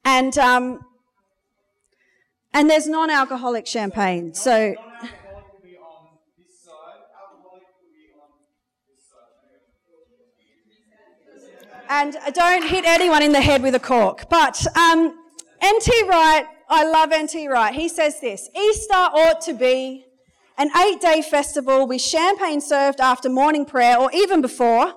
And, 0.05 0.37
um, 0.39 0.81
and 2.53 2.69
there's 2.69 2.89
non-alcoholic 2.89 3.67
champagne. 3.67 4.35
So, 4.35 4.75
and 11.89 12.17
don't 12.33 12.65
hit 12.65 12.85
anyone 12.87 13.23
in 13.23 13.33
the 13.33 13.41
head 13.41 13.63
with 13.63 13.75
a 13.75 13.81
cork. 13.81 14.29
But 14.31 14.65
um, 14.77 15.17
N.T. 15.61 16.05
Wright, 16.09 16.47
I 16.71 16.89
love 16.89 17.11
N.T. 17.11 17.49
Wright. 17.49 17.75
He 17.75 17.89
says 17.89 18.21
this 18.21 18.49
Easter 18.57 18.95
ought 18.95 19.41
to 19.43 19.53
be 19.53 20.07
an 20.57 20.71
eight 20.79 21.01
day 21.01 21.21
festival 21.21 21.87
with 21.87 22.01
champagne 22.01 22.61
served 22.61 23.01
after 23.01 23.29
morning 23.29 23.65
prayer 23.65 23.99
or 23.99 24.11
even 24.13 24.41
before, 24.41 24.95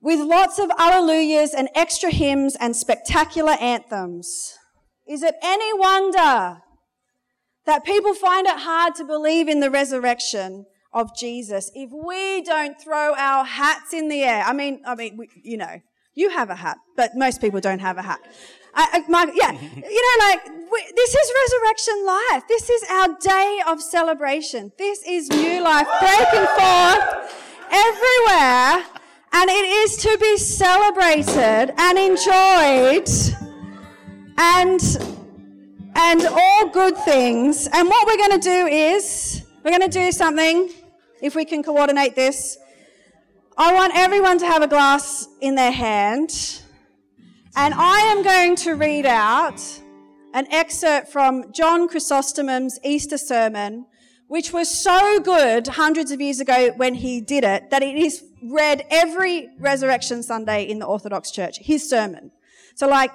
with 0.00 0.20
lots 0.20 0.58
of 0.58 0.70
alleluias 0.70 1.50
and 1.54 1.68
extra 1.74 2.10
hymns 2.10 2.56
and 2.58 2.74
spectacular 2.74 3.52
anthems. 3.60 4.54
Is 5.06 5.22
it 5.22 5.34
any 5.42 5.72
wonder 5.74 6.62
that 7.66 7.84
people 7.84 8.14
find 8.14 8.46
it 8.46 8.60
hard 8.60 8.94
to 8.94 9.04
believe 9.04 9.48
in 9.48 9.60
the 9.60 9.70
resurrection 9.70 10.64
of 10.94 11.14
Jesus 11.14 11.70
if 11.74 11.90
we 11.92 12.42
don't 12.42 12.80
throw 12.80 13.14
our 13.16 13.44
hats 13.44 13.92
in 13.92 14.08
the 14.08 14.22
air? 14.22 14.44
I 14.46 14.54
mean, 14.54 14.80
I 14.86 14.94
mean, 14.94 15.18
you 15.42 15.58
know, 15.58 15.82
you 16.14 16.30
have 16.30 16.48
a 16.48 16.54
hat, 16.54 16.78
but 16.96 17.16
most 17.16 17.40
people 17.40 17.60
don't 17.60 17.80
have 17.80 17.98
a 17.98 18.02
hat. 18.02 18.20
I, 18.74 19.04
my, 19.08 19.30
yeah, 19.34 19.52
you 19.60 20.18
know, 20.18 20.26
like 20.26 20.46
we, 20.70 20.92
this 20.94 21.14
is 21.14 21.32
resurrection 21.42 22.06
life. 22.06 22.42
This 22.48 22.70
is 22.70 22.84
our 22.90 23.08
day 23.20 23.60
of 23.66 23.82
celebration. 23.82 24.72
This 24.78 25.02
is 25.06 25.28
new 25.28 25.62
life 25.62 25.88
breaking 26.00 26.46
forth 26.58 27.34
everywhere, 27.70 28.84
and 29.32 29.50
it 29.50 29.66
is 29.82 29.96
to 29.98 30.16
be 30.18 30.36
celebrated 30.36 31.74
and 31.76 31.98
enjoyed, 31.98 33.08
and 34.38 34.80
and 35.94 36.26
all 36.26 36.68
good 36.68 36.96
things. 36.98 37.68
And 37.72 37.88
what 37.88 38.06
we're 38.06 38.16
going 38.16 38.40
to 38.40 38.48
do 38.48 38.66
is 38.66 39.42
we're 39.64 39.76
going 39.76 39.90
to 39.90 39.98
do 39.98 40.12
something. 40.12 40.70
If 41.20 41.34
we 41.34 41.44
can 41.44 41.62
coordinate 41.62 42.14
this, 42.14 42.56
I 43.58 43.74
want 43.74 43.92
everyone 43.94 44.38
to 44.38 44.46
have 44.46 44.62
a 44.62 44.68
glass 44.68 45.28
in 45.40 45.54
their 45.54 45.72
hand. 45.72 46.62
And 47.56 47.74
I 47.74 47.98
am 48.02 48.22
going 48.22 48.54
to 48.56 48.74
read 48.74 49.06
out 49.06 49.60
an 50.34 50.46
excerpt 50.52 51.08
from 51.08 51.50
John 51.52 51.88
Chrysostom's 51.88 52.78
Easter 52.84 53.18
sermon, 53.18 53.86
which 54.28 54.52
was 54.52 54.70
so 54.70 55.18
good 55.18 55.66
hundreds 55.66 56.12
of 56.12 56.20
years 56.20 56.38
ago 56.38 56.70
when 56.76 56.94
he 56.94 57.20
did 57.20 57.42
it 57.42 57.70
that 57.70 57.82
it 57.82 57.96
is 57.96 58.22
read 58.44 58.86
every 58.88 59.48
Resurrection 59.58 60.22
Sunday 60.22 60.62
in 60.62 60.78
the 60.78 60.86
Orthodox 60.86 61.32
Church, 61.32 61.58
his 61.58 61.88
sermon. 61.88 62.30
So 62.76 62.88
like, 62.88 63.10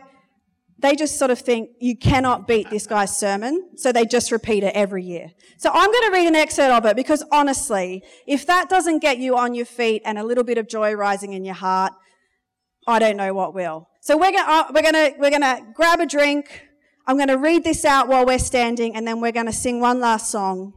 they 0.77 0.97
just 0.97 1.17
sort 1.17 1.31
of 1.31 1.39
think 1.39 1.69
you 1.79 1.95
cannot 1.95 2.45
beat 2.45 2.69
this 2.69 2.85
guy's 2.85 3.15
sermon, 3.15 3.69
so 3.77 3.93
they 3.93 4.05
just 4.05 4.29
repeat 4.33 4.61
it 4.61 4.75
every 4.75 5.05
year. 5.05 5.31
So 5.57 5.69
I'm 5.73 5.89
going 5.89 6.03
to 6.07 6.11
read 6.11 6.27
an 6.27 6.35
excerpt 6.35 6.73
of 6.73 6.85
it 6.85 6.97
because 6.97 7.23
honestly, 7.31 8.03
if 8.27 8.45
that 8.47 8.67
doesn't 8.67 8.99
get 8.99 9.17
you 9.17 9.37
on 9.37 9.55
your 9.55 9.65
feet 9.65 10.01
and 10.03 10.19
a 10.19 10.23
little 10.25 10.43
bit 10.43 10.57
of 10.57 10.67
joy 10.67 10.93
rising 10.93 11.31
in 11.31 11.45
your 11.45 11.55
heart, 11.55 11.93
I 12.87 12.99
don't 12.99 13.17
know 13.17 13.33
what 13.33 13.53
will. 13.53 13.87
So 13.99 14.15
we're 14.15 14.31
going 14.31 14.45
uh, 14.47 14.65
we're 14.73 14.83
to 14.83 15.15
we're 15.17 15.31
to 15.31 15.65
grab 15.73 15.99
a 15.99 16.05
drink. 16.05 16.67
I'm 17.07 17.17
going 17.17 17.29
to 17.29 17.37
read 17.37 17.63
this 17.63 17.85
out 17.85 18.07
while 18.07 18.25
we're 18.25 18.39
standing 18.39 18.95
and 18.95 19.07
then 19.07 19.21
we're 19.21 19.31
going 19.31 19.45
to 19.47 19.53
sing 19.53 19.79
one 19.79 19.99
last 19.99 20.29
song. 20.29 20.73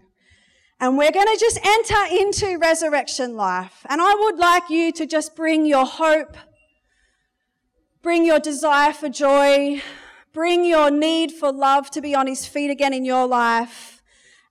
And 0.81 0.97
we're 0.97 1.13
going 1.13 1.27
to 1.27 1.37
just 1.39 1.59
enter 1.65 2.23
into 2.23 2.59
resurrection 2.59 3.37
life. 3.37 3.85
And 3.89 4.01
I 4.01 4.15
would 4.15 4.39
like 4.39 4.71
you 4.71 4.93
to 4.93 5.07
just 5.07 5.35
bring 5.35 5.67
your 5.67 5.85
hope, 5.85 6.37
bring 8.01 8.25
your 8.25 8.39
desire 8.39 8.93
for 8.93 9.09
joy, 9.09 9.83
bring 10.33 10.65
your 10.65 10.91
need 10.91 11.33
for 11.33 11.51
love 11.51 11.91
to 11.91 12.01
be 12.01 12.15
on 12.15 12.27
his 12.27 12.47
feet 12.47 12.71
again 12.71 12.95
in 12.95 13.05
your 13.05 13.27
life, 13.27 14.03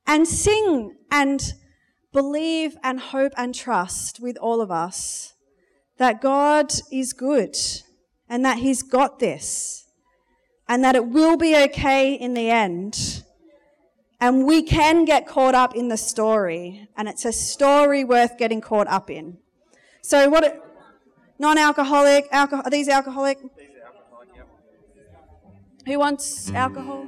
and 0.05 0.27
sing 0.27 0.97
and 1.09 1.53
believe 2.11 2.75
and 2.83 2.99
hope 2.99 3.31
and 3.37 3.55
trust 3.55 4.19
with 4.19 4.37
all 4.37 4.59
of 4.59 4.69
us 4.69 5.33
that 5.97 6.21
God 6.21 6.71
is 6.91 7.13
good 7.13 7.57
and 8.29 8.43
that 8.45 8.57
He's 8.57 8.83
got 8.83 9.19
this 9.19 9.87
and 10.67 10.83
that 10.83 10.95
it 10.95 11.07
will 11.07 11.37
be 11.37 11.55
okay 11.55 12.13
in 12.13 12.33
the 12.33 12.49
end. 12.49 13.23
And 14.19 14.45
we 14.45 14.63
can 14.63 15.05
get 15.05 15.27
caught 15.27 15.53
up 15.53 15.75
in 15.75 15.89
the 15.89 15.97
story, 15.97 16.89
and 16.97 17.07
it's 17.07 17.23
a 17.23 17.31
story 17.31 18.03
worth 18.03 18.37
getting 18.37 18.61
caught 18.61 18.87
up 18.87 19.09
in. 19.09 19.37
So, 20.01 20.29
what? 20.29 20.63
Non-alcoholic, 21.39 22.27
alcohol? 22.31 22.63
Are 22.65 22.71
these 22.71 22.89
alcoholic? 22.89 23.37
These 23.55 23.69
are 23.69 23.85
alcoholic. 23.85 24.29
Yep. 24.35 24.47
Who 25.85 25.99
wants 25.99 26.51
alcohol? 26.51 27.05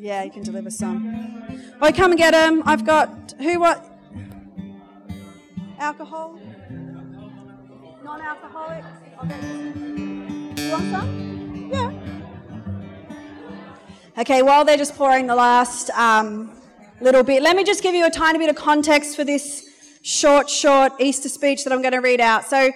yeah, 0.00 0.24
you 0.24 0.32
can 0.32 0.42
deliver 0.42 0.70
some. 0.70 1.44
Oh, 1.80 1.92
come 1.92 2.10
and 2.10 2.18
get 2.18 2.32
them. 2.32 2.64
I've 2.66 2.84
got 2.84 3.34
who? 3.38 3.60
What? 3.60 3.88
Alcohol? 5.78 6.40
Non-alcoholic. 8.12 8.84
You 10.58 10.70
want 10.70 10.90
some? 10.92 11.70
Yeah. 11.72 11.92
Okay, 14.18 14.42
while 14.42 14.66
they're 14.66 14.76
just 14.76 14.94
pouring 14.96 15.26
the 15.26 15.34
last 15.34 15.88
um, 15.92 16.50
little 17.00 17.22
bit, 17.22 17.42
let 17.42 17.56
me 17.56 17.64
just 17.64 17.82
give 17.82 17.94
you 17.94 18.04
a 18.04 18.10
tiny 18.10 18.38
bit 18.38 18.50
of 18.50 18.56
context 18.56 19.16
for 19.16 19.24
this 19.24 19.66
short, 20.02 20.50
short 20.50 20.92
Easter 21.00 21.30
speech 21.30 21.64
that 21.64 21.72
I'm 21.72 21.80
going 21.80 21.94
to 21.94 22.00
read 22.00 22.20
out. 22.20 22.44
So 22.44 22.70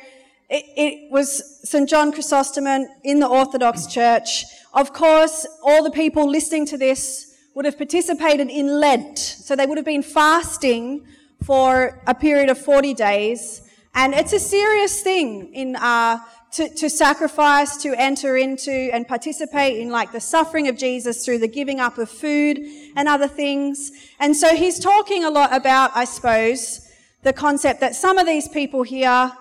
it, 0.49 0.64
it 0.74 1.12
was 1.12 1.61
St. 1.68 1.87
John 1.87 2.12
Chrysostom 2.12 2.66
in 3.05 3.20
the 3.20 3.28
Orthodox 3.28 3.87
Church. 3.87 4.47
Of 4.72 4.95
course, 4.95 5.47
all 5.62 5.84
the 5.84 5.91
people 5.91 6.26
listening 6.26 6.64
to 6.68 6.78
this 6.78 7.37
would 7.53 7.66
have 7.66 7.76
participated 7.76 8.49
in 8.49 8.80
Lent. 8.80 9.18
So 9.18 9.55
they 9.55 9.66
would 9.66 9.76
have 9.76 9.84
been 9.84 10.03
fasting 10.03 11.07
for 11.45 12.01
a 12.07 12.14
period 12.14 12.49
of 12.49 12.57
40 12.57 12.95
days. 12.95 13.61
And 13.97 14.12
it's 14.12 14.34
a 14.34 14.38
serious 14.38 15.01
thing 15.01 15.55
in, 15.55 15.74
uh, 15.74 16.18
to, 16.53 16.68
to 16.68 16.90
sacrifice, 16.90 17.78
to 17.78 17.99
enter 17.99 18.36
into 18.36 18.70
and 18.70 19.09
participate 19.09 19.78
in 19.78 19.90
like 19.90 20.12
the 20.12 20.20
suffering 20.20 20.68
of 20.68 20.76
Jesus 20.76 21.24
through 21.24 21.38
the 21.38 21.49
giving 21.49 21.80
up 21.80 21.97
of 21.97 22.11
food 22.11 22.59
and 22.94 23.09
other 23.09 23.26
things. 23.26 23.90
And 24.20 24.36
so 24.36 24.55
he's 24.55 24.78
talking 24.78 25.24
a 25.24 25.30
lot 25.30 25.57
about, 25.57 25.92
I 25.94 26.05
suppose, 26.05 26.86
the 27.22 27.32
concept 27.32 27.80
that 27.80 27.94
some 27.94 28.18
of 28.18 28.26
these 28.26 28.49
people 28.49 28.82
here 28.82 29.32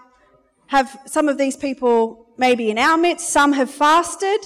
have, 0.67 1.01
some 1.05 1.27
of 1.27 1.37
these 1.37 1.57
people 1.57 2.25
maybe 2.37 2.69
in 2.69 2.77
our 2.77 2.97
midst, 2.97 3.31
some 3.31 3.51
have 3.51 3.69
fasted 3.69 4.39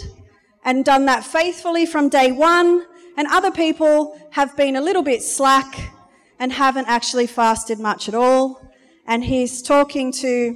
and 0.65 0.83
done 0.83 1.05
that 1.05 1.23
faithfully 1.23 1.85
from 1.85 2.09
day 2.09 2.31
one, 2.31 2.83
and 3.15 3.27
other 3.27 3.51
people 3.51 4.19
have 4.31 4.57
been 4.57 4.75
a 4.75 4.81
little 4.81 5.03
bit 5.03 5.21
slack 5.21 5.93
and 6.39 6.51
haven't 6.51 6.87
actually 6.87 7.27
fasted 7.27 7.79
much 7.79 8.09
at 8.09 8.15
all 8.15 8.68
and 9.09 9.23
he's 9.23 9.63
talking 9.63 10.11
to 10.11 10.55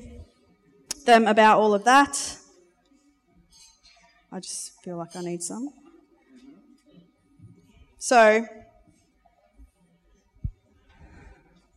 them 1.08 1.26
about 1.26 1.58
all 1.58 1.74
of 1.74 1.84
that. 1.86 2.38
I 4.32 4.40
just 4.40 4.80
feel 4.84 4.96
like 4.96 5.16
I 5.16 5.22
need 5.22 5.42
some. 5.42 5.70
So, 7.98 8.46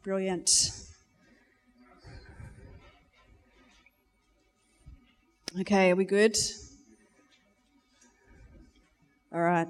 brilliant. 0.03 0.71
Okay, 5.61 5.93
are 5.93 5.97
we 5.97 6.05
good? 6.05 6.37
All 9.33 9.41
right. 9.41 9.67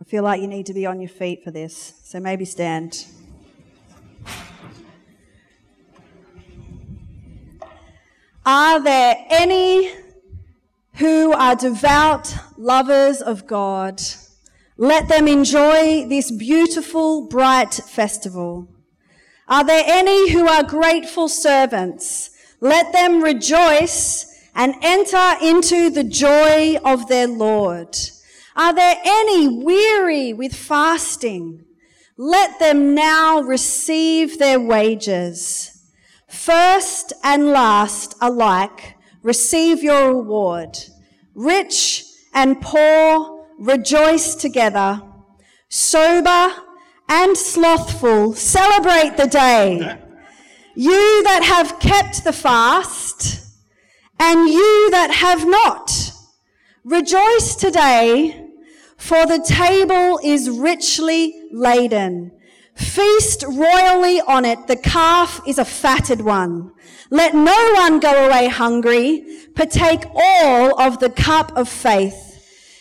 I 0.00 0.04
feel 0.04 0.22
like 0.22 0.40
you 0.40 0.48
need 0.48 0.64
to 0.66 0.74
be 0.74 0.86
on 0.86 0.98
your 1.00 1.10
feet 1.10 1.44
for 1.44 1.50
this, 1.50 2.00
so 2.02 2.20
maybe 2.20 2.46
stand. 2.46 3.04
Are 8.46 8.78
there 8.78 9.16
any 9.30 9.90
who 10.96 11.32
are 11.32 11.56
devout 11.56 12.34
lovers 12.58 13.22
of 13.22 13.46
God? 13.46 14.02
Let 14.76 15.08
them 15.08 15.26
enjoy 15.28 16.06
this 16.08 16.30
beautiful, 16.30 17.26
bright 17.26 17.72
festival. 17.72 18.68
Are 19.48 19.64
there 19.64 19.84
any 19.86 20.30
who 20.30 20.46
are 20.46 20.62
grateful 20.62 21.28
servants? 21.28 22.30
Let 22.60 22.92
them 22.92 23.22
rejoice 23.22 24.26
and 24.54 24.74
enter 24.82 25.36
into 25.40 25.88
the 25.88 26.04
joy 26.04 26.76
of 26.84 27.08
their 27.08 27.26
Lord. 27.26 27.96
Are 28.56 28.74
there 28.74 28.96
any 29.02 29.48
weary 29.48 30.34
with 30.34 30.54
fasting? 30.54 31.64
Let 32.18 32.58
them 32.58 32.94
now 32.94 33.40
receive 33.40 34.38
their 34.38 34.60
wages. 34.60 35.73
First 36.34 37.12
and 37.22 37.52
last 37.52 38.16
alike 38.20 38.96
receive 39.22 39.82
your 39.82 40.14
reward. 40.14 40.76
Rich 41.34 42.04
and 42.34 42.60
poor 42.60 43.46
rejoice 43.58 44.34
together. 44.34 45.00
Sober 45.68 46.52
and 47.08 47.36
slothful 47.36 48.34
celebrate 48.34 49.16
the 49.16 49.28
day. 49.28 49.98
You 50.74 51.22
that 51.22 51.44
have 51.44 51.78
kept 51.78 52.24
the 52.24 52.32
fast 52.32 53.46
and 54.18 54.48
you 54.48 54.90
that 54.90 55.12
have 55.12 55.46
not, 55.46 56.12
rejoice 56.84 57.54
today 57.54 58.50
for 58.98 59.24
the 59.24 59.42
table 59.46 60.18
is 60.22 60.50
richly 60.50 61.32
laden. 61.52 62.32
Feast 62.74 63.44
royally 63.46 64.20
on 64.22 64.44
it. 64.44 64.66
The 64.66 64.76
calf 64.76 65.40
is 65.46 65.58
a 65.58 65.64
fatted 65.64 66.20
one. 66.20 66.72
Let 67.10 67.34
no 67.34 67.72
one 67.74 68.00
go 68.00 68.26
away 68.26 68.48
hungry. 68.48 69.24
Partake 69.54 70.04
all 70.14 70.80
of 70.80 70.98
the 70.98 71.10
cup 71.10 71.56
of 71.56 71.68
faith. 71.68 72.32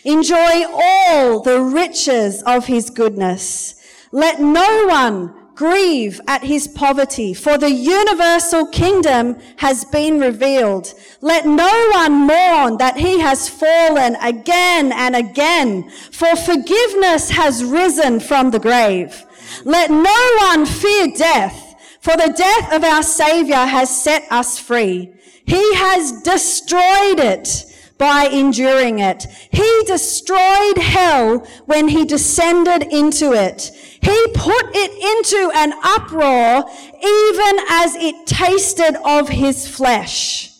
Enjoy 0.04 0.66
all 0.66 1.42
the 1.42 1.62
riches 1.62 2.42
of 2.44 2.66
his 2.66 2.90
goodness. 2.90 3.76
Let 4.12 4.42
no 4.42 4.88
one 4.88 5.34
grieve 5.56 6.20
at 6.28 6.44
his 6.44 6.68
poverty, 6.68 7.34
for 7.34 7.58
the 7.58 7.70
universal 7.70 8.66
kingdom 8.68 9.38
has 9.58 9.86
been 9.86 10.20
revealed. 10.20 10.94
Let 11.22 11.46
no 11.46 11.90
one 11.94 12.14
mourn 12.14 12.78
that 12.78 12.98
he 12.98 13.20
has 13.20 13.50
fallen 13.50 14.16
again 14.16 14.92
and 14.92 15.16
again, 15.16 15.90
for 16.12 16.36
forgiveness 16.36 17.30
has 17.30 17.64
risen 17.64 18.20
from 18.20 18.52
the 18.52 18.60
grave. 18.60 19.26
Let 19.66 19.92
no 19.92 20.38
one 20.40 20.66
fear 20.66 21.08
death, 21.16 21.76
for 22.02 22.16
the 22.18 22.34
death 22.36 22.74
of 22.74 22.84
our 22.84 23.04
Savior 23.04 23.56
has 23.56 24.04
set 24.04 24.24
us 24.32 24.60
free. 24.60 25.14
He 25.46 25.76
has 25.76 26.22
destroyed 26.22 27.20
it 27.20 27.66
by 27.98 28.26
enduring 28.26 29.00
it. 29.00 29.26
He 29.52 29.84
destroyed 29.86 30.78
hell 30.78 31.40
when 31.66 31.88
he 31.88 32.06
descended 32.06 32.84
into 32.84 33.32
it. 33.34 33.72
He 34.02 34.28
put 34.34 34.66
it 34.74 34.92
into 34.92 35.52
an 35.56 35.74
uproar 35.84 36.66
even 36.98 37.66
as 37.70 37.96
it 37.96 38.28
tasted 38.28 38.98
of 39.06 39.30
his 39.30 39.68
flesh. 39.68 40.52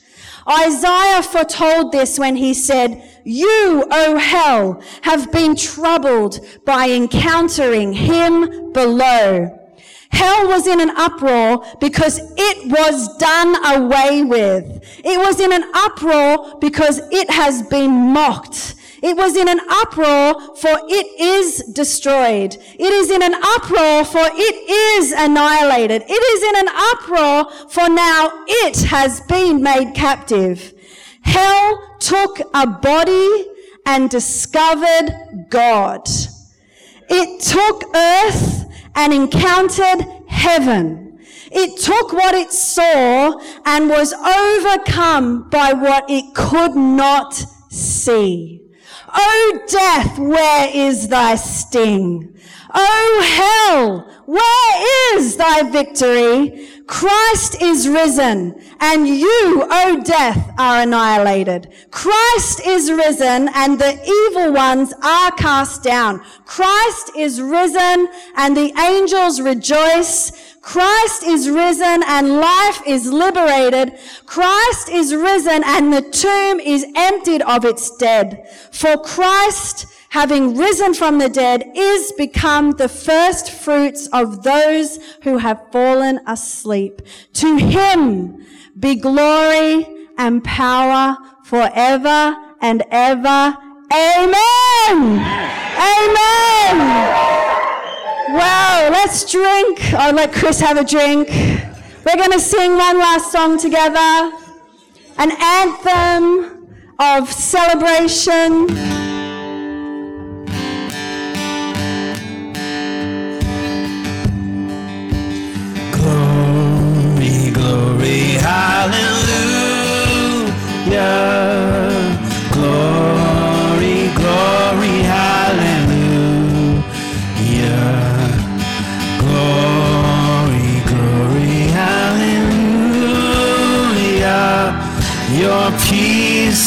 Isaiah 0.48 1.24
foretold 1.24 1.92
this 1.92 2.20
when 2.20 2.36
he 2.36 2.54
said, 2.54 3.13
You, 3.24 3.86
O 3.90 4.18
hell, 4.18 4.82
have 5.02 5.32
been 5.32 5.56
troubled 5.56 6.40
by 6.66 6.90
encountering 6.90 7.94
him 7.94 8.74
below. 8.74 9.60
Hell 10.10 10.48
was 10.48 10.68
in 10.68 10.80
an 10.80 10.92
uproar 10.92 11.66
because 11.80 12.20
it 12.38 12.72
was 12.72 13.18
done 13.18 13.56
away 13.76 14.24
with. 14.24 14.84
It 15.04 15.18
was 15.18 15.40
in 15.40 15.52
an 15.52 15.64
uproar 15.74 16.60
because 16.60 17.02
it 17.12 17.30
has 17.32 17.64
been 17.64 17.92
mocked. 17.92 18.76
It 19.02 19.18
was 19.18 19.36
in 19.36 19.50
an 19.50 19.60
uproar 19.70 20.56
for 20.56 20.80
it 20.88 21.20
is 21.20 21.64
destroyed. 21.74 22.56
It 22.56 22.94
is 22.94 23.10
in 23.10 23.22
an 23.22 23.34
uproar 23.34 24.06
for 24.06 24.24
it 24.24 24.70
is 24.98 25.12
annihilated. 25.12 26.04
It 26.08 26.12
is 26.12 26.44
in 26.44 26.68
an 26.68 26.74
uproar 26.94 27.70
for 27.70 27.90
now 27.90 28.32
it 28.48 28.84
has 28.84 29.20
been 29.22 29.62
made 29.62 29.94
captive. 29.94 30.73
Hell 31.24 31.98
took 32.00 32.40
a 32.54 32.68
body 32.68 33.48
and 33.86 34.10
discovered 34.10 35.48
God. 35.50 36.08
It 37.10 37.42
took 37.42 37.84
earth 37.96 38.66
and 38.96 39.14
encountered 39.14 40.06
heaven. 40.28 41.20
It 41.52 41.80
took 41.80 42.14
what 42.14 42.34
it 42.34 42.52
saw 42.52 43.40
and 43.66 43.90
was 43.90 44.14
overcome 44.14 45.50
by 45.50 45.74
what 45.74 46.10
it 46.10 46.34
could 46.34 46.76
not 46.76 47.34
see. 47.70 48.62
O 49.16 49.60
death, 49.68 50.18
where 50.18 50.70
is 50.74 51.08
thy 51.08 51.36
sting? 51.36 52.36
O 52.74 53.68
hell, 53.70 54.10
where 54.26 55.18
is 55.18 55.38
thy 55.38 55.70
victory? 55.70 56.68
Christ 56.88 57.62
is 57.62 57.88
risen 57.88 58.62
and 58.80 59.08
you, 59.08 59.66
O 59.70 60.02
death, 60.04 60.54
are 60.58 60.82
annihilated. 60.82 61.74
Christ 61.92 62.66
is 62.66 62.92
risen 62.92 63.50
and 63.54 63.80
the 63.80 63.94
evil 64.04 64.52
ones 64.54 64.94
are 65.02 65.32
cast 65.32 65.84
down. 65.84 66.22
Christ 66.46 67.12
is 67.18 67.42
risen 67.42 68.08
and 68.36 68.58
the 68.58 68.74
angels 68.80 69.40
rejoice. 69.40 70.56
Christ 70.62 71.24
is 71.24 71.50
risen 71.50 72.04
and 72.04 72.38
life 72.38 72.82
is 72.86 73.12
liberated. 73.12 73.98
Christ 74.26 74.90
is 74.90 75.16
risen 75.16 75.64
and 75.66 75.94
the 75.94 76.02
tomb 76.02 76.60
is 76.60 76.86
emptied 76.96 77.44
of 77.44 77.64
its 77.64 77.96
dead. 77.96 78.48
For 78.72 78.98
Christ 78.98 79.88
having 80.14 80.56
risen 80.56 80.94
from 80.94 81.18
the 81.18 81.28
dead, 81.28 81.64
is 81.76 82.12
become 82.12 82.70
the 82.74 82.88
first 82.88 83.50
fruits 83.50 84.08
of 84.14 84.44
those 84.44 85.00
who 85.24 85.40
have 85.40 85.60
fallen 85.72 86.20
asleep. 86.28 87.02
To 87.34 87.58
him 87.58 88.46
be 88.80 88.94
glory 88.94 89.88
and 90.20 90.44
power 90.44 91.18
forever 91.44 92.38
and 92.62 92.84
ever. 92.92 93.58
Amen. 93.92 95.00
Amen. 95.98 96.78
Wow, 98.38 98.90
let's 98.92 99.32
drink. 99.32 99.96
I'll 99.96 100.14
let 100.14 100.32
Chris 100.32 100.60
have 100.60 100.78
a 100.78 100.84
drink. 100.84 101.28
We're 102.06 102.18
going 102.18 102.34
to 102.34 102.40
sing 102.40 102.78
one 102.78 103.00
last 103.00 103.32
song 103.32 103.58
together. 103.58 104.32
An 105.18 105.32
anthem 105.42 106.68
of 107.00 107.32
celebration. 107.34 109.03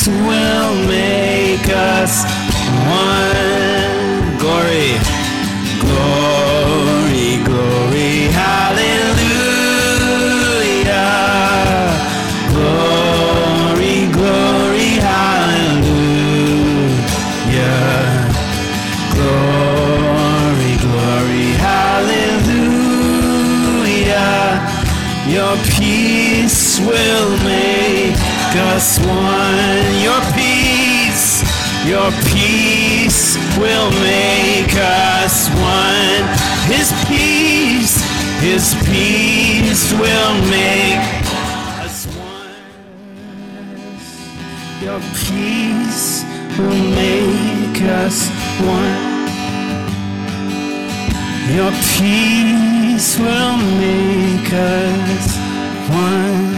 Will 0.09 0.75
make 0.89 1.69
us 1.69 2.25
one. 2.89 4.39
Glory, 4.39 4.99
glory, 5.81 7.43
glory, 7.45 8.29
hallelujah. 8.33 9.35
Glory, 12.51 14.07
glory, 14.13 14.91
hallelujah. 15.01 16.41
Glory, 19.15 20.73
glory, 20.87 21.47
hallelujah. 21.67 22.73
Your 25.29 25.57
peace 25.79 26.81
will 26.81 27.37
make 27.45 28.17
us 28.57 28.99
one. 28.99 30.03
Your 30.03 30.21
peace, 30.35 31.43
your 31.87 32.11
peace 32.33 33.37
will 33.59 33.91
make 34.03 34.75
us 34.77 35.49
one. 35.51 36.25
His 36.67 36.93
peace, 37.07 38.01
his 38.41 38.75
peace 38.89 39.93
will 39.93 40.35
make 40.51 41.01
us 41.85 42.07
one. 42.07 42.55
Your 44.83 45.01
peace 45.15 46.25
will 46.59 46.83
make 46.95 47.83
us 47.83 48.29
one. 48.61 49.17
Your 51.55 51.71
peace 51.97 53.19
will 53.19 53.57
make 53.79 54.53
us 54.53 55.37
one. 55.89 56.56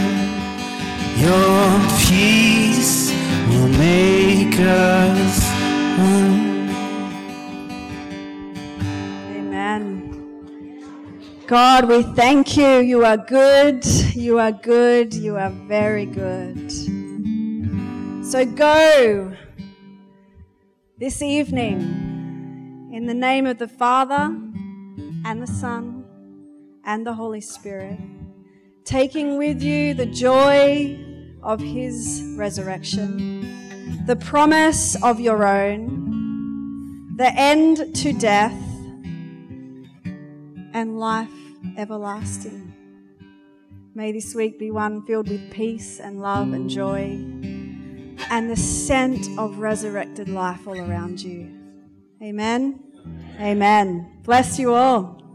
Your 1.19 1.79
peace 2.07 3.11
will 3.49 3.67
make 3.67 4.57
us 4.57 5.43
one. 5.97 6.69
Amen. 9.35 9.83
God, 11.45 11.89
we 11.89 12.03
thank 12.03 12.55
you. 12.55 12.79
You 12.79 13.03
are 13.03 13.17
good. 13.17 13.85
You 14.15 14.39
are 14.39 14.53
good. 14.53 15.13
You 15.13 15.35
are 15.35 15.49
very 15.49 16.05
good. 16.05 16.71
So 18.25 18.45
go 18.45 19.35
this 20.99 21.21
evening 21.21 22.91
in 22.93 23.07
the 23.07 23.13
name 23.13 23.45
of 23.45 23.57
the 23.57 23.67
Father 23.67 24.33
and 25.25 25.41
the 25.41 25.47
Son 25.47 26.05
and 26.85 27.05
the 27.05 27.13
Holy 27.13 27.41
Spirit, 27.41 27.99
taking 28.85 29.37
with 29.37 29.61
you 29.61 29.93
the 29.93 30.05
joy 30.05 31.07
of 31.49 31.59
His 31.59 32.23
resurrection, 32.37 34.05
the 34.05 34.15
promise 34.15 34.95
of 35.01 35.19
your 35.19 35.43
own, 35.43 37.15
the 37.15 37.33
end 37.33 37.95
to 37.95 38.13
death, 38.13 38.53
and 40.73 40.99
life 40.99 41.27
everlasting. 41.75 42.71
May 43.95 44.11
this 44.11 44.35
week 44.35 44.59
be 44.59 44.69
one 44.69 45.01
filled 45.07 45.27
with 45.27 45.51
peace 45.51 45.99
and 45.99 46.21
love 46.21 46.53
and 46.53 46.69
joy 46.69 47.17
and 48.29 48.47
the 48.47 48.55
scent 48.55 49.27
of 49.39 49.57
resurrected 49.57 50.29
life 50.29 50.67
all 50.67 50.79
around 50.79 51.19
you. 51.19 51.51
Amen. 52.21 52.79
Amen. 53.39 54.19
Bless 54.23 54.59
you 54.59 54.75
all. 54.75 55.28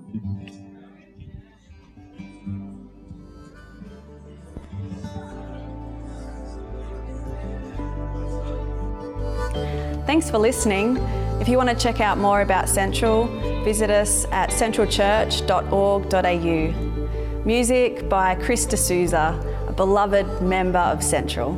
Thanks 10.07 10.31
for 10.31 10.39
listening. 10.39 10.99
If 11.41 11.49
you 11.49 11.57
want 11.57 11.71
to 11.71 11.75
check 11.75 12.01
out 12.01 12.19
more 12.19 12.43
about 12.43 12.69
Central, 12.69 13.27
visit 13.65 13.91
us 13.91 14.27
at 14.27 14.51
centralchurch.org.au. 14.51 17.45
Music 17.45 18.09
by 18.09 18.35
Chris 18.35 18.67
D'Souza, 18.67 19.65
a 19.67 19.73
beloved 19.73 20.43
member 20.43 20.79
of 20.79 21.03
Central. 21.03 21.57